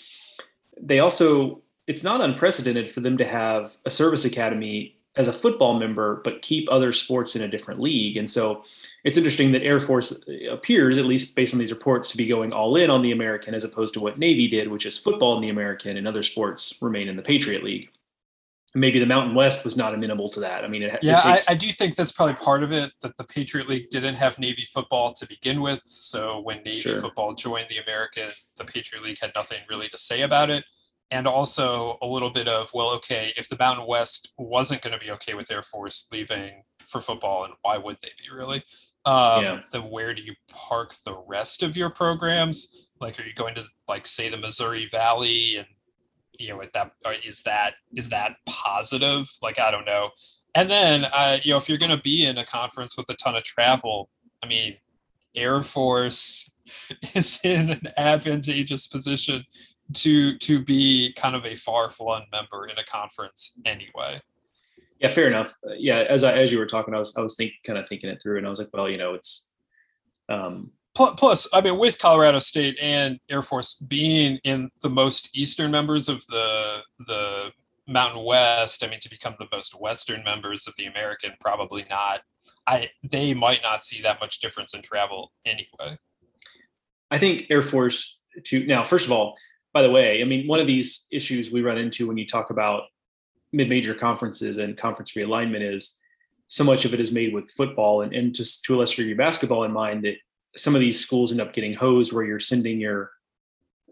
They 0.82 0.99
also 0.99 1.61
it's 1.88 2.03
not 2.03 2.22
unprecedented 2.22 2.89
for 2.89 3.01
them 3.01 3.18
to 3.18 3.26
have 3.26 3.76
a 3.86 3.89
service 3.89 4.26
academy 4.26 4.95
as 5.16 5.28
a 5.28 5.34
football 5.34 5.78
member, 5.78 6.22
but 6.24 6.41
keep 6.41 6.68
other 6.72 6.91
sports 6.93 7.36
in 7.36 7.41
a 7.41 7.47
different 7.47 7.80
league. 7.80 8.18
And 8.18 8.30
so 8.30 8.64
it's 9.04 9.18
interesting 9.18 9.51
that 9.51 9.64
Air 9.64 9.80
Force 9.80 10.18
appears, 10.49 10.97
at 10.97 11.06
least 11.06 11.36
based 11.36 11.54
on 11.54 11.60
these 11.60 11.72
reports, 11.72 12.10
to 12.12 12.18
be 12.18 12.26
going 12.28 12.54
all 12.54 12.76
in 12.78 12.89
on 12.89 13.01
the 13.01 13.12
American 13.12 13.54
as 13.54 13.64
opposed 13.64 13.93
to 13.95 13.99
what 13.99 14.18
Navy 14.18 14.47
did, 14.47 14.70
which 14.70 14.86
is 14.86 14.97
football 14.97 15.36
in 15.36 15.41
the 15.41 15.49
American 15.49 15.97
and 15.97 16.08
other 16.08 16.24
sports 16.24 16.78
remain 16.82 17.10
in 17.10 17.16
the 17.16 17.22
Patriot 17.22 17.64
League. 17.64 17.89
Maybe 18.76 18.97
the 18.97 19.06
Mountain 19.06 19.36
West 19.36 19.66
was 19.66 19.78
not 19.78 19.93
amenable 19.93 20.30
to 20.32 20.39
that. 20.39 20.64
I 20.64 20.68
mean, 20.68 20.82
it, 20.82 20.97
yeah, 21.04 21.20
it 21.20 21.34
takes, 21.34 21.49
I, 21.49 21.51
I 21.51 21.56
do 21.56 21.72
think 21.72 21.95
that's 21.95 22.12
probably 22.12 22.34
part 22.36 22.64
of 22.64 22.72
it 22.72 22.91
that 23.01 23.16
the 23.18 23.24
Patriot 23.26 23.70
League 23.70 23.89
didn't 23.89 24.16
have 24.16 24.39
Navy 24.39 24.66
football 24.74 25.14
to 25.14 25.28
begin 25.28 25.62
with. 25.62 25.82
So 25.84 26.39
when 26.39 26.64
Navy 26.64 26.80
Sure. 26.80 26.95
football 26.95 27.36
joined 27.36 27.68
the 27.70 27.78
American, 27.78 28.30
the 28.58 28.66
Patriot 28.66 29.04
League 29.04 29.20
had 29.20 29.32
nothing 29.36 29.60
really 29.70 29.89
to 29.89 29.97
say 29.97 30.22
about 30.22 30.49
it. 30.49 30.64
And 31.12 31.28
also 31.28 31.99
a 32.01 32.08
little 32.08 32.32
bit 32.32 32.47
of, 32.47 32.72
well, 32.74 32.89
okay, 32.91 33.32
if 33.38 33.47
the 33.47 33.58
Mountain 33.60 33.86
West 33.86 34.34
wasn't 34.39 34.82
going 34.82 34.97
to 34.97 35.06
be 35.06 35.12
okay 35.12 35.36
with 35.36 35.51
Air 35.51 35.62
Force 35.62 36.08
leaving 36.12 36.64
for 36.88 36.99
football, 36.99 37.43
and 37.43 37.54
why 37.62 37.78
would 37.78 37.97
they 38.01 38.10
be 38.18 38.36
really? 38.36 38.64
Um, 39.06 39.43
Yeah. 39.43 39.60
Then 39.72 39.84
where 39.89 40.14
do 40.14 40.22
you 40.22 40.34
park 40.49 40.95
the 41.06 41.18
rest 41.28 41.64
of 41.64 41.76
your 41.76 41.89
programs? 41.89 42.88
Like, 43.01 43.20
are 43.20 43.24
you 43.24 43.34
going 43.34 43.56
to 43.56 43.66
like 43.88 44.08
say 44.08 44.30
the 44.30 44.38
Missouri 44.38 44.88
Valley 44.91 45.58
and 45.58 45.68
you 46.39 46.49
know, 46.49 46.62
at 46.62 46.74
that 46.74 46.91
is 47.24 47.43
that 47.43 47.76
is 47.95 48.10
that 48.10 48.36
positive? 48.45 49.30
Like, 49.41 49.60
I 49.60 49.72
don't 49.72 49.86
know. 49.86 50.10
And 50.56 50.70
then, 50.70 51.06
uh, 51.06 51.38
you 51.41 51.51
know, 51.51 51.58
if 51.58 51.68
you're 51.68 51.78
going 51.78 51.95
to 51.95 52.01
be 52.01 52.26
in 52.26 52.38
a 52.38 52.45
conference 52.45 52.97
with 52.97 53.10
a 53.10 53.16
ton 53.16 53.36
of 53.36 53.43
travel, 53.43 54.10
I 54.43 54.47
mean, 54.47 54.76
Air 55.36 55.64
Force 55.64 56.51
is 57.16 57.39
in 57.43 57.72
an 57.72 57.88
advantageous 57.97 58.88
position 58.88 59.43
to 59.93 60.38
to 60.38 60.64
be 60.64 61.14
kind 61.14 61.36
of 61.36 61.45
a 61.45 61.56
far 61.56 61.89
flung 61.89 62.24
member 62.32 62.68
in 62.68 62.78
a 62.78 62.84
conference 62.84 63.60
anyway. 63.66 64.22
Yeah, 65.04 65.12
fair 65.12 65.28
enough. 65.28 65.54
Uh, 65.68 65.74
yeah, 65.78 66.06
as 66.10 66.24
I 66.24 66.38
as 66.38 66.51
you 66.51 66.58
were 66.58 66.66
talking, 66.66 66.95
I 66.95 66.99
was 66.99 67.16
I 67.16 67.22
was 67.22 67.36
think 67.36 67.51
kind 67.66 67.78
of 67.78 67.88
thinking 67.88 68.10
it 68.10 68.22
through, 68.22 68.38
and 68.38 68.47
I 68.47 68.49
was 68.49 68.58
like, 68.58 68.70
well, 68.74 68.89
you 68.89 68.97
know, 68.97 69.14
it's 69.14 69.51
um, 70.30 70.72
Plus, 70.95 71.49
I 71.51 71.62
mean, 71.62 71.80
with 71.80 71.97
Colorado 71.97 72.38
State 72.38 72.78
and 72.80 73.20
Air 73.28 73.41
Force 73.41 73.76
being 73.76 74.38
in 74.43 74.70
the 74.84 74.89
most 74.89 75.36
eastern 75.36 75.72
members 75.72 76.08
of 76.08 76.24
the 76.28 76.82
the 77.08 77.51
Mountain 77.88 78.24
West, 78.24 78.84
I 78.84 78.88
mean, 78.88 78.99
to 78.99 79.10
become 79.10 79.36
the 79.39 79.47
most 79.51 79.80
western 79.80 80.24
members 80.24 80.68
of 80.68 80.76
the 80.78 80.86
American, 80.86 81.32
probably 81.39 81.86
not. 81.89 82.22
I 82.68 82.91
they 83.01 83.34
might 83.34 83.64
not 83.64 83.84
see 83.84 84.04
that 84.04 84.22
much 84.22 84.39
difference 84.39 84.76
in 84.76 84.84
travel 84.84 85.32
anyway. 85.45 85.97
I 87.10 87.18
think 87.18 87.47
Air 87.49 87.64
Force 87.64 88.20
to 88.45 88.66
now, 88.68 88.86
first 88.86 89.08
of 89.08 89.12
all, 89.12 89.36
by 89.74 89.82
the 89.82 89.89
way, 89.89 90.22
I 90.22 90.26
mean, 90.26 90.47
one 90.47 90.60
of 90.60 90.68
these 90.68 91.08
issues 91.12 91.51
we 91.51 91.64
run 91.64 91.80
into 91.80 92.08
when 92.08 92.18
you 92.18 92.28
talk 92.28 92.51
about 92.51 92.84
mid-major 93.54 93.93
conferences 93.93 94.58
and 94.58 94.78
conference 94.78 95.14
realignment 95.14 95.76
is 95.76 95.99
so 96.47 96.64
much 96.64 96.86
of 96.86 96.93
it 96.93 96.99
is 96.99 97.12
made 97.12 97.34
with 97.34 97.51
football 97.51 98.01
and, 98.01 98.14
and 98.14 98.36
just 98.36 98.64
to 98.66 98.76
a 98.76 98.78
lesser 98.78 98.97
degree 98.97 99.14
basketball 99.14 99.64
in 99.64 99.72
mind 99.72 100.04
that 100.04 100.16
some 100.56 100.76
of 100.76 100.82
these 100.82 100.99
schools 100.99 101.32
end 101.32 101.41
up 101.41 101.54
getting 101.54 101.74
hosed 101.74 102.12
where 102.12 102.24
you're 102.24 102.39
sending 102.39 102.80
your, 102.80 103.12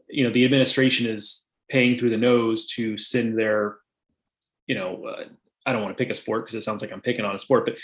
you 0.10 0.24
know, 0.24 0.32
the 0.32 0.46
administration 0.46 1.08
is 1.08 1.48
paying 1.70 1.98
through 1.98 2.10
the 2.10 2.18
nose 2.18 2.68
to 2.68 2.98
send 2.98 3.38
their, 3.38 3.78
you 4.68 4.76
know, 4.76 5.06
uh, 5.06 5.24
I 5.66 5.72
don't 5.72 5.82
want 5.82 5.96
to 5.98 6.04
pick 6.04 6.12
a 6.12 6.16
sport 6.16 6.46
because 6.46 6.56
it 6.56 6.64
sounds 6.64 6.82
like 6.82 6.92
I'm 6.92 7.02
picking 7.02 7.26
on 7.26 7.36
a 7.36 7.40
sport, 7.40 7.66
but 7.66 7.76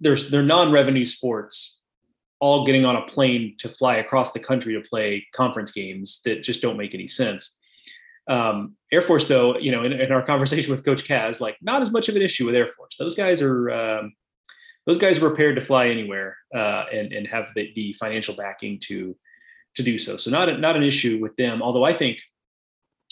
there's 0.00 0.30
they're 0.30 0.42
non-revenue 0.42 1.06
sports 1.06 1.78
all 2.40 2.64
getting 2.64 2.84
on 2.84 2.96
a 2.96 3.02
plane 3.02 3.56
to 3.58 3.68
fly 3.68 3.96
across 3.96 4.32
the 4.32 4.38
country 4.38 4.72
to 4.74 4.88
play 4.88 5.26
conference 5.34 5.72
games 5.72 6.20
that 6.24 6.42
just 6.42 6.62
don't 6.62 6.76
make 6.76 6.94
any 6.94 7.08
sense. 7.08 7.57
Um, 8.28 8.76
Air 8.92 9.02
Force, 9.02 9.26
though, 9.26 9.58
you 9.58 9.72
know, 9.72 9.84
in, 9.84 9.92
in, 9.92 10.12
our 10.12 10.22
conversation 10.22 10.70
with 10.70 10.84
Coach 10.84 11.04
Kaz, 11.04 11.40
like 11.40 11.56
not 11.62 11.82
as 11.82 11.90
much 11.90 12.08
of 12.08 12.16
an 12.16 12.22
issue 12.22 12.46
with 12.46 12.54
Air 12.54 12.68
Force. 12.68 12.96
Those 12.98 13.14
guys 13.14 13.40
are 13.40 13.70
um, 13.70 14.12
those 14.86 14.98
guys 14.98 15.18
are 15.18 15.28
prepared 15.28 15.56
to 15.56 15.62
fly 15.62 15.88
anywhere 15.88 16.36
uh, 16.54 16.84
and 16.92 17.12
and 17.12 17.26
have 17.26 17.48
the, 17.54 17.72
the 17.74 17.94
financial 17.94 18.34
backing 18.34 18.78
to 18.84 19.16
to 19.76 19.82
do 19.82 19.98
so. 19.98 20.16
So 20.16 20.30
not 20.30 20.48
a, 20.48 20.58
not 20.58 20.76
an 20.76 20.82
issue 20.82 21.18
with 21.20 21.36
them. 21.36 21.62
Although 21.62 21.84
I 21.84 21.92
think, 21.92 22.18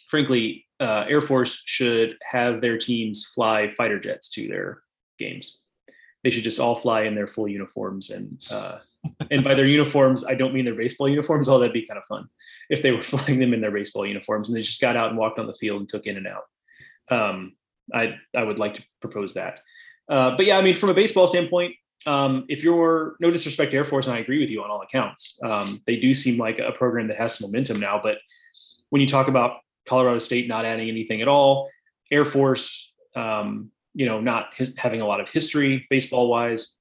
frankly, 0.08 0.66
uh, 0.80 1.04
Air 1.08 1.22
Force 1.22 1.62
should 1.64 2.16
have 2.30 2.60
their 2.60 2.78
teams 2.78 3.24
fly 3.34 3.70
fighter 3.76 3.98
jets 3.98 4.28
to 4.30 4.48
their 4.48 4.82
games. 5.18 5.58
They 6.24 6.30
should 6.30 6.44
just 6.44 6.60
all 6.60 6.74
fly 6.74 7.02
in 7.02 7.14
their 7.14 7.28
full 7.28 7.48
uniforms 7.48 8.10
and 8.10 8.42
uh, 8.50 8.78
and 9.30 9.44
by 9.44 9.54
their 9.54 9.66
uniforms, 9.66 10.24
I 10.24 10.34
don't 10.34 10.54
mean 10.54 10.64
their 10.64 10.74
baseball 10.74 11.08
uniforms. 11.08 11.48
Oh, 11.48 11.58
that'd 11.58 11.72
be 11.72 11.86
kind 11.86 11.98
of 11.98 12.04
fun 12.04 12.28
if 12.70 12.82
they 12.82 12.92
were 12.92 13.02
flying 13.12 13.38
them 13.38 13.52
in 13.52 13.60
their 13.60 13.70
baseball 13.70 14.06
uniforms 14.06 14.48
and 14.48 14.56
they 14.56 14.62
just 14.62 14.80
got 14.80 14.96
out 14.96 15.10
and 15.10 15.18
walked 15.18 15.38
on 15.38 15.46
the 15.46 15.54
field 15.54 15.80
and 15.80 15.88
took 15.88 16.06
in 16.06 16.16
and 16.16 16.26
out. 16.26 16.44
Um, 17.10 17.54
I 17.92 18.16
I 18.34 18.42
would 18.42 18.58
like 18.58 18.74
to 18.74 18.84
propose 19.00 19.34
that. 19.34 19.60
Uh, 20.08 20.36
but 20.36 20.46
yeah, 20.46 20.58
I 20.58 20.62
mean, 20.62 20.74
from 20.74 20.90
a 20.90 20.94
baseball 20.94 21.26
standpoint, 21.28 21.74
um, 22.06 22.44
if 22.48 22.62
you're 22.62 23.16
no 23.20 23.30
disrespect 23.30 23.72
to 23.72 23.76
Air 23.76 23.84
Force, 23.84 24.06
and 24.06 24.14
I 24.14 24.18
agree 24.18 24.40
with 24.40 24.50
you 24.50 24.62
on 24.62 24.70
all 24.70 24.82
accounts, 24.82 25.38
um, 25.44 25.82
they 25.86 25.96
do 25.96 26.14
seem 26.14 26.38
like 26.38 26.58
a 26.58 26.72
program 26.72 27.08
that 27.08 27.16
has 27.16 27.38
some 27.38 27.50
momentum 27.50 27.80
now. 27.80 28.00
But 28.02 28.18
when 28.90 29.00
you 29.02 29.08
talk 29.08 29.28
about 29.28 29.58
Colorado 29.88 30.18
State 30.18 30.48
not 30.48 30.64
adding 30.64 30.88
anything 30.88 31.22
at 31.22 31.28
all, 31.28 31.68
Air 32.12 32.24
Force, 32.24 32.92
um, 33.16 33.70
you 33.94 34.06
know, 34.06 34.20
not 34.20 34.50
his, 34.56 34.74
having 34.76 35.00
a 35.00 35.06
lot 35.06 35.20
of 35.20 35.28
history 35.28 35.86
baseball 35.90 36.28
wise, 36.28 36.74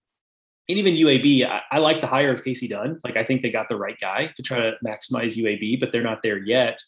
and 0.67 0.77
even 0.77 0.95
UAB, 0.95 1.47
I, 1.47 1.61
I, 1.71 1.79
like 1.79 2.01
the 2.01 2.07
hire 2.07 2.33
of 2.33 2.43
Casey 2.43 2.67
Dunn. 2.67 2.99
Like 3.03 3.17
I 3.17 3.23
think 3.23 3.41
they 3.41 3.51
got 3.51 3.69
the 3.69 3.77
right 3.77 3.97
guy 3.99 4.31
to 4.35 4.43
try 4.43 4.57
to 4.57 4.73
maximize 4.83 5.35
UAB, 5.35 5.79
but 5.79 5.91
they're 5.91 6.01
not 6.01 6.23
there 6.23 6.39
yet. 6.39 6.79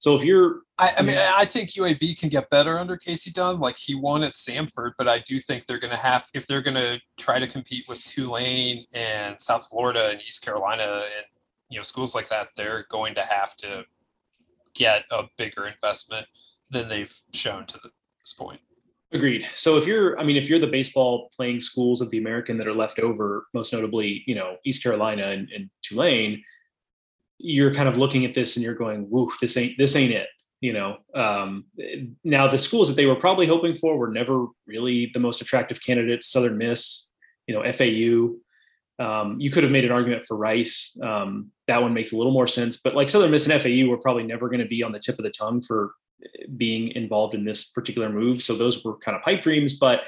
So 0.00 0.16
if 0.16 0.24
you're, 0.24 0.62
I, 0.78 0.94
I 0.98 1.02
mean, 1.02 1.18
I 1.18 1.44
think 1.44 1.70
UAB 1.70 2.18
can 2.18 2.30
get 2.30 2.48
better 2.48 2.78
under 2.78 2.96
Casey 2.96 3.30
Dunn. 3.30 3.60
Like 3.60 3.76
he 3.76 3.94
won 3.94 4.22
at 4.22 4.32
Samford, 4.32 4.92
but 4.96 5.06
I 5.08 5.18
do 5.20 5.38
think 5.38 5.66
they're 5.66 5.78
going 5.78 5.92
to 5.92 5.96
have 5.96 6.26
if 6.32 6.46
they're 6.46 6.62
going 6.62 6.76
to 6.76 6.98
try 7.18 7.38
to 7.38 7.46
compete 7.46 7.84
with 7.86 8.02
Tulane 8.02 8.86
and 8.94 9.38
South 9.38 9.68
Florida 9.68 10.08
and 10.08 10.20
East 10.26 10.42
Carolina 10.42 11.02
and 11.04 11.26
you 11.68 11.76
know 11.76 11.82
schools 11.82 12.14
like 12.14 12.30
that, 12.30 12.48
they're 12.56 12.86
going 12.88 13.14
to 13.14 13.22
have 13.22 13.54
to 13.56 13.84
get 14.74 15.04
a 15.10 15.24
bigger 15.36 15.66
investment 15.66 16.26
than 16.70 16.88
they've 16.88 17.14
shown 17.34 17.66
to 17.66 17.78
this 17.82 18.32
point. 18.32 18.60
Agreed. 19.12 19.44
So 19.56 19.76
if 19.76 19.86
you're, 19.86 20.18
I 20.20 20.24
mean, 20.24 20.36
if 20.36 20.48
you're 20.48 20.60
the 20.60 20.68
baseball 20.68 21.30
playing 21.36 21.60
schools 21.60 22.00
of 22.00 22.10
the 22.10 22.18
American 22.18 22.56
that 22.58 22.68
are 22.68 22.74
left 22.74 23.00
over, 23.00 23.46
most 23.52 23.72
notably, 23.72 24.22
you 24.26 24.36
know, 24.36 24.56
East 24.64 24.82
Carolina 24.82 25.28
and, 25.28 25.48
and 25.50 25.68
Tulane, 25.82 26.44
you're 27.38 27.74
kind 27.74 27.88
of 27.88 27.96
looking 27.96 28.24
at 28.24 28.34
this 28.34 28.56
and 28.56 28.64
you're 28.64 28.74
going, 28.74 29.08
"Woo, 29.10 29.32
this 29.40 29.56
ain't 29.56 29.76
this 29.78 29.96
ain't 29.96 30.12
it." 30.12 30.28
You 30.60 30.74
know. 30.74 30.98
Um, 31.14 31.64
now 32.22 32.46
the 32.46 32.58
schools 32.58 32.88
that 32.88 32.94
they 32.94 33.06
were 33.06 33.16
probably 33.16 33.46
hoping 33.46 33.74
for 33.74 33.96
were 33.96 34.10
never 34.10 34.46
really 34.66 35.10
the 35.12 35.20
most 35.20 35.40
attractive 35.40 35.80
candidates. 35.82 36.30
Southern 36.30 36.58
Miss, 36.58 37.08
you 37.46 37.54
know, 37.54 37.72
FAU. 37.72 38.36
Um, 39.04 39.40
you 39.40 39.50
could 39.50 39.62
have 39.62 39.72
made 39.72 39.86
an 39.86 39.90
argument 39.90 40.26
for 40.26 40.36
Rice. 40.36 40.94
Um, 41.02 41.50
that 41.66 41.80
one 41.80 41.94
makes 41.94 42.12
a 42.12 42.16
little 42.16 42.32
more 42.32 42.46
sense. 42.46 42.76
But 42.76 42.94
like 42.94 43.08
Southern 43.08 43.30
Miss 43.30 43.48
and 43.48 43.60
FAU 43.60 43.88
were 43.88 43.96
probably 43.96 44.24
never 44.24 44.48
going 44.48 44.60
to 44.60 44.68
be 44.68 44.82
on 44.82 44.92
the 44.92 45.00
tip 45.00 45.18
of 45.18 45.24
the 45.24 45.30
tongue 45.30 45.62
for 45.62 45.92
being 46.56 46.88
involved 46.92 47.34
in 47.34 47.44
this 47.44 47.70
particular 47.70 48.08
move. 48.08 48.42
So 48.42 48.56
those 48.56 48.84
were 48.84 48.96
kind 48.98 49.16
of 49.16 49.22
pipe 49.22 49.42
dreams, 49.42 49.78
but 49.78 50.00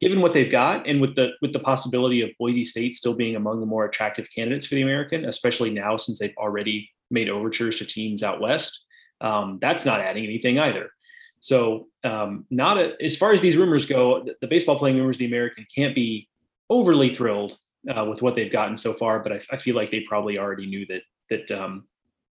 given 0.00 0.20
what 0.20 0.34
they've 0.34 0.50
got 0.50 0.86
and 0.86 1.00
with 1.00 1.14
the 1.14 1.30
with 1.40 1.52
the 1.52 1.60
possibility 1.60 2.22
of 2.22 2.30
Boise 2.38 2.64
State 2.64 2.96
still 2.96 3.14
being 3.14 3.36
among 3.36 3.60
the 3.60 3.66
more 3.66 3.84
attractive 3.84 4.26
candidates 4.34 4.66
for 4.66 4.74
the 4.74 4.82
American, 4.82 5.24
especially 5.24 5.70
now 5.70 5.96
since 5.96 6.18
they've 6.18 6.36
already 6.36 6.90
made 7.10 7.28
overtures 7.28 7.78
to 7.78 7.86
teams 7.86 8.22
out 8.22 8.40
west, 8.40 8.84
um, 9.20 9.58
that's 9.60 9.84
not 9.84 10.00
adding 10.00 10.24
anything 10.24 10.58
either. 10.58 10.90
So 11.38 11.88
um, 12.04 12.46
not 12.50 12.78
a, 12.78 12.92
as 13.02 13.16
far 13.16 13.32
as 13.32 13.40
these 13.40 13.56
rumors 13.56 13.84
go, 13.84 14.24
the, 14.24 14.34
the, 14.40 14.46
baseball 14.46 14.78
playing 14.78 14.96
rumors, 14.96 15.18
the 15.18 15.26
American 15.26 15.66
can't 15.74 15.94
be 15.94 16.28
overly 16.70 17.14
thrilled 17.14 17.56
uh, 17.92 18.06
with 18.08 18.22
what 18.22 18.34
they've 18.34 18.52
gotten 18.52 18.76
so 18.76 18.92
far, 18.94 19.20
but 19.22 19.32
I, 19.32 19.40
I, 19.50 19.56
feel 19.56 19.74
like 19.74 19.90
they 19.90 20.00
probably 20.00 20.38
already 20.38 20.66
knew 20.66 20.86
that 20.86 21.02
that 21.30 21.50
um, 21.50 21.88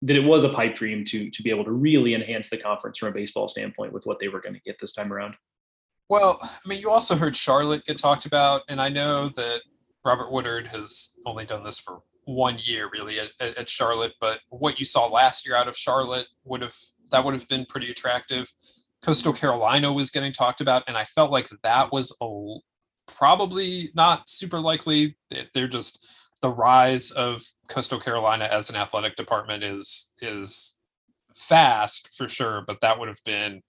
that 0.05 0.15
it 0.15 0.23
was 0.23 0.43
a 0.43 0.49
pipe 0.49 0.75
dream 0.75 1.03
to 1.05 1.29
to 1.29 1.43
be 1.43 1.49
able 1.49 1.65
to 1.65 1.71
really 1.71 2.13
enhance 2.13 2.49
the 2.49 2.57
conference 2.57 2.97
from 2.97 3.09
a 3.09 3.11
baseball 3.11 3.47
standpoint 3.47 3.91
with 3.91 4.05
what 4.05 4.19
they 4.19 4.27
were 4.27 4.39
going 4.39 4.55
to 4.55 4.61
get 4.61 4.79
this 4.79 4.93
time 4.93 5.11
around. 5.11 5.35
Well, 6.07 6.37
I 6.41 6.67
mean, 6.67 6.79
you 6.79 6.91
also 6.91 7.15
heard 7.15 7.35
Charlotte 7.35 7.83
get 7.85 7.97
talked 7.97 8.27
about, 8.27 8.61
and 8.69 8.79
I 8.79 8.89
know 8.89 9.29
that 9.29 9.61
Robert 10.03 10.31
Woodard 10.31 10.67
has 10.67 11.13
only 11.25 11.45
done 11.45 11.63
this 11.63 11.79
for 11.79 12.01
one 12.25 12.57
year, 12.61 12.89
really, 12.93 13.19
at, 13.19 13.31
at 13.39 13.67
Charlotte. 13.67 14.13
But 14.21 14.39
what 14.49 14.77
you 14.77 14.85
saw 14.85 15.07
last 15.07 15.47
year 15.47 15.55
out 15.55 15.67
of 15.67 15.75
Charlotte 15.75 16.27
would 16.43 16.61
have 16.61 16.75
that 17.11 17.23
would 17.25 17.33
have 17.33 17.47
been 17.47 17.65
pretty 17.67 17.89
attractive. 17.89 18.51
Coastal 19.01 19.33
Carolina 19.33 19.91
was 19.91 20.11
getting 20.11 20.31
talked 20.31 20.61
about, 20.61 20.83
and 20.87 20.97
I 20.97 21.03
felt 21.05 21.31
like 21.31 21.49
that 21.63 21.91
was 21.91 22.15
a 22.21 22.55
probably 23.07 23.89
not 23.95 24.29
super 24.29 24.59
likely. 24.59 25.17
They're 25.53 25.67
just 25.67 26.05
the 26.45 26.53
rise 26.53 27.09
of 27.09 27.41
Coastal 27.69 27.99
Carolina 27.99 28.45
as 28.45 28.69
an 28.69 28.75
athletic 28.75 29.15
department 29.15 29.63
is 29.63 30.13
is 30.21 30.77
fast 31.35 32.15
for 32.15 32.27
sure, 32.27 32.63
but 32.67 32.81
that 32.81 32.99
would 32.99 33.07
have 33.07 33.23
been 33.25 33.63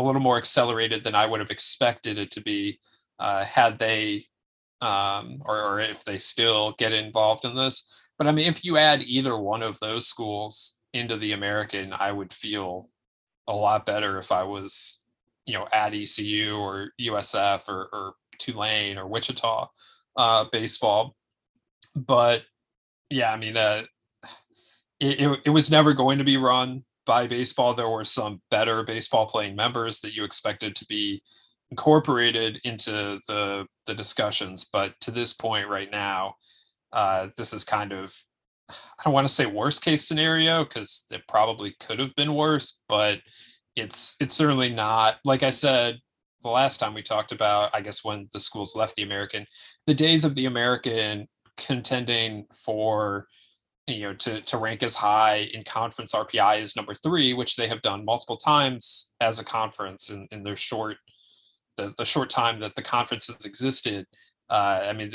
a 0.00 0.02
little 0.02 0.20
more 0.20 0.36
accelerated 0.36 1.04
than 1.04 1.14
I 1.14 1.26
would 1.26 1.38
have 1.38 1.52
expected 1.52 2.18
it 2.18 2.32
to 2.32 2.42
be 2.42 2.80
uh, 3.20 3.44
had 3.44 3.78
they 3.78 4.24
um, 4.80 5.40
or, 5.44 5.62
or 5.62 5.78
if 5.78 6.02
they 6.02 6.18
still 6.18 6.74
get 6.78 6.92
involved 6.92 7.44
in 7.44 7.54
this. 7.54 7.88
But 8.18 8.26
I 8.26 8.32
mean, 8.32 8.48
if 8.48 8.64
you 8.64 8.76
add 8.76 9.04
either 9.04 9.38
one 9.38 9.62
of 9.62 9.78
those 9.78 10.08
schools 10.08 10.80
into 10.92 11.16
the 11.16 11.30
American, 11.30 11.92
I 11.92 12.10
would 12.10 12.32
feel 12.32 12.88
a 13.46 13.54
lot 13.54 13.86
better 13.86 14.18
if 14.18 14.32
I 14.32 14.42
was 14.42 15.04
you 15.46 15.54
know 15.54 15.68
at 15.72 15.94
ECU 15.94 16.56
or 16.56 16.90
USF 17.00 17.68
or, 17.68 17.88
or 17.92 18.14
Tulane 18.36 18.98
or 18.98 19.06
Wichita 19.06 19.68
uh, 20.16 20.46
baseball. 20.50 21.14
But 21.94 22.42
yeah, 23.08 23.32
I 23.32 23.36
mean, 23.36 23.56
uh, 23.56 23.84
it, 25.00 25.20
it, 25.20 25.40
it 25.46 25.50
was 25.50 25.70
never 25.70 25.92
going 25.92 26.18
to 26.18 26.24
be 26.24 26.36
run 26.36 26.84
by 27.06 27.26
baseball. 27.26 27.74
There 27.74 27.88
were 27.88 28.04
some 28.04 28.40
better 28.50 28.82
baseball 28.84 29.26
playing 29.26 29.56
members 29.56 30.00
that 30.00 30.14
you 30.14 30.24
expected 30.24 30.76
to 30.76 30.86
be 30.86 31.22
incorporated 31.70 32.60
into 32.64 33.20
the 33.26 33.66
the 33.86 33.94
discussions, 33.94 34.66
but 34.72 34.94
to 35.00 35.10
this 35.10 35.32
point 35.32 35.68
right 35.68 35.90
now, 35.90 36.34
uh, 36.92 37.28
this 37.36 37.52
is 37.52 37.64
kind 37.64 37.92
of 37.92 38.14
I 38.68 39.02
don't 39.04 39.14
want 39.14 39.26
to 39.26 39.32
say 39.32 39.46
worst 39.46 39.84
case 39.84 40.06
scenario 40.06 40.64
because 40.64 41.06
it 41.10 41.22
probably 41.26 41.74
could 41.80 41.98
have 41.98 42.14
been 42.14 42.34
worse, 42.34 42.80
but 42.88 43.20
it's 43.76 44.16
it's 44.20 44.34
certainly 44.34 44.70
not 44.70 45.16
like 45.24 45.42
I 45.42 45.50
said 45.50 45.98
the 46.42 46.48
last 46.48 46.78
time 46.78 46.94
we 46.94 47.02
talked 47.02 47.32
about, 47.32 47.70
I 47.74 47.82
guess 47.82 48.04
when 48.04 48.26
the 48.32 48.40
schools 48.40 48.74
left 48.74 48.96
the 48.96 49.02
American, 49.02 49.46
the 49.86 49.94
days 49.94 50.24
of 50.24 50.34
the 50.34 50.46
American 50.46 51.28
contending 51.60 52.46
for 52.52 53.28
you 53.86 54.02
know 54.02 54.14
to 54.14 54.40
to 54.42 54.56
rank 54.58 54.82
as 54.82 54.96
high 54.96 55.48
in 55.52 55.62
conference 55.64 56.12
RPI 56.12 56.60
as 56.60 56.76
number 56.76 56.94
three, 56.94 57.34
which 57.34 57.56
they 57.56 57.68
have 57.68 57.82
done 57.82 58.04
multiple 58.04 58.36
times 58.36 59.12
as 59.20 59.38
a 59.38 59.44
conference 59.44 60.10
in, 60.10 60.26
in 60.32 60.42
their 60.42 60.56
short 60.56 60.96
the, 61.76 61.94
the 61.96 62.04
short 62.04 62.30
time 62.30 62.60
that 62.60 62.74
the 62.74 62.82
conference 62.82 63.28
has 63.28 63.44
existed. 63.44 64.06
Uh, 64.48 64.86
I 64.88 64.92
mean, 64.92 65.12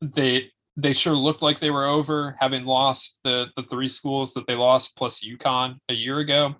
they 0.00 0.50
they 0.76 0.92
sure 0.92 1.14
looked 1.14 1.42
like 1.42 1.58
they 1.58 1.70
were 1.70 1.86
over, 1.86 2.36
having 2.38 2.64
lost 2.64 3.20
the 3.24 3.48
the 3.56 3.62
three 3.64 3.88
schools 3.88 4.32
that 4.34 4.46
they 4.46 4.56
lost 4.56 4.96
plus 4.96 5.24
UConn 5.24 5.76
a 5.88 5.94
year 5.94 6.18
ago. 6.18 6.54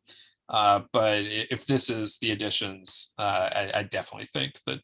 Uh, 0.49 0.81
but 0.93 1.23
if 1.23 1.65
this 1.67 1.89
is 1.89 2.19
the 2.19 2.33
additions, 2.33 3.13
uh, 3.19 3.49
I, 3.53 3.71
I, 3.73 3.83
definitely 3.85 4.29
think 4.33 4.55
that 4.67 4.81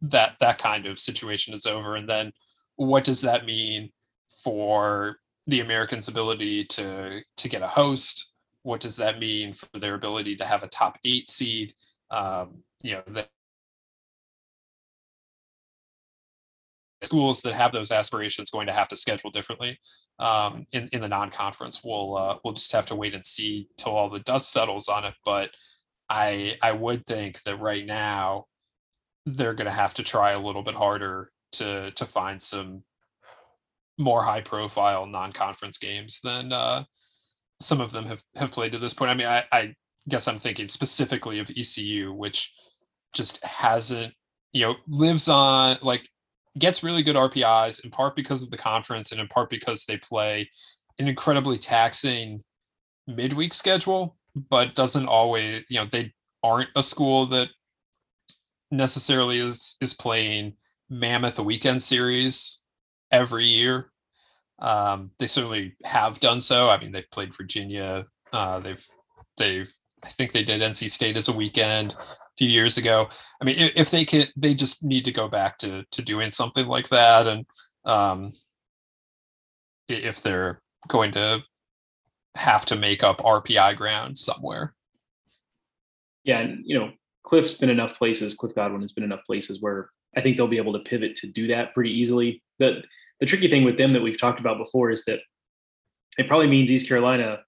that 0.00 0.36
that 0.40 0.56
kind 0.56 0.86
of 0.86 0.98
situation 0.98 1.52
is 1.52 1.66
over. 1.66 1.96
And 1.96 2.08
then, 2.08 2.32
what 2.76 3.04
does 3.04 3.22
that 3.22 3.44
mean 3.44 3.90
for 4.44 5.16
the 5.46 5.60
Americans' 5.60 6.08
ability 6.08 6.64
to 6.66 7.20
to 7.36 7.48
get 7.48 7.62
a 7.62 7.66
host? 7.66 8.32
What 8.62 8.80
does 8.80 8.96
that 8.96 9.18
mean 9.18 9.54
for 9.54 9.78
their 9.78 9.94
ability 9.94 10.36
to 10.36 10.44
have 10.44 10.62
a 10.62 10.68
top 10.68 10.98
eight 11.04 11.28
seed? 11.28 11.72
Um, 12.10 12.62
you 12.82 12.94
know, 12.94 13.02
the 13.06 13.26
schools 17.04 17.42
that 17.42 17.54
have 17.54 17.72
those 17.72 17.92
aspirations 17.92 18.50
going 18.50 18.66
to 18.66 18.72
have 18.72 18.88
to 18.88 18.96
schedule 18.96 19.30
differently 19.30 19.78
um, 20.18 20.66
in 20.72 20.88
in 20.92 21.00
the 21.00 21.08
non-conference. 21.08 21.82
We'll 21.84 22.16
uh, 22.16 22.38
we'll 22.44 22.54
just 22.54 22.72
have 22.72 22.86
to 22.86 22.94
wait 22.96 23.14
and 23.14 23.24
see 23.24 23.68
till 23.76 23.92
all 23.92 24.10
the 24.10 24.20
dust 24.20 24.52
settles 24.52 24.88
on 24.88 25.04
it. 25.04 25.14
But 25.24 25.50
I 26.08 26.56
I 26.62 26.72
would 26.72 27.06
think 27.06 27.42
that 27.44 27.60
right 27.60 27.86
now 27.86 28.46
they're 29.26 29.54
going 29.54 29.66
to 29.66 29.72
have 29.72 29.94
to 29.94 30.02
try 30.02 30.32
a 30.32 30.38
little 30.40 30.62
bit 30.62 30.74
harder 30.74 31.32
to 31.58 31.90
to 31.92 32.06
find 32.06 32.40
some 32.40 32.82
more 33.98 34.22
high 34.22 34.42
profile 34.42 35.06
non-conference 35.06 35.78
games 35.78 36.20
than 36.22 36.52
uh, 36.52 36.84
some 37.60 37.80
of 37.80 37.92
them 37.92 38.06
have 38.06 38.22
have 38.36 38.50
played 38.50 38.72
to 38.72 38.78
this 38.78 38.94
point. 38.94 39.10
I 39.10 39.14
mean, 39.14 39.26
I, 39.26 39.44
I 39.52 39.74
guess 40.08 40.28
I'm 40.28 40.38
thinking 40.38 40.68
specifically 40.68 41.38
of 41.38 41.50
ECU, 41.56 42.12
which 42.12 42.52
just 43.14 43.44
hasn't 43.44 44.12
you 44.52 44.62
know 44.62 44.76
lives 44.88 45.28
on 45.28 45.78
like 45.82 46.08
gets 46.58 46.82
really 46.82 47.02
good 47.02 47.16
RPIs 47.16 47.84
in 47.84 47.90
part 47.90 48.16
because 48.16 48.42
of 48.42 48.50
the 48.50 48.56
conference 48.56 49.12
and 49.12 49.20
in 49.20 49.28
part 49.28 49.50
because 49.50 49.84
they 49.84 49.98
play 49.98 50.48
an 50.98 51.08
incredibly 51.08 51.58
taxing 51.58 52.42
midweek 53.06 53.52
schedule, 53.52 54.16
but 54.34 54.74
doesn't 54.74 55.06
always, 55.06 55.64
you 55.68 55.78
know, 55.78 55.86
they 55.90 56.12
aren't 56.42 56.70
a 56.76 56.82
school 56.82 57.26
that 57.26 57.48
necessarily 58.70 59.38
is 59.38 59.76
is 59.80 59.94
playing 59.94 60.54
mammoth 60.88 61.38
weekend 61.38 61.82
series 61.82 62.62
every 63.10 63.46
year. 63.46 63.90
Um, 64.58 65.10
they 65.18 65.26
certainly 65.26 65.76
have 65.84 66.20
done 66.20 66.40
so. 66.40 66.70
I 66.70 66.78
mean, 66.78 66.92
they've 66.92 67.10
played 67.10 67.34
Virginia. 67.34 68.06
Uh, 68.32 68.60
they've 68.60 68.84
they've 69.36 69.72
I 70.04 70.08
think 70.08 70.32
they 70.32 70.44
did 70.44 70.60
NC 70.60 70.90
State 70.90 71.16
as 71.16 71.28
a 71.28 71.36
weekend 71.36 71.92
a 71.92 72.04
few 72.38 72.48
years 72.48 72.78
ago. 72.78 73.08
I 73.40 73.44
mean, 73.44 73.56
if 73.74 73.90
they 73.90 74.04
can, 74.04 74.26
they 74.36 74.54
just 74.54 74.84
need 74.84 75.04
to 75.04 75.12
go 75.12 75.28
back 75.28 75.58
to 75.58 75.84
to 75.90 76.02
doing 76.02 76.30
something 76.30 76.66
like 76.66 76.88
that, 76.88 77.26
and 77.26 77.46
um, 77.84 78.32
if 79.88 80.22
they're 80.22 80.62
going 80.88 81.12
to 81.12 81.42
have 82.36 82.66
to 82.66 82.76
make 82.76 83.02
up 83.02 83.18
RPI 83.18 83.76
ground 83.76 84.18
somewhere. 84.18 84.74
Yeah, 86.24 86.40
and 86.40 86.62
you 86.64 86.78
know, 86.78 86.92
Cliff's 87.24 87.54
been 87.54 87.70
enough 87.70 87.96
places. 87.96 88.34
Cliff 88.34 88.54
Godwin 88.54 88.82
has 88.82 88.92
been 88.92 89.04
enough 89.04 89.24
places 89.26 89.60
where 89.60 89.90
I 90.16 90.22
think 90.22 90.36
they'll 90.36 90.48
be 90.48 90.56
able 90.56 90.72
to 90.72 90.78
pivot 90.80 91.16
to 91.16 91.26
do 91.26 91.46
that 91.48 91.74
pretty 91.74 91.90
easily. 91.90 92.42
The 92.58 92.82
the 93.20 93.26
tricky 93.26 93.48
thing 93.48 93.64
with 93.64 93.78
them 93.78 93.92
that 93.92 94.02
we've 94.02 94.20
talked 94.20 94.40
about 94.40 94.58
before 94.58 94.90
is 94.90 95.04
that 95.04 95.20
it 96.18 96.28
probably 96.28 96.48
means 96.48 96.70
East 96.70 96.88
Carolina 96.88 97.38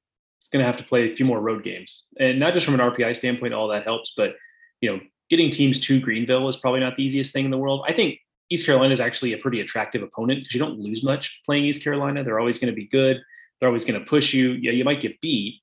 is 0.41 0.49
going 0.49 0.62
to 0.62 0.66
have 0.66 0.77
to 0.77 0.85
play 0.85 1.11
a 1.11 1.14
few 1.14 1.27
more 1.27 1.41
road 1.41 1.64
games, 1.64 2.07
and 2.19 2.39
not 2.39 2.55
just 2.55 2.66
from 2.66 2.75
an 2.75 2.81
RPI 2.81 3.16
standpoint, 3.16 3.55
all 3.55 3.69
that 3.69 3.85
helps, 3.85 4.12
but 4.16 4.37
you 4.81 4.91
know, 4.91 5.01
getting 5.31 5.51
teams 5.51 5.81
to 5.81 6.01
Greenville 6.01 6.49
is 6.49 6.57
probably 6.57 6.81
not 6.81 6.97
the 6.97 7.05
easiest 7.05 7.33
thing 7.33 7.45
in 7.45 7.51
the 7.51 7.59
world. 7.59 7.85
I 7.87 7.93
think 7.93 8.19
East 8.51 8.64
Carolina 8.64 8.93
is 8.93 9.01
actually 9.01 9.33
a 9.33 9.39
pretty 9.39 9.61
attractive 9.61 10.03
opponent 10.03 10.41
because 10.41 10.55
you 10.55 10.61
don't 10.61 10.79
lose 10.79 11.03
much 11.03 11.41
playing 11.45 11.64
East 11.64 11.83
Carolina. 11.83 12.25
They're 12.25 12.39
always 12.39 12.59
going 12.59 12.73
to 12.73 12.77
be 12.77 12.87
good. 12.87 13.21
They're 13.61 13.69
always 13.69 13.85
going 13.85 14.01
to 14.01 14.07
push 14.07 14.33
you. 14.33 14.53
Yeah, 14.53 14.73
you 14.73 14.85
might 14.85 15.01
get 15.01 15.21
beat, 15.21 15.61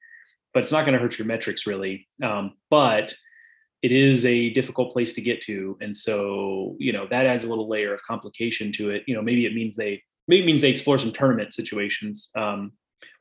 but 0.53 0.63
it's 0.63 0.71
not 0.71 0.81
going 0.85 0.93
to 0.93 0.99
hurt 0.99 1.17
your 1.17 1.27
metrics 1.27 1.65
really. 1.65 2.07
Um, 2.21 2.55
but 2.69 3.15
it 3.85 3.91
is 3.91 4.25
a 4.25 4.49
difficult 4.49 4.91
place 4.91 5.13
to 5.13 5.21
get 5.21 5.41
to, 5.41 5.77
and 5.79 5.95
so 5.95 6.75
you 6.79 6.91
know 6.91 7.05
that 7.11 7.27
adds 7.27 7.45
a 7.45 7.49
little 7.49 7.69
layer 7.69 7.93
of 7.93 8.01
complication 8.01 8.71
to 8.73 8.89
it. 8.89 9.03
You 9.05 9.13
know, 9.13 9.21
maybe 9.21 9.45
it 9.45 9.53
means 9.53 9.75
they 9.75 10.01
maybe 10.27 10.41
it 10.41 10.45
means 10.47 10.61
they 10.61 10.71
explore 10.71 10.97
some 10.97 11.11
tournament 11.11 11.53
situations, 11.53 12.31
um, 12.35 12.71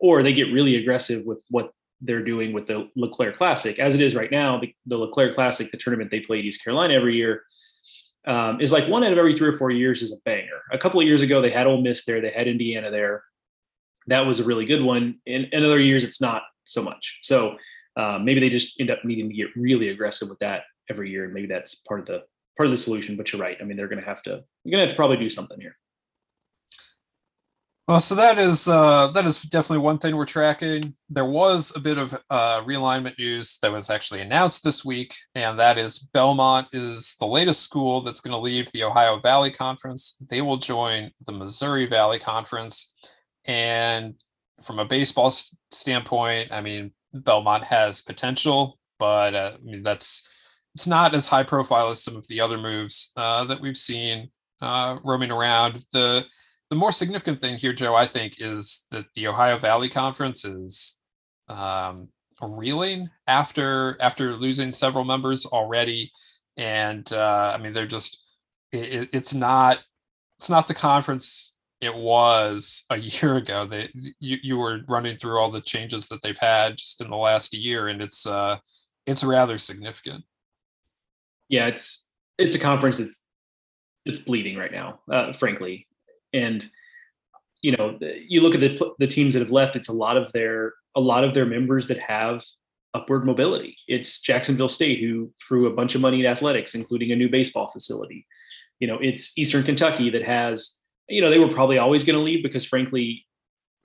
or 0.01 0.23
they 0.23 0.33
get 0.33 0.55
really 0.55 0.77
aggressive 0.77 1.27
with 1.27 1.43
what 1.51 1.73
they're 2.01 2.25
doing 2.25 2.55
with 2.55 2.67
the 2.67 2.89
LeClair 2.97 3.33
Classic. 3.33 3.79
As 3.79 3.95
it 3.95 4.01
is 4.01 4.15
right 4.15 4.31
now, 4.31 4.59
the, 4.59 4.75
the 4.87 4.97
LeClair 4.97 5.35
Classic, 5.35 5.71
the 5.71 5.77
tournament 5.77 6.11
they 6.11 6.21
play 6.21 6.39
at 6.39 6.45
East 6.47 6.65
Carolina 6.65 6.95
every 6.95 7.15
year, 7.17 7.43
um, 8.27 8.59
is 8.61 8.73
like 8.73 8.89
one 8.89 9.05
out 9.05 9.13
of 9.13 9.19
every 9.19 9.37
three 9.37 9.49
or 9.49 9.59
four 9.59 9.71
years 9.71 10.01
is 10.01 10.13
a 10.13 10.17
banger. 10.25 10.63
A 10.73 10.79
couple 10.79 10.99
of 10.99 11.07
years 11.07 11.21
ago, 11.21 11.43
they 11.43 11.51
had 11.51 11.67
Ole 11.67 11.83
Miss 11.83 12.07
there, 12.07 12.23
they 12.23 12.31
had 12.31 12.49
Indiana 12.49 12.91
there. 12.91 13.23
That 14.07 14.27
was 14.27 14.41
a 14.41 14.45
really 14.45 14.65
good 14.65 14.83
one. 14.83 15.21
In, 15.27 15.45
in 15.53 15.63
other 15.63 15.79
years, 15.79 16.05
it's 16.05 16.21
not 16.23 16.43
so 16.65 16.83
much. 16.83 17.19
So 17.23 17.57
uh, 17.97 18.19
maybe 18.19 18.41
they 18.41 18.51
just 18.51 18.81
end 18.81 18.91
up 18.91 19.05
needing 19.05 19.29
to 19.29 19.35
get 19.35 19.49
really 19.57 19.89
aggressive 19.89 20.29
with 20.29 20.39
that 20.41 20.63
every 20.91 21.11
year. 21.11 21.29
Maybe 21.29 21.47
that's 21.47 21.77
part 21.77 22.01
of 22.01 22.07
the 22.07 22.23
part 22.57 22.67
of 22.67 22.71
the 22.71 22.77
solution. 22.77 23.17
But 23.17 23.33
you're 23.33 23.43
right. 23.43 23.57
I 23.61 23.65
mean, 23.65 23.77
they're 23.77 23.89
going 23.89 24.03
to 24.03 24.09
have 24.09 24.23
to. 24.25 24.45
You're 24.65 24.71
going 24.71 24.83
to 24.83 24.87
have 24.87 24.91
to 24.91 24.97
probably 24.97 25.17
do 25.17 25.31
something 25.31 25.61
here. 25.61 25.77
Well, 27.87 28.01
so 28.01 28.15
that 28.15 28.39
is 28.39 28.67
uh, 28.67 29.09
that 29.09 29.27
is 29.27 29.41
definitely 29.43 29.85
one 29.85 29.99
thing 29.99 30.17
we're 30.17 30.25
tracking. 30.25 30.95
There 31.11 31.27
was 31.27 31.71
a 31.77 31.81
bit 31.81 31.99
of 31.99 32.15
uh, 32.31 32.63
realignment 32.63 33.19
news 33.19 33.59
that 33.59 33.71
was 33.71 33.91
actually 33.91 34.23
announced 34.23 34.65
this 34.65 34.87
week, 34.87 35.15
and 35.35 35.59
that 35.59 35.77
is 35.77 35.99
Belmont 35.99 36.69
is 36.73 37.15
the 37.21 37.27
latest 37.27 37.63
school 37.63 38.01
that's 38.01 38.23
going 38.23 38.33
to 38.33 38.39
leave 38.39 38.73
the 38.73 38.85
Ohio 38.85 39.21
Valley 39.21 39.51
Conference. 39.51 40.17
They 40.31 40.41
will 40.41 40.57
join 40.57 41.11
the 41.27 41.33
Missouri 41.33 41.85
Valley 41.85 42.19
Conference, 42.19 42.95
and 43.45 44.15
from 44.63 44.79
a 44.79 44.87
baseball 44.87 45.31
standpoint, 45.71 46.53
I 46.53 46.63
mean 46.63 46.91
Belmont 47.15 47.65
has 47.65 48.01
potential, 48.01 48.79
but 48.99 49.35
uh, 49.35 49.53
I 49.55 49.65
mean 49.65 49.83
that's 49.83 50.29
it's 50.75 50.87
not 50.87 51.15
as 51.15 51.27
high 51.27 51.45
profile 51.45 51.91
as 51.91 52.03
some 52.03 52.17
of 52.17 52.27
the 52.29 52.41
other 52.41 52.59
moves 52.59 53.13
uh, 53.17 53.45
that 53.45 53.61
we've 53.61 53.77
seen 53.77 54.31
uh, 54.61 54.99
roaming 55.05 55.31
around. 55.31 55.85
The 55.93 56.25
the 56.71 56.77
more 56.77 56.93
significant 56.93 57.41
thing 57.41 57.57
here, 57.59 57.73
Joe, 57.73 57.95
I 57.95 58.07
think, 58.07 58.35
is 58.39 58.87
that 58.91 59.07
the 59.15 59.29
Ohio 59.29 59.59
Valley 59.59 59.89
Conference 59.89 60.45
is 60.45 60.99
um, 61.49 62.09
reeling 62.43 63.09
after 63.27 63.97
after 64.01 64.35
losing 64.35 64.73
several 64.73 65.05
members 65.05 65.47
already, 65.47 66.11
and 66.57 67.11
uh, 67.13 67.53
I 67.55 67.63
mean 67.63 67.73
they're 67.73 67.87
just 67.87 68.23
it, 68.73 69.11
it's 69.13 69.35
not 69.35 69.83
it's 70.39 70.51
not 70.51 70.67
the 70.67 70.75
conference 70.75 71.54
it 71.85 71.95
was 71.95 72.85
a 72.91 72.97
year 72.97 73.37
ago. 73.37 73.67
that 73.67 73.91
you 74.21 74.39
you 74.43 74.57
were 74.57 74.81
running 74.89 75.17
through 75.17 75.39
all 75.39 75.51
the 75.51 75.61
changes 75.61 76.09
that 76.09 76.23
they've 76.23 76.39
had 76.39 76.77
just 76.77 77.01
in 77.01 77.11
the 77.11 77.17
last 77.17 77.55
year, 77.55 77.89
and 77.89 78.01
it's 78.03 78.27
uh 78.27 78.59
it's 79.07 79.25
rather 79.25 79.59
significant. 79.59 80.25
Yeah, 81.49 81.67
it's 81.67 82.11
it's 82.39 82.55
a 82.55 82.59
conference 82.59 83.01
it's 83.01 83.21
it's 84.05 84.19
bleeding 84.19 84.57
right 84.57 84.73
now, 84.73 85.01
uh, 85.11 85.33
frankly. 85.33 85.87
And 86.33 86.69
you 87.63 87.75
know, 87.77 87.99
you 88.01 88.41
look 88.41 88.55
at 88.55 88.61
the 88.61 88.93
the 88.99 89.07
teams 89.07 89.35
that 89.35 89.41
have 89.41 89.51
left. 89.51 89.77
It's 89.77 89.89
a 89.89 89.93
lot 89.93 90.17
of 90.17 90.33
their 90.33 90.75
a 90.95 91.01
lot 91.01 91.25
of 91.25 91.35
their 91.35 91.47
members 91.47 91.89
that 91.89 91.99
have 91.99 92.45
upward 92.93 93.27
mobility. 93.27 93.77
It's 93.89 94.21
Jacksonville 94.21 94.69
State 94.69 95.01
who 95.01 95.33
threw 95.47 95.67
a 95.67 95.75
bunch 95.75 95.95
of 95.95 96.01
money 96.01 96.25
at 96.25 96.31
athletics, 96.31 96.75
including 96.75 97.13
a 97.13 97.17
new 97.17 97.29
baseball 97.29 97.69
facility. 97.69 98.27
You 98.81 98.89
know, 98.89 98.99
it's 99.01 99.37
Eastern 99.39 99.65
Kentucky 99.65 100.11
that 100.11 100.23
has. 100.23 100.79
You 101.09 101.21
know, 101.21 101.31
they 101.31 101.39
were 101.39 101.53
probably 101.53 101.79
always 101.79 102.05
going 102.05 102.17
to 102.17 102.23
leave 102.23 102.43
because, 102.43 102.65
frankly, 102.65 103.27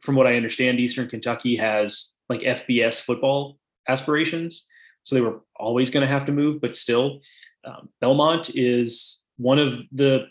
from 0.02 0.16
what 0.16 0.28
I 0.28 0.36
understand, 0.36 0.80
Eastern 0.80 1.10
Kentucky 1.10 1.56
has 1.58 2.14
like 2.30 2.42
FBS 2.42 3.02
football 3.02 3.58
aspirations. 3.88 4.68
so 5.04 5.16
they 5.16 5.22
were 5.22 5.42
always 5.56 5.90
going 5.90 6.06
to 6.06 6.12
have 6.12 6.26
to 6.26 6.32
move. 6.32 6.62
But 6.62 6.76
still, 6.76 7.20
um, 7.66 7.90
Belmont 8.00 8.52
is 8.56 9.22
one 9.38 9.60
of 9.60 9.80
the 9.92 10.28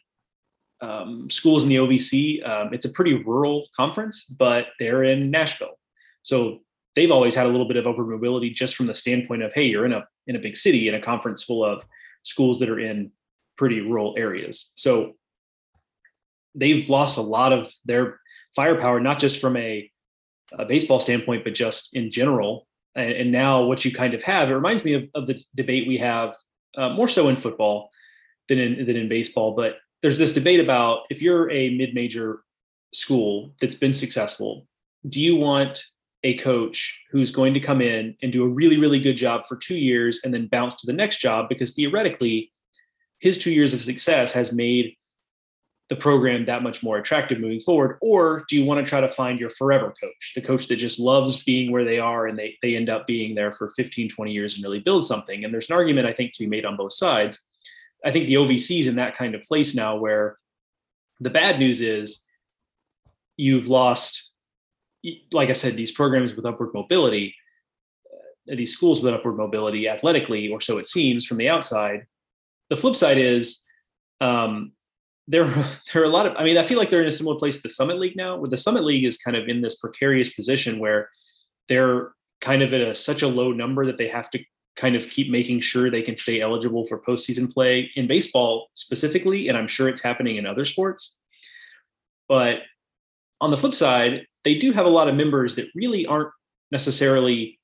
um, 0.81 1.29
schools 1.31 1.65
in 1.65 1.69
the 1.69 1.77
OVC. 1.77 2.49
Um, 2.49 2.73
it's 2.73 2.85
a 2.85 2.91
pretty 2.91 3.15
rural 3.15 3.67
conference, 3.77 4.25
but 4.25 4.67
they're 4.79 5.05
in 5.05 5.31
Nashville, 5.31 5.79
so 6.23 6.61
they've 6.95 7.11
always 7.11 7.35
had 7.35 7.47
a 7.47 7.49
little 7.49 7.69
bit 7.69 7.77
of 7.77 7.87
upward 7.87 8.09
mobility 8.09 8.51
just 8.51 8.75
from 8.75 8.87
the 8.87 8.95
standpoint 8.95 9.43
of 9.43 9.53
hey, 9.53 9.65
you're 9.65 9.87
in 9.87 9.93
a 9.93 10.07
in 10.27 10.37
a 10.37 10.39
big 10.39 10.57
city 10.57 10.89
in 10.89 10.95
a 10.95 11.01
conference 11.01 11.43
full 11.43 11.65
of 11.65 11.83
schools 12.23 12.59
that 12.59 12.69
are 12.69 12.81
in 12.81 13.11
pretty 13.57 13.81
rural 13.81 14.15
areas. 14.17 14.73
So 14.77 15.15
they've 16.55 16.89
lost 16.89 17.17
a 17.17 17.23
lot 17.23 17.53
of 17.53 17.73
their 17.85 18.21
firepower, 18.55 19.01
not 19.01 19.19
just 19.19 19.41
from 19.41 19.57
a, 19.57 19.91
a 20.59 20.65
baseball 20.65 21.01
standpoint, 21.01 21.45
but 21.45 21.55
just 21.55 21.95
in 21.95 22.11
general. 22.11 22.67
And, 22.95 23.13
and, 23.13 23.33
now 23.33 23.63
what 23.63 23.85
you 23.85 23.93
kind 23.93 24.15
of 24.15 24.23
have, 24.23 24.49
it 24.49 24.55
reminds 24.55 24.85
me 24.85 24.95
of, 24.95 25.05
of 25.15 25.27
the 25.27 25.41
debate 25.55 25.87
we 25.87 25.99
have 25.99 26.35
uh, 26.77 26.89
more 26.91 27.09
so 27.09 27.29
in 27.29 27.37
football 27.37 27.91
than 28.49 28.59
in, 28.59 28.87
than 28.87 28.97
in 28.97 29.09
baseball. 29.09 29.55
But 29.55 29.77
there's 30.03 30.19
this 30.19 30.33
debate 30.33 30.61
about 30.61 31.03
if 31.11 31.23
you're 31.23 31.51
a 31.51 31.71
mid-major 31.71 32.41
school 32.93 33.55
that's 33.61 33.75
been 33.75 33.93
successful, 33.93 34.67
do 35.09 35.21
you 35.21 35.37
want 35.37 35.83
a 36.25 36.37
coach 36.39 36.99
who's 37.11 37.31
going 37.31 37.55
to 37.55 37.61
come 37.61 37.81
in 37.81 38.17
and 38.23 38.33
do 38.33 38.45
a 38.45 38.49
really, 38.49 38.79
really 38.79 38.99
good 38.99 39.17
job 39.17 39.47
for 39.47 39.57
two 39.57 39.79
years 39.79 40.21
and 40.25 40.35
then 40.35 40.49
bounce 40.49 40.75
to 40.77 40.87
the 40.87 40.93
next 40.93 41.19
job 41.19 41.49
because 41.49 41.75
theoretically 41.75 42.53
his 43.21 43.39
two 43.39 43.53
years 43.53 43.73
of 43.73 43.83
success 43.83 44.33
has 44.33 44.53
made 44.53 44.97
the 45.89 45.97
program 45.97 46.45
that 46.45 46.63
much 46.63 46.83
more 46.83 46.99
attractive 46.99 47.41
moving 47.41 47.61
forward? 47.61 47.97
Or 48.01 48.45
do 48.49 48.57
you 48.57 48.65
want 48.65 48.85
to 48.85 48.89
try 48.89 49.01
to 49.01 49.09
find 49.09 49.41
your 49.41 49.51
forever 49.51 49.95
coach, 50.01 50.33
the 50.35 50.43
coach 50.43 50.69
that 50.69 50.77
just 50.77 51.01
loves 51.01 51.43
being 51.43 51.73
where 51.73 51.85
they 51.85 51.99
are 51.99 52.27
and 52.27 52.39
they, 52.39 52.57
they 52.63 52.77
end 52.77 52.91
up 52.91 53.07
being 53.07 53.35
there 53.35 53.53
for 53.53 53.73
15, 53.77 54.11
20 54.11 54.33
years 54.33 54.55
and 54.55 54.65
really 54.65 54.81
build 54.81 55.07
something? 55.07 55.45
And 55.45 55.53
there's 55.53 55.71
an 55.71 55.77
argument, 55.77 56.07
I 56.07 56.13
think, 56.13 56.35
to 56.35 56.41
be 56.41 56.47
made 56.47 56.67
on 56.67 56.77
both 56.77 56.93
sides. 56.93 57.39
I 58.05 58.13
think 58.13 58.27
the 58.27 58.35
OVC 58.35 58.81
is 58.81 58.87
in 58.87 58.97
that 58.97 59.17
kind 59.17 59.35
of 59.35 59.43
place 59.43 59.75
now 59.75 59.97
where 59.97 60.39
the 61.21 61.31
bad 61.31 61.59
news 61.59 61.81
is 61.81 62.23
you've 63.37 63.69
lost, 63.69 64.33
like 65.33 65.49
I 65.49 65.55
said, 65.55 65.75
these 65.75 65.93
programs 65.93 66.35
with 66.35 66.45
upward 66.45 66.75
mobility, 66.75 67.35
uh, 68.51 68.55
these 68.57 68.75
schools 68.75 69.03
with 69.03 69.15
upward 69.15 69.37
mobility 69.37 69.89
athletically, 69.89 70.49
or 70.49 70.61
so 70.61 70.79
it 70.79 70.87
seems 70.87 71.25
from 71.25 71.39
the 71.39 71.49
outside. 71.49 72.07
The 72.69 72.77
flip 72.77 72.95
side 72.95 73.19
is 73.19 73.63
um, 74.21 74.73
there, 75.29 75.45
there 75.93 76.03
are 76.03 76.07
a 76.07 76.11
lot 76.11 76.27
of, 76.27 76.35
I 76.37 76.45
mean, 76.45 76.59
I 76.59 76.65
feel 76.65 76.79
like 76.79 76.91
they're 76.91 77.03
in 77.03 77.09
a 77.09 77.13
similar 77.13 77.37
place 77.37 77.57
to 77.57 77.63
the 77.63 77.71
Summit 77.71 77.99
League 77.99 78.17
now, 78.17 78.37
where 78.37 78.51
the 78.51 78.57
Summit 78.57 78.85
League 78.85 79.05
is 79.05 79.19
kind 79.19 79.37
of 79.37 79.49
in 79.49 79.61
this 79.61 79.79
precarious 79.79 80.35
position 80.35 80.79
where 80.79 81.11
they're 81.69 82.13
kind 82.41 82.63
of 82.63 82.73
at 82.73 82.81
a, 82.81 82.95
such 82.95 83.23
a 83.23 83.29
low 83.29 83.53
number 83.53 83.87
that 83.87 83.99
they 83.99 84.09
have 84.09 84.31
to 84.31 84.41
kind 84.77 84.97
of 84.97 85.09
keep 85.09 85.31
making 85.31 85.61
sure 85.61 85.91
they 85.91 86.03
can 86.03 86.17
stay 86.17 86.41
eligible 86.41 86.87
for 86.87 87.01
postseason 87.01 87.53
play 87.53 87.91
in 87.97 88.07
baseball 88.07 88.69
specifically. 88.75 89.49
And 89.49 89.59
I'm 89.59 89.69
sure 89.69 89.89
it's 89.89 90.03
happening 90.03 90.37
in 90.37 90.47
other 90.47 90.65
sports. 90.65 91.19
But 92.29 92.63
on 93.41 93.51
the 93.51 93.57
flip 93.57 93.75
side, 93.75 94.27
they 94.45 94.55
do 94.55 94.73
have 94.73 94.87
a 94.87 94.91
lot 94.91 95.09
of 95.09 95.15
members 95.15 95.57
that 95.57 95.67
really 95.75 96.07
aren't 96.07 96.31
necessarily 96.71 97.59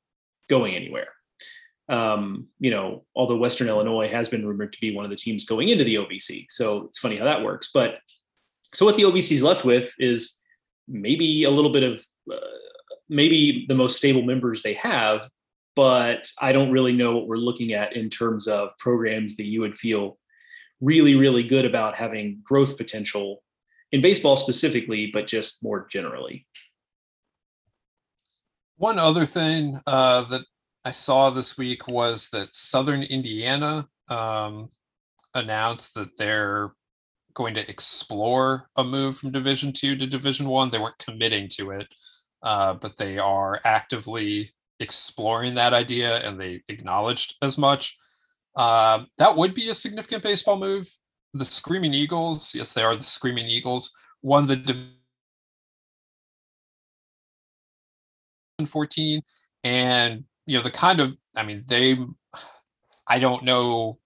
going 0.49 0.75
anywhere 0.75 1.14
um, 1.89 2.47
you 2.59 2.71
know, 2.71 3.05
although 3.15 3.37
Western 3.37 3.69
Illinois 3.69 4.09
has 4.09 4.29
been 4.29 4.47
rumored 4.47 4.73
to 4.73 4.81
be 4.81 4.95
one 4.95 5.05
of 5.05 5.11
the 5.11 5.17
teams 5.17 5.45
going 5.45 5.69
into 5.69 5.85
the 5.85 5.97
OVC. 5.97 6.47
So 6.49 6.85
it's 6.85 6.99
funny 6.99 7.17
how 7.17 7.25
that 7.25 7.43
works. 7.43 7.71
But 7.73 7.99
so 8.73 8.87
what 8.87 8.97
the 8.97 9.03
OVC 9.03 9.33
is 9.33 9.43
left 9.43 9.65
with 9.65 9.91
is 9.99 10.41
maybe 10.89 11.45
a 11.45 11.51
little 11.51 11.73
bit 11.73 11.83
of 11.83 12.05
uh, 12.33 12.37
maybe 13.09 13.67
the 13.69 13.75
most 13.75 13.97
stable 13.97 14.23
members 14.23 14.63
they 14.63 14.75
have, 14.75 15.29
but 15.77 16.29
I 16.41 16.53
don't 16.53 16.73
really 16.73 16.93
know 16.93 17.17
what 17.17 17.27
we're 17.27 17.37
looking 17.37 17.73
at 17.73 17.95
in 17.95 18.09
terms 18.09 18.49
of 18.49 18.71
programs 18.79 19.37
that 19.37 19.47
you 19.47 19.61
would 19.61 19.77
feel 19.77 20.19
really, 20.81 21.15
really 21.15 21.43
good 21.43 21.65
about 21.65 21.97
having 21.97 22.41
growth 22.45 22.77
potential 22.77 23.43
in 23.93 24.01
baseball 24.03 24.37
specifically, 24.37 25.11
but 25.13 25.27
just 25.27 25.63
more 25.63 25.87
generally. 25.91 26.47
One 28.77 28.99
other 28.99 29.25
thing 29.25 29.81
uh, 29.87 30.23
that 30.25 30.45
I 30.85 30.91
saw 30.91 31.31
this 31.31 31.57
week 31.57 31.89
was 31.89 32.29
that 32.31 32.55
Southern 32.55 33.03
Indiana 33.03 33.89
um, 34.09 34.69
announced 35.33 35.95
that 35.95 36.17
they're 36.19 36.73
going 37.33 37.55
to 37.55 37.69
explore 37.71 38.69
a 38.77 38.85
move 38.85 39.17
from 39.17 39.33
Division 39.33 39.73
Two 39.73 39.97
to 39.97 40.07
Division 40.07 40.47
One. 40.47 40.71
They 40.71 40.79
weren't 40.79 40.99
committing 40.99 41.49
to 41.55 41.71
it, 41.71 41.89
uh, 42.43 42.75
but 42.75 42.99
they 42.99 43.19
are 43.19 43.61
actively 43.65 44.53
exploring 44.79 45.55
that 45.55 45.73
idea, 45.73 46.19
and 46.19 46.39
they 46.39 46.63
acknowledged 46.69 47.37
as 47.41 47.57
much. 47.57 47.97
Uh, 48.55 49.05
that 49.19 49.37
would 49.37 49.55
be 49.55 49.71
a 49.71 49.75
significant 49.75 50.23
baseball 50.23 50.59
move. 50.59 50.87
The 51.33 51.45
Screaming 51.45 51.95
Eagles, 51.95 52.55
yes, 52.55 52.73
they 52.75 52.83
are 52.83 52.95
the 52.95 53.03
Screaming 53.03 53.47
Eagles, 53.47 53.97
won 54.23 54.47
the 54.47 54.57
Division 54.57 54.93
14 58.67 59.23
and 59.65 60.25
you 60.47 60.57
know 60.57 60.63
the 60.63 60.71
kind 60.71 61.01
of 61.01 61.15
i 61.37 61.45
mean 61.45 61.65
they 61.69 61.97
i 63.09 63.19
don't 63.19 63.45
know 63.45 63.99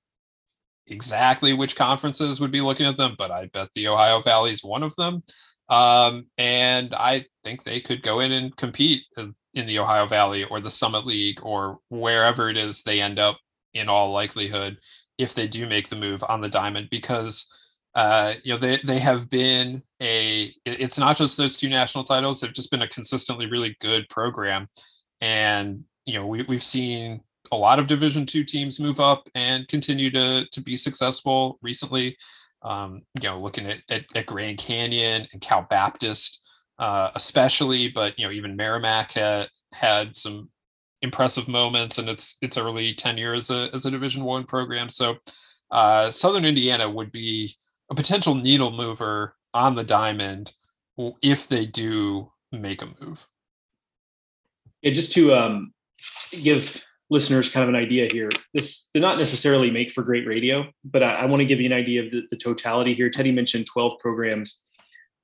exactly 0.86 1.52
which 1.52 1.76
conferences 1.76 2.40
would 2.40 2.50
be 2.50 2.60
looking 2.60 2.86
at 2.86 2.96
them 2.96 3.14
but 3.18 3.30
i 3.30 3.46
bet 3.46 3.68
the 3.74 3.88
ohio 3.88 4.20
valley 4.22 4.50
is 4.50 4.64
one 4.64 4.82
of 4.82 4.94
them. 4.96 5.22
Um, 5.68 6.26
and 6.38 6.94
i 6.94 7.26
think 7.44 7.62
they 7.62 7.80
could 7.80 8.02
go 8.02 8.20
in 8.20 8.32
and 8.32 8.56
compete 8.56 9.02
in 9.16 9.66
the 9.66 9.78
ohio 9.78 10.06
valley 10.06 10.44
or 10.44 10.60
the 10.60 10.70
summit 10.70 11.04
league 11.04 11.40
or 11.42 11.78
wherever 11.90 12.48
it 12.48 12.56
is 12.56 12.82
they 12.82 13.02
end 13.02 13.18
up 13.18 13.38
in 13.74 13.88
all 13.88 14.12
likelihood 14.12 14.78
if 15.18 15.34
they 15.34 15.46
do 15.46 15.66
make 15.66 15.88
the 15.88 15.96
move 15.96 16.24
on 16.28 16.40
the 16.40 16.48
diamond 16.48 16.88
because 16.90 17.52
uh, 17.94 18.34
you 18.44 18.52
know 18.52 18.58
they, 18.58 18.78
they 18.84 18.98
have 18.98 19.28
been 19.28 19.82
a 20.00 20.54
it's 20.64 20.98
not 20.98 21.16
just 21.16 21.36
those 21.36 21.56
two 21.56 21.68
national 21.68 22.04
titles 22.04 22.40
they've 22.40 22.52
just 22.52 22.70
been 22.70 22.82
a 22.82 22.88
consistently 22.88 23.46
really 23.46 23.76
good 23.80 24.08
program. 24.08 24.68
And 25.20 25.82
you 26.08 26.14
know 26.14 26.26
we, 26.26 26.42
we've 26.44 26.62
seen 26.62 27.20
a 27.52 27.56
lot 27.56 27.78
of 27.78 27.86
division 27.86 28.26
two 28.26 28.44
teams 28.44 28.80
move 28.80 28.98
up 28.98 29.28
and 29.34 29.68
continue 29.68 30.10
to 30.10 30.46
to 30.50 30.60
be 30.60 30.74
successful 30.74 31.58
recently. 31.62 32.16
Um, 32.62 33.02
you 33.22 33.28
know 33.28 33.38
looking 33.38 33.68
at, 33.68 33.78
at, 33.88 34.04
at 34.16 34.26
grand 34.26 34.58
canyon 34.58 35.28
and 35.32 35.40
cal 35.40 35.64
baptist 35.70 36.44
uh, 36.80 37.10
especially 37.14 37.86
but 37.86 38.18
you 38.18 38.26
know 38.26 38.32
even 38.32 38.56
merrimack 38.56 39.12
had 39.12 39.48
had 39.72 40.16
some 40.16 40.48
impressive 41.02 41.48
moments 41.48 41.98
in 41.98 42.08
its 42.08 42.36
its 42.42 42.58
early 42.58 42.94
tenure 42.94 43.34
as 43.34 43.50
a 43.50 43.68
as 43.72 43.86
a 43.86 43.90
division 43.90 44.24
one 44.24 44.44
program. 44.44 44.88
So 44.88 45.16
uh, 45.70 46.10
southern 46.10 46.44
indiana 46.44 46.90
would 46.90 47.12
be 47.12 47.54
a 47.90 47.94
potential 47.94 48.34
needle 48.34 48.70
mover 48.70 49.36
on 49.54 49.74
the 49.74 49.84
diamond 49.84 50.52
if 51.22 51.48
they 51.48 51.66
do 51.66 52.32
make 52.50 52.82
a 52.82 52.88
move. 53.00 53.26
Yeah 54.82 54.92
just 54.92 55.12
to 55.12 55.34
um 55.34 55.72
give 56.30 56.82
listeners 57.10 57.50
kind 57.50 57.62
of 57.62 57.68
an 57.68 57.80
idea 57.80 58.10
here. 58.10 58.30
This 58.52 58.90
did 58.92 59.00
not 59.00 59.18
necessarily 59.18 59.70
make 59.70 59.92
for 59.92 60.02
great 60.02 60.26
radio, 60.26 60.66
but 60.84 61.02
I, 61.02 61.14
I 61.14 61.24
want 61.24 61.40
to 61.40 61.46
give 61.46 61.60
you 61.60 61.66
an 61.66 61.72
idea 61.72 62.04
of 62.04 62.10
the, 62.10 62.22
the, 62.30 62.36
totality 62.36 62.94
here. 62.94 63.08
Teddy 63.08 63.32
mentioned 63.32 63.66
12 63.66 63.98
programs 63.98 64.64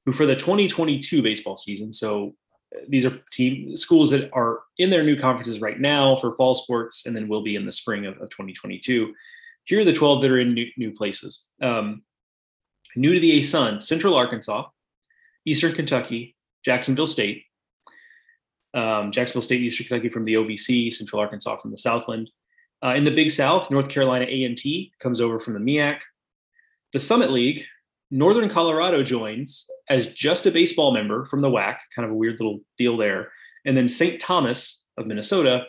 who, 0.07 0.13
for 0.13 0.27
the 0.27 0.35
2022 0.35 1.23
baseball 1.23 1.57
season, 1.57 1.93
so 1.93 2.35
uh, 2.75 2.81
these 2.89 3.05
are 3.05 3.21
team 3.33 3.77
schools 3.77 4.11
that 4.11 4.31
are 4.33 4.61
in 4.79 4.91
their 4.91 5.05
new 5.05 5.19
conferences 5.19 5.61
right 5.61 5.79
now 5.79 6.17
for 6.17 6.37
fall 6.37 6.55
sports, 6.55 7.07
and 7.07 7.15
then 7.15 7.29
will 7.29 7.43
be 7.43 7.57
in 7.57 7.67
the 7.67 7.73
spring 7.73 8.07
of, 8.07 8.15
of 8.15 8.31
2022. 8.31 9.13
Here 9.67 9.81
are 9.81 9.85
the 9.85 9.93
12 9.93 10.23
that 10.23 10.31
are 10.31 10.39
in 10.39 10.55
new, 10.55 10.67
new 10.77 10.93
places. 10.93 11.47
Um, 11.63 12.03
new 12.97 13.15
to 13.15 13.21
the 13.21 13.41
ASUN, 13.41 13.83
Central 13.83 14.15
Arkansas, 14.15 14.67
Eastern 15.47 15.75
Kentucky, 15.75 16.37
Jacksonville 16.65 17.07
State, 17.07 17.45
um, 18.75 19.13
Jacksonville 19.13 19.43
State, 19.43 19.61
Eastern 19.63 19.87
Kentucky 19.87 20.09
from 20.09 20.25
the 20.25 20.35
OVC, 20.35 20.93
Central 20.93 21.21
Arkansas 21.21 21.57
from 21.59 21.71
the 21.71 21.79
Southland. 21.79 22.31
Uh, 22.85 22.95
in 22.95 23.05
the 23.05 23.11
Big 23.11 23.31
South, 23.31 23.71
North 23.71 23.89
Carolina 23.89 24.27
A&T 24.27 24.93
comes 25.01 25.21
over 25.21 25.39
from 25.39 25.55
the 25.55 25.61
MEAC. 25.61 25.99
The 26.93 27.01
Summit 27.01 27.31
League, 27.31 27.65
Northern 28.11 28.51
Colorado 28.51 29.03
joins 29.03 29.67
as 29.89 30.09
just 30.09 30.47
a 30.47 30.51
baseball 30.51 30.93
member 30.93 31.25
from 31.27 31.41
the 31.41 31.49
WAC, 31.49 31.77
kind 31.95 32.05
of 32.05 32.11
a 32.11 32.15
weird 32.15 32.39
little 32.39 32.61
deal 32.79 32.97
there. 32.97 33.33
And 33.65 33.77
then 33.77 33.89
St. 33.89 34.21
Thomas 34.21 34.85
of 34.99 35.07
Minnesota 35.07 35.65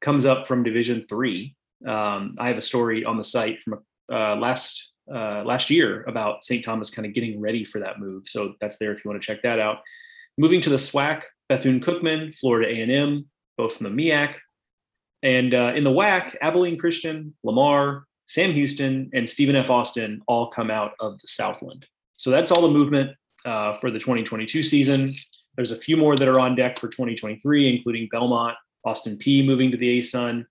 comes 0.00 0.24
up 0.24 0.46
from 0.46 0.62
Division 0.62 1.04
Three. 1.08 1.56
Um, 1.86 2.36
I 2.38 2.48
have 2.48 2.56
a 2.56 2.62
story 2.62 3.04
on 3.04 3.16
the 3.16 3.24
site 3.24 3.62
from 3.62 3.80
uh, 4.12 4.36
last 4.36 4.90
uh, 5.12 5.42
last 5.44 5.70
year 5.70 6.04
about 6.04 6.44
St. 6.44 6.64
Thomas 6.64 6.90
kind 6.90 7.06
of 7.06 7.14
getting 7.14 7.40
ready 7.40 7.64
for 7.64 7.80
that 7.80 7.98
move. 7.98 8.24
So 8.26 8.54
that's 8.60 8.78
there 8.78 8.92
if 8.92 9.04
you 9.04 9.10
want 9.10 9.20
to 9.20 9.26
check 9.26 9.42
that 9.42 9.58
out. 9.58 9.78
Moving 10.38 10.60
to 10.62 10.70
the 10.70 10.76
SWAC, 10.76 11.22
Bethune 11.50 11.80
Cookman, 11.80 12.32
Florida 12.38 12.70
A&M, 12.70 13.26
both 13.58 13.76
from 13.76 13.84
the 13.84 14.02
MEAC. 14.02 14.36
And 15.24 15.52
uh, 15.52 15.72
in 15.74 15.82
the 15.82 15.90
WAC, 15.90 16.36
Abilene 16.40 16.78
Christian, 16.78 17.34
Lamar, 17.42 18.04
Sam 18.28 18.52
Houston, 18.52 19.10
and 19.12 19.28
Stephen 19.28 19.56
F. 19.56 19.68
Austin 19.68 20.22
all 20.28 20.48
come 20.48 20.70
out 20.70 20.92
of 21.00 21.18
the 21.18 21.26
Southland. 21.26 21.84
So 22.16 22.30
that's 22.30 22.52
all 22.52 22.62
the 22.62 22.72
movement 22.72 23.10
uh, 23.44 23.74
for 23.78 23.90
the 23.90 23.98
2022 23.98 24.62
season. 24.62 25.16
There's 25.56 25.72
a 25.72 25.76
few 25.76 25.96
more 25.96 26.14
that 26.14 26.28
are 26.28 26.38
on 26.38 26.54
deck 26.54 26.78
for 26.78 26.86
2023, 26.86 27.74
including 27.74 28.08
Belmont, 28.12 28.56
Austin 28.84 29.18
Peay 29.18 29.44
moving 29.44 29.72
to 29.72 29.76
the 29.76 29.98
ASUN, 29.98 30.46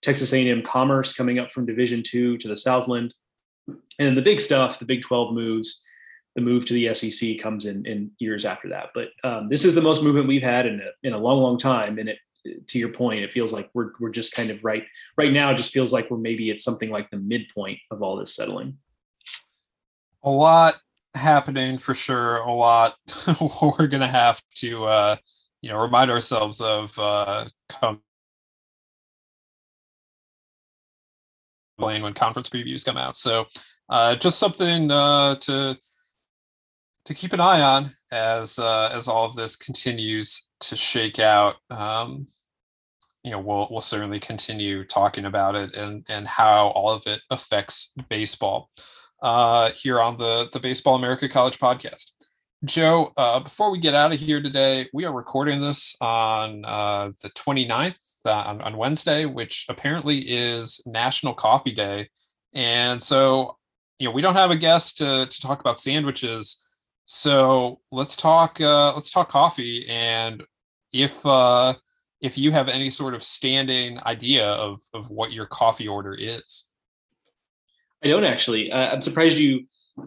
Texas 0.00 0.32
A&M 0.32 0.62
Commerce 0.62 1.12
coming 1.12 1.40
up 1.40 1.50
from 1.50 1.66
Division 1.66 2.04
two 2.04 2.38
to 2.38 2.46
the 2.46 2.56
Southland, 2.56 3.12
and 3.66 3.76
then 3.98 4.14
the 4.14 4.22
big 4.22 4.40
stuff, 4.40 4.78
the 4.78 4.84
Big 4.84 5.02
12 5.02 5.34
moves, 5.34 5.82
the 6.36 6.42
move 6.42 6.66
to 6.66 6.74
the 6.74 6.94
SEC 6.94 7.40
comes 7.40 7.64
in 7.64 7.84
in 7.86 8.10
years 8.18 8.44
after 8.44 8.68
that. 8.68 8.90
But 8.94 9.08
um, 9.24 9.48
this 9.48 9.64
is 9.64 9.74
the 9.74 9.80
most 9.80 10.02
movement 10.02 10.28
we've 10.28 10.42
had 10.42 10.66
in 10.66 10.80
a, 10.80 11.06
in 11.08 11.14
a 11.14 11.18
long, 11.18 11.42
long 11.42 11.58
time, 11.58 11.98
and 11.98 12.10
it 12.10 12.18
to 12.68 12.78
your 12.78 12.90
point, 12.90 13.24
it 13.24 13.32
feels 13.32 13.52
like 13.52 13.70
we're 13.74 13.90
we're 13.98 14.10
just 14.10 14.34
kind 14.34 14.50
of 14.50 14.62
right 14.62 14.84
right 15.16 15.32
now. 15.32 15.50
It 15.50 15.56
just 15.56 15.72
feels 15.72 15.92
like 15.92 16.10
we're 16.10 16.18
maybe 16.18 16.50
at 16.50 16.60
something 16.60 16.90
like 16.90 17.10
the 17.10 17.16
midpoint 17.16 17.78
of 17.90 18.02
all 18.02 18.16
this 18.16 18.36
settling. 18.36 18.76
A 20.22 20.30
lot 20.30 20.76
happening 21.14 21.78
for 21.78 21.94
sure. 21.94 22.36
A 22.36 22.52
lot 22.52 22.96
we're 23.62 23.86
gonna 23.86 24.06
have 24.06 24.40
to 24.56 24.84
uh, 24.84 25.16
you 25.62 25.70
know 25.70 25.80
remind 25.80 26.10
ourselves 26.10 26.60
of 26.60 26.96
uh, 26.98 27.46
come 27.68 28.02
when 31.76 32.14
conference 32.14 32.48
previews 32.48 32.84
come 32.84 32.96
out. 32.96 33.16
So 33.16 33.46
uh, 33.88 34.16
just 34.16 34.38
something 34.38 34.90
uh, 34.90 35.36
to 35.36 35.78
to 37.06 37.14
keep 37.14 37.32
an 37.32 37.40
eye 37.40 37.60
on 37.60 37.90
as 38.12 38.58
uh, 38.58 38.90
as 38.92 39.08
all 39.08 39.24
of 39.24 39.34
this 39.34 39.56
continues 39.56 40.50
to 40.60 40.76
shake 40.76 41.18
out. 41.18 41.56
Um, 41.70 42.26
you 43.22 43.30
know, 43.32 43.40
we'll 43.40 43.68
we'll 43.70 43.80
certainly 43.80 44.20
continue 44.20 44.84
talking 44.84 45.24
about 45.24 45.54
it 45.54 45.74
and 45.74 46.04
and 46.08 46.26
how 46.26 46.68
all 46.68 46.90
of 46.90 47.06
it 47.06 47.20
affects 47.30 47.92
baseball 48.08 48.70
uh, 49.22 49.70
here 49.70 50.00
on 50.00 50.16
the 50.16 50.48
the 50.52 50.60
Baseball 50.60 50.96
America 50.96 51.28
College 51.28 51.58
podcast. 51.58 52.12
Joe, 52.64 53.12
uh, 53.16 53.40
before 53.40 53.70
we 53.70 53.78
get 53.78 53.94
out 53.94 54.12
of 54.12 54.18
here 54.18 54.42
today, 54.42 54.88
we 54.92 55.04
are 55.04 55.12
recording 55.12 55.60
this 55.60 55.94
on 56.00 56.64
uh, 56.64 57.12
the 57.22 57.28
29th 57.30 57.94
uh, 58.24 58.32
on, 58.32 58.60
on 58.62 58.76
Wednesday, 58.76 59.26
which 59.26 59.66
apparently 59.68 60.18
is 60.18 60.82
National 60.86 61.34
Coffee 61.34 61.74
Day. 61.74 62.08
And 62.54 63.00
so, 63.00 63.58
you 63.98 64.08
know, 64.08 64.14
we 64.14 64.22
don't 64.22 64.36
have 64.36 64.50
a 64.50 64.56
guest 64.56 64.96
to, 64.98 65.26
to 65.26 65.40
talk 65.40 65.60
about 65.60 65.78
sandwiches. 65.78 66.65
So 67.06 67.80
let's 67.92 68.16
talk 68.16 68.60
uh, 68.60 68.92
let's 68.94 69.10
talk 69.10 69.30
coffee. 69.30 69.86
And 69.88 70.42
if 70.92 71.24
uh, 71.24 71.74
if 72.20 72.36
you 72.36 72.52
have 72.52 72.68
any 72.68 72.90
sort 72.90 73.14
of 73.14 73.22
standing 73.22 73.98
idea 74.04 74.46
of 74.46 74.80
of 74.92 75.08
what 75.10 75.32
your 75.32 75.46
coffee 75.46 75.88
order 75.88 76.14
is. 76.14 76.64
I 78.04 78.08
don't 78.08 78.24
actually. 78.24 78.70
Uh, 78.70 78.94
I'm 78.94 79.00
surprised 79.00 79.38
you 79.38 79.66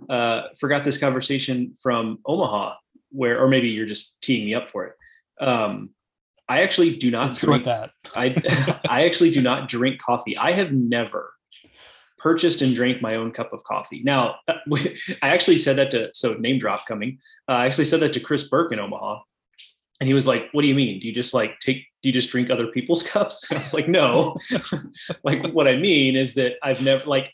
uh, 0.10 0.44
forgot 0.60 0.84
this 0.84 0.98
conversation 0.98 1.74
from 1.82 2.20
Omaha, 2.26 2.76
where, 3.10 3.42
or 3.42 3.48
maybe 3.48 3.70
you're 3.70 3.88
just 3.88 4.22
teeing 4.22 4.46
me 4.46 4.54
up 4.54 4.70
for 4.70 4.86
it. 4.86 4.96
Um, 5.44 5.92
I 6.48 6.62
actually 6.62 6.98
do 6.98 7.12
not. 7.12 7.26
Let's 7.26 7.40
drink, 7.40 7.64
go 7.64 7.72
with 7.72 7.92
that. 7.92 7.92
I 8.16 8.80
I 8.90 9.06
actually 9.06 9.32
do 9.32 9.42
not 9.42 9.70
drink 9.70 10.02
coffee. 10.02 10.38
I 10.38 10.52
have 10.52 10.74
never 10.74 11.32
purchased 12.20 12.62
and 12.62 12.76
drank 12.76 13.02
my 13.02 13.16
own 13.16 13.32
cup 13.32 13.54
of 13.54 13.64
coffee. 13.64 14.02
Now, 14.04 14.36
I 14.48 14.94
actually 15.22 15.58
said 15.58 15.78
that 15.78 15.92
to 15.92 16.10
so 16.14 16.34
name 16.34 16.60
drop 16.60 16.86
coming. 16.86 17.20
Uh, 17.48 17.54
I 17.54 17.66
actually 17.66 17.86
said 17.86 18.00
that 18.02 18.14
to 18.14 18.20
Chris 18.20 18.48
Burke 18.48 18.72
in 18.72 18.80
Omaha, 18.80 19.20
and 20.00 20.08
he 20.08 20.14
was 20.14 20.28
like, 20.28 20.50
"What 20.52 20.62
do 20.62 20.68
you 20.68 20.76
mean? 20.76 21.00
Do 21.00 21.08
you 21.08 21.14
just 21.14 21.34
like 21.34 21.60
take? 21.60 21.86
Do 22.02 22.10
you 22.10 22.14
just 22.14 22.30
drink 22.30 22.50
other 22.50 22.68
people's 22.68 23.04
cups?" 23.16 23.46
I 23.52 23.56
was 23.56 23.74
like, 23.74 23.88
"No. 23.88 24.38
like 25.24 25.48
what 25.52 25.68
I 25.68 25.78
mean 25.78 26.16
is 26.16 26.36
that 26.36 26.54
I've 26.64 26.84
never 26.84 27.06
like 27.06 27.34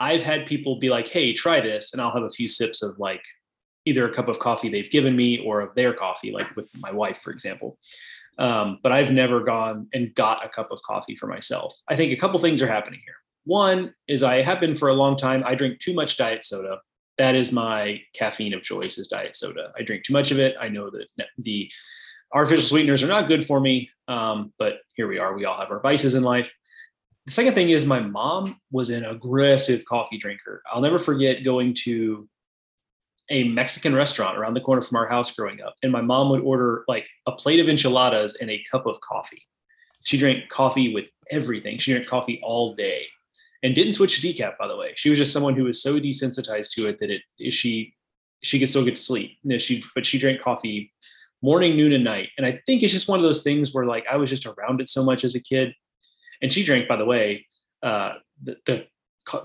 I've 0.00 0.22
had 0.22 0.46
people 0.46 0.78
be 0.78 0.90
like, 0.90 1.08
"Hey, 1.08 1.32
try 1.32 1.60
this," 1.60 1.92
and 1.92 2.02
I'll 2.02 2.12
have 2.12 2.24
a 2.24 2.30
few 2.30 2.48
sips 2.48 2.82
of 2.82 2.98
like 2.98 3.22
either 3.84 4.08
a 4.08 4.14
cup 4.14 4.28
of 4.28 4.38
coffee 4.38 4.68
they've 4.68 4.90
given 4.90 5.16
me 5.16 5.38
or 5.44 5.60
of 5.60 5.74
their 5.74 5.92
coffee, 5.92 6.30
like 6.30 6.54
with 6.56 6.68
my 6.78 6.92
wife, 6.92 7.18
for 7.22 7.32
example. 7.32 7.78
Um, 8.38 8.78
but 8.82 8.92
I've 8.92 9.10
never 9.10 9.40
gone 9.40 9.88
and 9.92 10.14
got 10.14 10.44
a 10.44 10.48
cup 10.48 10.70
of 10.70 10.80
coffee 10.82 11.16
for 11.16 11.26
myself. 11.26 11.74
I 11.88 11.96
think 11.96 12.12
a 12.12 12.16
couple 12.16 12.38
things 12.40 12.62
are 12.62 12.66
happening 12.66 13.00
here. 13.04 13.16
One 13.44 13.94
is 14.08 14.22
I 14.22 14.42
have 14.42 14.60
been 14.60 14.76
for 14.76 14.88
a 14.88 14.94
long 14.94 15.16
time. 15.16 15.42
I 15.44 15.54
drink 15.54 15.80
too 15.80 15.94
much 15.94 16.16
diet 16.16 16.44
soda. 16.44 16.78
That 17.18 17.34
is 17.34 17.52
my 17.52 18.00
caffeine 18.14 18.54
of 18.54 18.62
choice 18.62 18.98
is 18.98 19.08
diet 19.08 19.36
soda. 19.36 19.72
I 19.78 19.82
drink 19.82 20.04
too 20.04 20.12
much 20.12 20.30
of 20.30 20.38
it. 20.38 20.54
I 20.60 20.68
know 20.68 20.90
that 20.90 21.08
the 21.38 21.70
artificial 22.32 22.66
sweeteners 22.66 23.02
are 23.02 23.08
not 23.08 23.28
good 23.28 23.46
for 23.46 23.60
me, 23.60 23.90
um, 24.08 24.52
but 24.58 24.78
here 24.94 25.08
we 25.08 25.18
are. 25.18 25.36
We 25.36 25.44
all 25.44 25.58
have 25.58 25.70
our 25.70 25.80
vices 25.80 26.14
in 26.14 26.22
life. 26.22 26.50
The 27.26 27.32
second 27.32 27.54
thing 27.54 27.70
is 27.70 27.86
my 27.86 28.00
mom 28.00 28.60
was 28.70 28.90
an 28.90 29.04
aggressive 29.04 29.84
coffee 29.84 30.18
drinker. 30.18 30.62
I'll 30.72 30.80
never 30.80 30.98
forget 30.98 31.44
going 31.44 31.74
to 31.84 32.28
a 33.30 33.44
Mexican 33.44 33.94
restaurant 33.94 34.36
around 34.36 34.54
the 34.54 34.60
corner 34.60 34.82
from 34.82 34.96
our 34.96 35.06
house 35.06 35.30
growing 35.34 35.60
up, 35.60 35.74
and 35.82 35.92
my 35.92 36.00
mom 36.00 36.30
would 36.30 36.40
order 36.40 36.84
like 36.88 37.06
a 37.26 37.32
plate 37.32 37.60
of 37.60 37.68
enchiladas 37.68 38.36
and 38.40 38.50
a 38.50 38.62
cup 38.70 38.86
of 38.86 39.00
coffee. 39.00 39.42
She 40.04 40.18
drank 40.18 40.48
coffee 40.48 40.92
with 40.92 41.04
everything. 41.30 41.78
She 41.78 41.92
drank 41.92 42.06
coffee 42.06 42.40
all 42.42 42.74
day, 42.74 43.06
and 43.62 43.74
didn't 43.74 43.94
switch 43.94 44.20
to 44.20 44.26
decaf. 44.26 44.58
By 44.58 44.68
the 44.68 44.76
way, 44.76 44.92
she 44.96 45.10
was 45.10 45.18
just 45.18 45.32
someone 45.32 45.54
who 45.54 45.64
was 45.64 45.82
so 45.82 45.98
desensitized 45.98 46.72
to 46.72 46.88
it 46.88 46.98
that 46.98 47.10
it 47.10 47.52
she 47.52 47.94
she 48.42 48.58
could 48.58 48.68
still 48.68 48.84
get 48.84 48.96
to 48.96 49.02
sleep. 49.02 49.38
You 49.42 49.50
know, 49.50 49.58
she 49.58 49.84
but 49.94 50.06
she 50.06 50.18
drank 50.18 50.40
coffee 50.40 50.92
morning, 51.42 51.76
noon, 51.76 51.92
and 51.92 52.04
night. 52.04 52.30
And 52.36 52.46
I 52.46 52.60
think 52.66 52.82
it's 52.82 52.92
just 52.92 53.08
one 53.08 53.18
of 53.18 53.24
those 53.24 53.42
things 53.42 53.72
where 53.72 53.84
like 53.84 54.04
I 54.10 54.16
was 54.16 54.30
just 54.30 54.46
around 54.46 54.80
it 54.80 54.88
so 54.88 55.04
much 55.04 55.24
as 55.24 55.34
a 55.34 55.40
kid. 55.40 55.74
And 56.40 56.52
she 56.52 56.64
drank, 56.64 56.88
by 56.88 56.96
the 56.96 57.04
way, 57.04 57.46
uh, 57.82 58.14
the, 58.42 58.56
the 58.66 58.86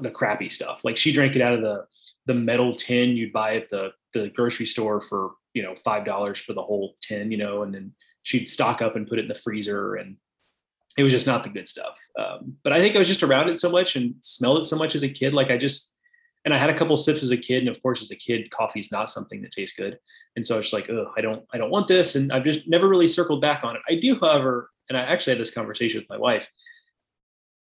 the 0.02 0.12
crappy 0.12 0.50
stuff. 0.50 0.82
Like 0.84 0.98
she 0.98 1.12
drank 1.12 1.36
it 1.36 1.42
out 1.42 1.54
of 1.54 1.62
the 1.62 1.86
the 2.26 2.34
metal 2.34 2.76
tin 2.76 3.16
you'd 3.16 3.34
buy 3.34 3.56
at 3.56 3.70
the 3.70 3.92
the 4.14 4.30
grocery 4.30 4.66
store 4.66 5.02
for 5.02 5.32
you 5.54 5.62
know 5.64 5.76
five 5.84 6.06
dollars 6.06 6.40
for 6.40 6.54
the 6.54 6.62
whole 6.62 6.96
tin, 7.02 7.32
you 7.32 7.38
know, 7.38 7.64
and 7.64 7.74
then 7.74 7.94
she'd 8.24 8.50
stock 8.50 8.82
up 8.82 8.96
and 8.96 9.08
put 9.08 9.20
it 9.20 9.24
in 9.24 9.28
the 9.28 9.36
freezer, 9.36 9.96
and 9.96 10.18
it 10.98 11.04
was 11.04 11.14
just 11.14 11.28
not 11.28 11.44
the 11.44 11.50
good 11.50 11.70
stuff. 11.70 11.96
Um, 12.18 12.58
but 12.64 12.74
I 12.74 12.80
think 12.80 12.96
I 12.96 13.00
was 13.00 13.08
just 13.08 13.24
around 13.24 13.50
it 13.50 13.60
so 13.60 13.70
much 13.70 13.96
and 13.96 14.16
smelled 14.22 14.60
it 14.60 14.66
so 14.66 14.76
much 14.76 14.96
as 14.96 15.04
a 15.04 15.10
kid, 15.10 15.34
like 15.34 15.52
I 15.52 15.58
just 15.58 15.94
and 16.46 16.54
I 16.54 16.58
had 16.58 16.70
a 16.70 16.78
couple 16.78 16.96
sips 16.96 17.24
as 17.24 17.32
a 17.32 17.38
kid, 17.38 17.60
and 17.60 17.68
of 17.68 17.82
course, 17.84 18.02
as 18.02 18.10
a 18.10 18.16
kid, 18.16 18.50
coffee 18.52 18.80
is 18.80 18.90
not 18.90 19.10
something 19.10 19.42
that 19.42 19.52
tastes 19.52 19.76
good, 19.76 20.00
and 20.36 20.48
so 20.48 20.56
I 20.56 20.60
it's 20.60 20.72
like, 20.72 20.90
oh, 20.90 21.12
I 21.18 21.22
don't, 21.22 21.44
I 21.54 21.58
don't 21.58 21.72
want 21.72 21.90
this, 21.90 22.16
and 22.16 22.32
I've 22.32 22.46
just 22.46 22.70
never 22.70 22.88
really 22.88 23.08
circled 23.08 23.42
back 23.42 23.66
on 23.66 23.76
it. 23.76 23.82
I 23.90 23.96
do, 23.96 24.18
however, 24.18 24.70
and 24.88 24.98
I 24.98 25.02
actually 25.02 25.32
had 25.32 25.42
this 25.42 25.52
conversation 25.52 26.00
with 26.00 26.10
my 26.10 26.18
wife. 26.18 26.48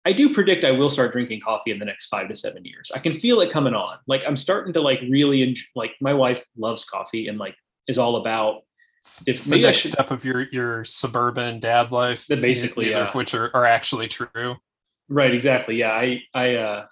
I 0.05 0.13
do 0.13 0.31
predict 0.31 0.63
I 0.63 0.71
will 0.71 0.89
start 0.89 1.11
drinking 1.11 1.41
coffee 1.41 1.71
in 1.71 1.79
the 1.79 1.85
next 1.85 2.05
five 2.05 2.29
to 2.29 2.35
seven 2.35 2.63
years. 2.65 2.91
I 2.93 2.99
can 2.99 3.13
feel 3.13 3.41
it 3.41 3.51
coming 3.51 3.73
on. 3.73 3.97
Like 4.07 4.21
I'm 4.25 4.37
starting 4.37 4.73
to 4.73 4.81
like 4.81 5.01
really 5.09 5.41
enjoy, 5.41 5.65
like 5.75 5.95
my 5.99 6.13
wife 6.13 6.45
loves 6.55 6.85
coffee 6.85 7.27
and 7.27 7.37
like 7.37 7.55
is 7.87 7.97
all 7.97 8.17
about 8.17 8.61
if 9.25 9.43
the 9.43 9.61
next 9.61 9.79
should, 9.79 9.91
step 9.93 10.11
of 10.11 10.25
your 10.25 10.43
your 10.51 10.83
suburban 10.83 11.59
dad 11.59 11.91
life. 11.91 12.27
That 12.27 12.41
basically, 12.41 12.91
yeah. 12.91 13.07
of 13.07 13.15
which 13.15 13.33
are, 13.33 13.55
are 13.55 13.65
actually 13.65 14.07
true. 14.07 14.55
Right. 15.09 15.33
Exactly. 15.33 15.77
Yeah. 15.77 15.91
I 15.91 16.23
I 16.33 16.55
uh 16.55 16.85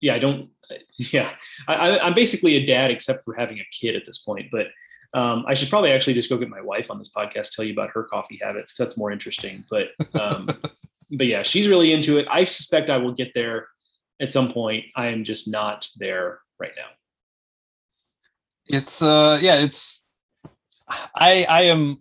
yeah 0.00 0.14
I 0.14 0.18
don't 0.18 0.50
yeah 0.98 1.30
I 1.68 1.98
I'm 1.98 2.14
basically 2.14 2.56
a 2.56 2.66
dad 2.66 2.90
except 2.90 3.24
for 3.24 3.34
having 3.34 3.58
a 3.58 3.66
kid 3.72 3.96
at 3.96 4.06
this 4.06 4.18
point, 4.18 4.46
but. 4.50 4.68
Um, 5.14 5.44
I 5.46 5.54
should 5.54 5.70
probably 5.70 5.92
actually 5.92 6.12
just 6.12 6.28
go 6.28 6.36
get 6.36 6.50
my 6.50 6.60
wife 6.60 6.90
on 6.90 6.98
this 6.98 7.10
podcast, 7.16 7.52
tell 7.52 7.64
you 7.64 7.72
about 7.72 7.88
her 7.90 8.02
coffee 8.02 8.38
habits. 8.42 8.74
That's 8.76 8.98
more 8.98 9.12
interesting. 9.12 9.64
But 9.70 9.90
um, 10.20 10.46
but 11.10 11.26
yeah, 11.26 11.42
she's 11.42 11.68
really 11.68 11.92
into 11.92 12.18
it. 12.18 12.26
I 12.28 12.44
suspect 12.44 12.90
I 12.90 12.98
will 12.98 13.14
get 13.14 13.32
there 13.32 13.68
at 14.20 14.32
some 14.32 14.52
point. 14.52 14.84
I 14.94 15.06
am 15.06 15.24
just 15.24 15.48
not 15.48 15.88
there 15.96 16.40
right 16.58 16.72
now. 16.76 16.88
It's 18.66 19.00
uh 19.00 19.38
yeah, 19.40 19.60
it's 19.60 20.05
I 20.88 21.46
I 21.48 21.62
am 21.62 21.98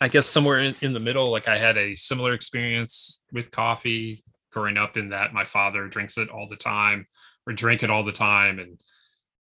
I 0.00 0.08
guess 0.08 0.26
somewhere 0.26 0.60
in, 0.60 0.74
in 0.80 0.92
the 0.92 1.00
middle. 1.00 1.30
Like 1.30 1.48
I 1.48 1.58
had 1.58 1.76
a 1.76 1.94
similar 1.94 2.32
experience 2.32 3.24
with 3.32 3.50
coffee 3.50 4.22
growing 4.52 4.76
up 4.76 4.96
in 4.96 5.10
that 5.10 5.32
my 5.32 5.44
father 5.44 5.86
drinks 5.88 6.18
it 6.18 6.30
all 6.30 6.48
the 6.48 6.56
time 6.56 7.06
or 7.46 7.52
drink 7.52 7.82
it 7.82 7.90
all 7.90 8.02
the 8.02 8.12
time 8.12 8.58
and 8.58 8.80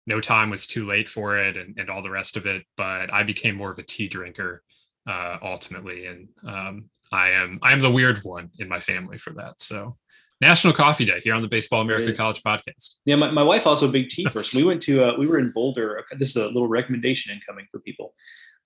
no 0.06 0.20
time 0.20 0.50
was 0.50 0.66
too 0.66 0.86
late 0.86 1.08
for 1.08 1.36
it 1.38 1.56
and, 1.56 1.78
and 1.78 1.90
all 1.90 2.02
the 2.02 2.10
rest 2.10 2.36
of 2.36 2.46
it. 2.46 2.64
But 2.76 3.12
I 3.12 3.22
became 3.22 3.56
more 3.56 3.70
of 3.70 3.78
a 3.78 3.82
tea 3.82 4.08
drinker 4.08 4.62
uh, 5.06 5.38
ultimately. 5.42 6.06
And 6.06 6.28
um, 6.46 6.90
I 7.12 7.30
am 7.30 7.58
I 7.62 7.72
am 7.72 7.80
the 7.80 7.90
weird 7.90 8.20
one 8.20 8.50
in 8.58 8.68
my 8.68 8.80
family 8.80 9.18
for 9.18 9.30
that. 9.34 9.60
So 9.60 9.96
National 10.40 10.72
Coffee 10.72 11.04
Day 11.06 11.20
here 11.20 11.34
on 11.34 11.42
the 11.42 11.48
Baseball 11.48 11.80
America 11.80 12.12
College 12.12 12.42
Podcast. 12.42 12.96
Yeah, 13.04 13.16
my, 13.16 13.30
my 13.30 13.42
wife 13.42 13.66
also 13.66 13.88
a 13.88 13.92
big 13.92 14.08
tea 14.08 14.26
person. 14.32 14.58
we 14.58 14.64
went 14.64 14.82
to 14.82 15.04
uh, 15.04 15.18
we 15.18 15.26
were 15.26 15.38
in 15.38 15.50
Boulder. 15.52 16.02
This 16.18 16.30
is 16.30 16.36
a 16.36 16.46
little 16.46 16.68
recommendation 16.68 17.32
incoming 17.32 17.66
for 17.70 17.80
people. 17.80 18.14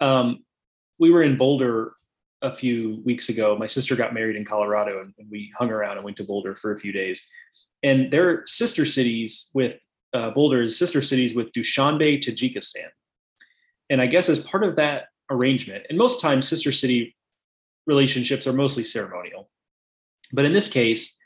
Um, 0.00 0.44
we 0.98 1.10
were 1.10 1.22
in 1.22 1.36
Boulder 1.36 1.92
a 2.42 2.54
few 2.54 3.02
weeks 3.04 3.28
ago. 3.28 3.56
My 3.58 3.66
sister 3.66 3.96
got 3.96 4.14
married 4.14 4.36
in 4.36 4.44
Colorado, 4.44 5.00
and, 5.00 5.12
and 5.18 5.30
we 5.30 5.52
hung 5.58 5.70
around 5.70 5.96
and 5.96 6.04
went 6.04 6.16
to 6.18 6.24
Boulder 6.24 6.56
for 6.56 6.72
a 6.74 6.80
few 6.80 6.92
days. 6.92 7.26
And 7.82 8.10
they're 8.10 8.46
sister 8.46 8.84
cities 8.84 9.50
with 9.54 9.76
uh, 10.12 10.32
is 10.34 10.78
sister 10.78 11.02
cities 11.02 11.34
with 11.34 11.52
Dushanbe, 11.52 12.20
Tajikistan. 12.20 12.88
And 13.90 14.00
I 14.00 14.06
guess 14.06 14.28
as 14.28 14.40
part 14.40 14.64
of 14.64 14.76
that 14.76 15.04
arrangement, 15.30 15.84
and 15.88 15.96
most 15.96 16.20
times 16.20 16.48
sister 16.48 16.72
city 16.72 17.16
relationships 17.86 18.46
are 18.46 18.52
mostly 18.52 18.84
ceremonial. 18.84 19.50
But 20.32 20.44
in 20.44 20.52
this 20.52 20.68
case, 20.68 21.16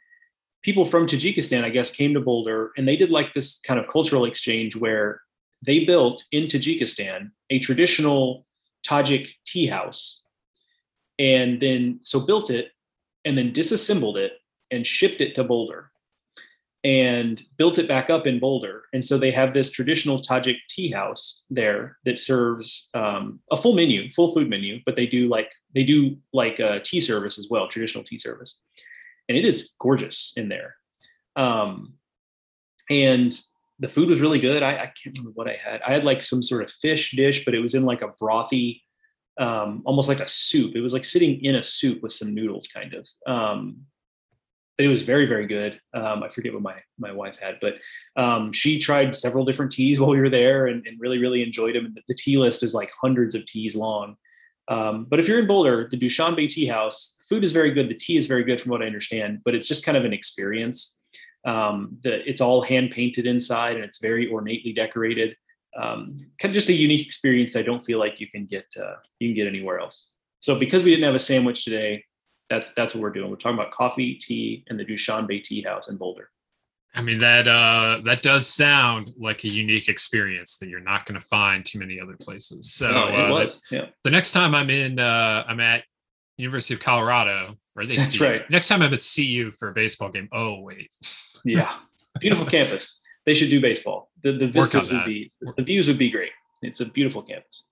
people 0.62 0.84
from 0.84 1.06
Tajikistan, 1.06 1.64
I 1.64 1.70
guess, 1.70 1.90
came 1.90 2.14
to 2.14 2.20
Boulder 2.20 2.72
and 2.76 2.88
they 2.88 2.96
did 2.96 3.10
like 3.10 3.34
this 3.34 3.60
kind 3.60 3.78
of 3.78 3.88
cultural 3.88 4.24
exchange 4.24 4.76
where 4.76 5.20
they 5.64 5.84
built 5.84 6.24
in 6.32 6.44
Tajikistan 6.44 7.30
a 7.50 7.58
traditional 7.58 8.46
Tajik 8.86 9.28
tea 9.46 9.66
house. 9.66 10.20
And 11.18 11.60
then, 11.60 12.00
so 12.02 12.20
built 12.20 12.50
it 12.50 12.72
and 13.24 13.38
then 13.38 13.52
disassembled 13.52 14.16
it 14.16 14.32
and 14.70 14.86
shipped 14.86 15.20
it 15.20 15.34
to 15.36 15.44
Boulder 15.44 15.90
and 16.84 17.42
built 17.56 17.78
it 17.78 17.88
back 17.88 18.10
up 18.10 18.26
in 18.26 18.38
Boulder. 18.38 18.82
And 18.92 19.04
so 19.04 19.16
they 19.16 19.30
have 19.30 19.54
this 19.54 19.70
traditional 19.70 20.20
Tajik 20.20 20.58
tea 20.68 20.90
house 20.90 21.40
there 21.48 21.96
that 22.04 22.18
serves 22.18 22.90
um, 22.92 23.40
a 23.50 23.56
full 23.56 23.74
menu, 23.74 24.12
full 24.12 24.32
food 24.32 24.50
menu, 24.50 24.80
but 24.84 24.94
they 24.94 25.06
do 25.06 25.28
like 25.28 25.50
they 25.74 25.82
do 25.82 26.16
like 26.32 26.58
a 26.58 26.80
tea 26.80 27.00
service 27.00 27.38
as 27.38 27.48
well, 27.50 27.68
traditional 27.68 28.04
tea 28.04 28.18
service, 28.18 28.60
and 29.28 29.38
it 29.38 29.46
is 29.46 29.70
gorgeous 29.80 30.34
in 30.36 30.48
there. 30.50 30.76
Um, 31.36 31.94
and 32.90 33.36
the 33.78 33.88
food 33.88 34.08
was 34.08 34.20
really 34.20 34.38
good. 34.38 34.62
I, 34.62 34.74
I, 34.74 34.92
can't 35.02 35.16
remember 35.18 35.32
what 35.34 35.48
I 35.48 35.58
had. 35.62 35.80
I 35.82 35.92
had 35.92 36.04
like 36.04 36.22
some 36.22 36.42
sort 36.42 36.62
of 36.62 36.70
fish 36.70 37.12
dish, 37.16 37.44
but 37.44 37.54
it 37.54 37.60
was 37.60 37.74
in 37.74 37.84
like 37.84 38.02
a 38.02 38.12
brothy, 38.22 38.82
um, 39.38 39.82
almost 39.84 40.08
like 40.08 40.20
a 40.20 40.28
soup. 40.28 40.76
It 40.76 40.80
was 40.80 40.92
like 40.92 41.04
sitting 41.04 41.44
in 41.44 41.56
a 41.56 41.62
soup 41.62 42.02
with 42.02 42.12
some 42.12 42.34
noodles, 42.34 42.68
kind 42.68 42.94
of. 42.94 43.08
Um, 43.26 43.78
but 44.76 44.86
it 44.86 44.88
was 44.88 45.02
very, 45.02 45.26
very 45.26 45.46
good. 45.46 45.80
Um, 45.92 46.22
I 46.22 46.28
forget 46.28 46.52
what 46.52 46.62
my 46.62 46.76
my 46.98 47.12
wife 47.12 47.36
had, 47.40 47.58
but 47.60 47.74
um, 48.16 48.52
she 48.52 48.78
tried 48.78 49.14
several 49.14 49.44
different 49.44 49.72
teas 49.72 50.00
while 50.00 50.10
we 50.10 50.20
were 50.20 50.30
there, 50.30 50.66
and, 50.66 50.86
and 50.86 51.00
really, 51.00 51.18
really 51.18 51.42
enjoyed 51.42 51.74
them. 51.74 51.92
The, 51.94 52.02
the, 52.08 52.14
tea 52.14 52.38
list 52.38 52.62
is 52.62 52.74
like 52.74 52.90
hundreds 53.00 53.34
of 53.34 53.46
teas 53.46 53.76
long. 53.76 54.16
Um, 54.68 55.06
but 55.08 55.20
if 55.20 55.28
you're 55.28 55.38
in 55.38 55.46
Boulder, 55.46 55.88
the 55.90 55.98
Dushanbe 55.98 56.48
Tea 56.48 56.66
House, 56.66 57.16
food 57.28 57.44
is 57.44 57.52
very 57.52 57.70
good. 57.72 57.88
The 57.88 57.94
tea 57.94 58.16
is 58.16 58.26
very 58.26 58.44
good, 58.44 58.60
from 58.60 58.70
what 58.70 58.82
I 58.82 58.86
understand. 58.86 59.42
But 59.44 59.54
it's 59.54 59.68
just 59.68 59.84
kind 59.84 59.96
of 59.96 60.04
an 60.04 60.12
experience. 60.12 60.98
Um, 61.44 61.98
the, 62.02 62.28
it's 62.28 62.40
all 62.40 62.62
hand 62.62 62.90
painted 62.90 63.26
inside 63.26 63.76
and 63.76 63.84
it's 63.84 63.98
very 63.98 64.30
ornately 64.30 64.72
decorated. 64.72 65.36
Um, 65.76 66.18
kind 66.40 66.50
of 66.50 66.54
just 66.54 66.68
a 66.68 66.72
unique 66.72 67.04
experience 67.04 67.56
I 67.56 67.62
don't 67.62 67.84
feel 67.84 67.98
like 67.98 68.20
you 68.20 68.28
can 68.28 68.46
get 68.46 68.66
uh, 68.80 68.94
you 69.18 69.28
can 69.28 69.34
get 69.34 69.46
anywhere 69.46 69.80
else. 69.80 70.10
So 70.40 70.58
because 70.58 70.84
we 70.84 70.90
didn't 70.90 71.04
have 71.04 71.14
a 71.14 71.18
sandwich 71.18 71.64
today, 71.64 72.04
that's 72.48 72.72
that's 72.74 72.94
what 72.94 73.02
we're 73.02 73.10
doing. 73.10 73.30
We're 73.30 73.36
talking 73.36 73.58
about 73.58 73.72
coffee, 73.72 74.14
tea, 74.14 74.64
and 74.68 74.78
the 74.78 74.84
Dushanbe 74.84 75.42
Tea 75.42 75.62
House 75.62 75.88
in 75.88 75.96
Boulder. 75.96 76.30
I 76.94 77.02
mean 77.02 77.18
that 77.18 77.48
uh, 77.48 78.00
that 78.04 78.22
does 78.22 78.46
sound 78.46 79.10
like 79.18 79.42
a 79.44 79.48
unique 79.48 79.88
experience 79.88 80.58
that 80.58 80.68
you're 80.68 80.80
not 80.80 81.06
going 81.06 81.20
to 81.20 81.26
find 81.26 81.64
too 81.64 81.80
many 81.80 82.00
other 82.00 82.16
places. 82.20 82.72
So 82.72 82.90
no, 82.90 83.36
uh, 83.36 83.50
yeah. 83.70 83.86
the 84.04 84.10
next 84.10 84.32
time 84.32 84.54
I'm 84.54 84.70
in, 84.70 85.00
uh, 85.00 85.44
I'm 85.46 85.58
at 85.58 85.82
University 86.36 86.74
of 86.74 86.80
Colorado, 86.80 87.56
or 87.76 87.84
they 87.84 87.96
That's 87.96 88.10
see 88.10 88.24
right. 88.24 88.48
Next 88.48 88.68
time 88.68 88.82
I'm 88.82 88.92
at 88.92 89.04
CU 89.14 89.50
for 89.52 89.70
a 89.70 89.72
baseball 89.72 90.10
game. 90.10 90.28
Oh 90.30 90.60
wait, 90.60 90.94
Yeah, 91.44 91.76
beautiful 92.20 92.46
campus. 92.46 93.00
They 93.26 93.34
should 93.34 93.50
do 93.50 93.60
baseball. 93.60 94.10
The 94.22 94.32
the 94.32 94.46
vistas 94.46 94.90
would 94.90 95.04
be 95.04 95.32
the 95.56 95.62
views 95.62 95.88
would 95.88 95.98
be 95.98 96.10
great. 96.10 96.32
It's 96.62 96.80
a 96.80 96.86
beautiful 96.86 97.22
campus. 97.22 97.64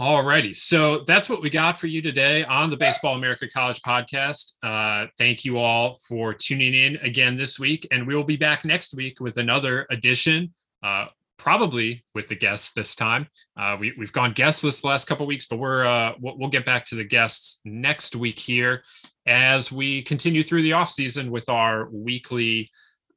Alrighty, 0.00 0.56
so 0.56 1.00
that's 1.00 1.28
what 1.28 1.42
we 1.42 1.50
got 1.50 1.78
for 1.78 1.86
you 1.86 2.00
today 2.00 2.42
on 2.44 2.70
the 2.70 2.76
Baseball 2.76 3.16
America 3.16 3.46
College 3.46 3.82
podcast. 3.82 4.54
Uh, 4.62 5.08
thank 5.18 5.44
you 5.44 5.58
all 5.58 5.98
for 6.08 6.32
tuning 6.32 6.72
in 6.72 6.96
again 7.02 7.36
this 7.36 7.58
week, 7.58 7.86
and 7.90 8.06
we 8.06 8.14
will 8.14 8.24
be 8.24 8.38
back 8.38 8.64
next 8.64 8.94
week 8.94 9.20
with 9.20 9.36
another 9.36 9.86
edition. 9.90 10.54
Uh, 10.82 11.08
probably 11.40 12.04
with 12.14 12.28
the 12.28 12.36
guests 12.36 12.72
this 12.74 12.94
time. 12.94 13.26
Uh, 13.56 13.74
we, 13.80 13.94
we've 13.98 14.12
gone 14.12 14.32
guestless 14.32 14.82
the 14.82 14.86
last 14.86 15.06
couple 15.06 15.26
weeks, 15.26 15.46
but 15.46 15.58
we're 15.58 15.84
uh, 15.86 16.12
we'll, 16.20 16.36
we'll 16.36 16.50
get 16.50 16.66
back 16.66 16.84
to 16.84 16.94
the 16.94 17.04
guests 17.04 17.60
next 17.64 18.14
week 18.14 18.38
here 18.38 18.82
as 19.26 19.72
we 19.72 20.02
continue 20.02 20.42
through 20.42 20.60
the 20.62 20.74
off 20.74 20.90
season 20.90 21.30
with 21.30 21.48
our 21.48 21.88
weekly 21.90 22.70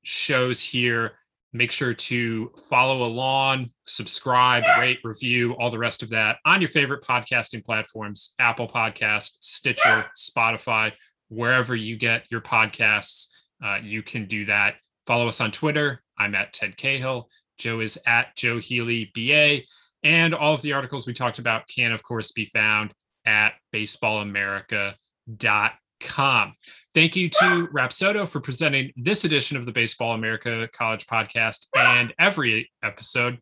shows 0.04 0.62
here. 0.62 1.12
Make 1.52 1.70
sure 1.70 1.94
to 1.94 2.52
follow 2.70 3.06
along, 3.06 3.70
subscribe, 3.86 4.64
rate, 4.80 5.00
review, 5.04 5.54
all 5.60 5.70
the 5.70 5.78
rest 5.78 6.02
of 6.02 6.10
that 6.10 6.38
on 6.46 6.62
your 6.62 6.70
favorite 6.70 7.04
podcasting 7.04 7.64
platforms 7.64 8.36
Apple 8.40 8.70
Podcast, 8.70 9.32
Stitcher, 9.42 10.06
Spotify, 10.18 10.94
wherever 11.28 11.76
you 11.76 11.98
get 11.98 12.24
your 12.32 12.42
podcasts. 12.42 13.28
Uh, 13.64 13.80
you 13.84 14.02
can 14.02 14.26
do 14.28 14.46
that. 14.46 14.76
Follow 15.06 15.28
us 15.28 15.42
on 15.42 15.52
Twitter. 15.52 16.02
I'm 16.18 16.36
at 16.36 16.54
Ted 16.54 16.78
Cahill. 16.78 17.30
Joe 17.58 17.80
is 17.80 17.98
at 18.06 18.36
Joe 18.36 18.60
Healy 18.60 19.12
BA. 19.16 19.62
And 20.04 20.34
all 20.34 20.54
of 20.54 20.62
the 20.62 20.74
articles 20.74 21.08
we 21.08 21.14
talked 21.14 21.40
about 21.40 21.68
can, 21.68 21.92
of 21.92 22.04
course, 22.04 22.34
be 22.34 22.46
found 22.46 22.94
at 23.26 23.54
baseballamerica.com. 23.74 26.54
Thank 26.94 27.16
you 27.16 27.30
to 27.30 27.70
Rapsodo 27.74 28.28
for 28.28 28.42
presenting 28.42 28.92
this 28.98 29.24
edition 29.24 29.56
of 29.56 29.66
the 29.66 29.72
Baseball 29.72 30.14
America 30.14 30.68
College 30.74 31.08
Podcast 31.08 31.68
and 31.78 32.14
every 32.20 32.70
episode. 32.84 33.40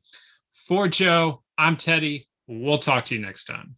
For 0.53 0.87
Joe, 0.87 1.41
I'm 1.57 1.75
Teddy. 1.75 2.27
We'll 2.47 2.77
talk 2.77 3.05
to 3.05 3.15
you 3.15 3.21
next 3.21 3.45
time. 3.45 3.73